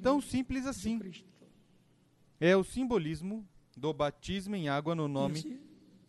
[0.00, 1.00] Tão simples assim.
[2.46, 5.58] É o simbolismo do batismo em água no nome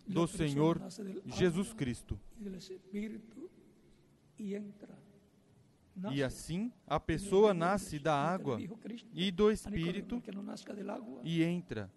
[0.05, 0.81] do Senhor
[1.27, 2.19] Jesus Cristo.
[6.11, 8.59] E assim a pessoa nasce da água
[9.13, 10.21] e do Espírito
[11.23, 11.89] e entra,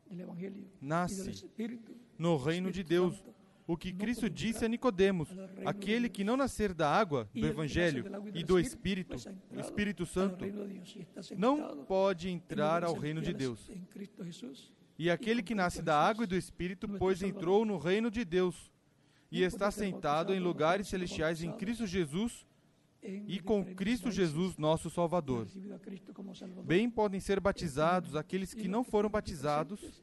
[0.80, 1.44] nasce
[2.16, 3.20] no reino de Deus,
[3.68, 5.28] o que Cristo disse a Nicodemos:
[5.66, 9.16] aquele que não nascer da água, do Evangelho e do Espírito,
[9.50, 10.42] do Espírito Santo,
[11.36, 13.70] não pode entrar ao reino de Deus.
[14.98, 18.72] E aquele que nasce da água e do Espírito, pois entrou no reino de Deus.
[19.30, 22.46] E está sentado em lugares celestiais em Cristo Jesus
[23.02, 25.46] e com Cristo Jesus, nosso Salvador.
[26.64, 30.02] Bem podem ser batizados aqueles que não foram batizados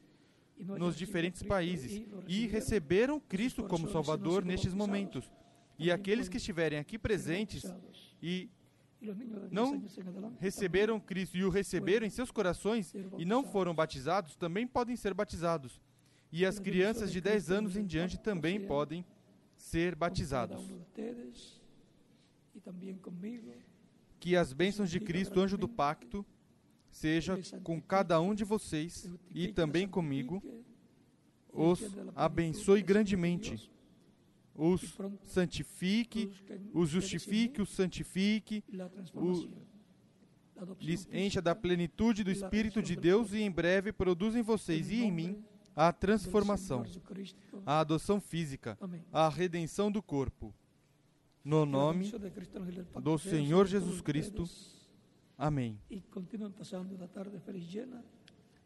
[0.58, 2.02] nos diferentes países.
[2.26, 5.30] e receberam Cristo como Salvador nestes momentos.
[5.78, 7.64] E aqueles que estiverem aqui presentes
[8.22, 8.48] e
[9.50, 9.84] não
[10.38, 15.12] receberam Cristo e o receberam em seus corações e não foram batizados, também podem ser
[15.12, 15.80] batizados.
[16.32, 19.04] E as crianças de 10 anos em diante também podem
[19.56, 20.64] ser batizados.
[24.18, 26.24] Que as bênçãos de Cristo, anjo do pacto,
[26.96, 30.42] seja com cada um de vocês e também comigo,
[31.52, 31.80] os
[32.14, 33.70] abençoe grandemente,
[34.54, 36.32] os santifique,
[36.72, 38.64] os justifique, os santifique,
[39.14, 39.46] o,
[40.80, 45.02] lhes encha da plenitude do Espírito de Deus e em breve produza em vocês e
[45.02, 45.44] em mim
[45.74, 46.82] a transformação,
[47.66, 48.78] a adoção física,
[49.12, 50.54] a redenção do corpo.
[51.44, 52.10] No nome
[53.02, 54.48] do Senhor Jesus Cristo.
[55.38, 55.78] Amém.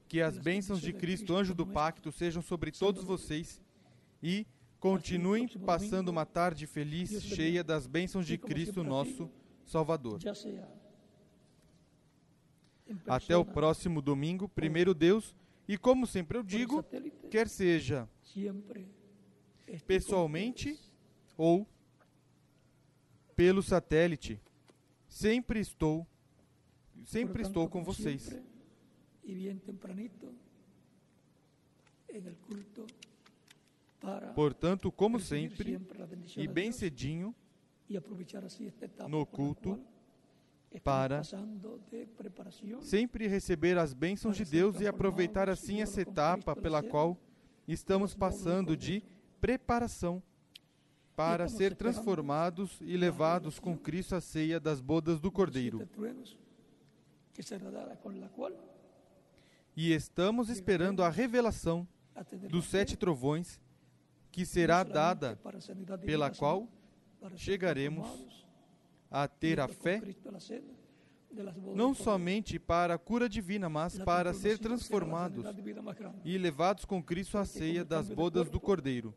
[0.08, 3.60] Que as bênçãos de Cristo, anjo do pacto, sejam sobre todos vocês
[4.22, 4.46] e
[4.78, 9.30] continuem passando uma tarde feliz, cheia das bênçãos de Cristo, nosso
[9.64, 10.20] Salvador.
[13.06, 15.34] Até o próximo domingo, primeiro Deus,
[15.68, 16.84] e como sempre eu digo,
[17.30, 18.08] quer seja
[19.86, 20.78] pessoalmente
[21.36, 21.66] ou
[23.36, 24.40] pelo satélite,
[25.08, 26.06] sempre estou
[27.04, 28.36] sempre estou com vocês.
[34.34, 35.78] Portanto, como sempre,
[36.36, 37.34] e bem cedinho,
[39.08, 39.78] no culto,
[40.82, 41.22] para
[42.80, 47.18] sempre receber as bênçãos de Deus e aproveitar assim essa etapa pela qual
[47.66, 49.02] estamos passando de
[49.40, 50.22] preparação
[51.16, 55.86] para ser transformados e levados com Cristo à ceia das bodas do Cordeiro.
[59.76, 61.86] E estamos esperando a revelação
[62.48, 63.60] dos sete trovões
[64.30, 65.38] que será dada,
[66.04, 66.68] pela qual
[67.36, 68.06] chegaremos
[69.10, 70.00] a ter a fé,
[71.74, 75.44] não somente para a cura divina, mas para ser transformados
[76.24, 79.14] e levados com Cristo à ceia das bodas do Cordeiro.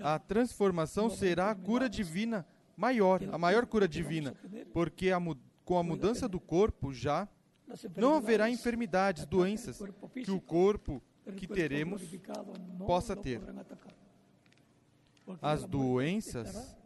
[0.00, 2.46] A transformação será a cura divina
[2.76, 4.34] maior, a maior cura divina,
[4.72, 7.28] porque a mudança com a mudança do corpo já
[7.96, 9.80] não haverá enfermidades, doenças
[10.12, 11.00] que o corpo
[11.36, 12.02] que teremos
[12.84, 13.40] possa ter.
[15.40, 16.76] As doenças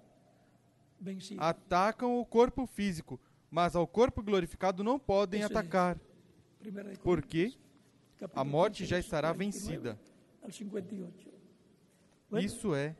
[1.38, 3.18] atacam o corpo físico,
[3.50, 5.98] mas ao corpo glorificado não podem atacar,
[7.02, 7.54] porque
[8.34, 9.98] a morte já estará vencida.
[12.38, 12.94] Isso é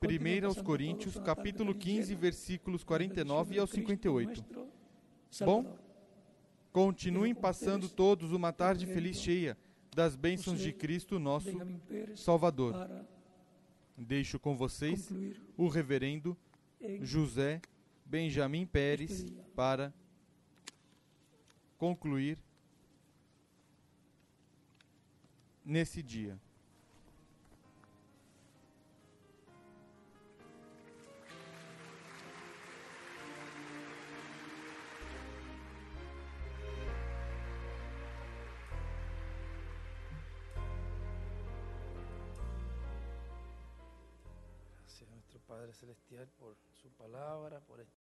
[0.00, 4.77] 1 aos Coríntios, capítulo 15, versículos 49 ao 58.
[5.44, 5.78] Bom,
[6.72, 9.56] continuem passando todos uma tarde feliz cheia
[9.94, 11.50] das bênçãos de Cristo, nosso
[12.16, 12.74] Salvador.
[13.96, 15.10] Deixo com vocês
[15.56, 16.36] o reverendo
[17.00, 17.60] José
[18.04, 19.92] Benjamin Pérez para
[21.76, 22.38] concluir
[25.64, 26.40] nesse dia.
[45.46, 48.07] Padre Celestial, por su palabra, por este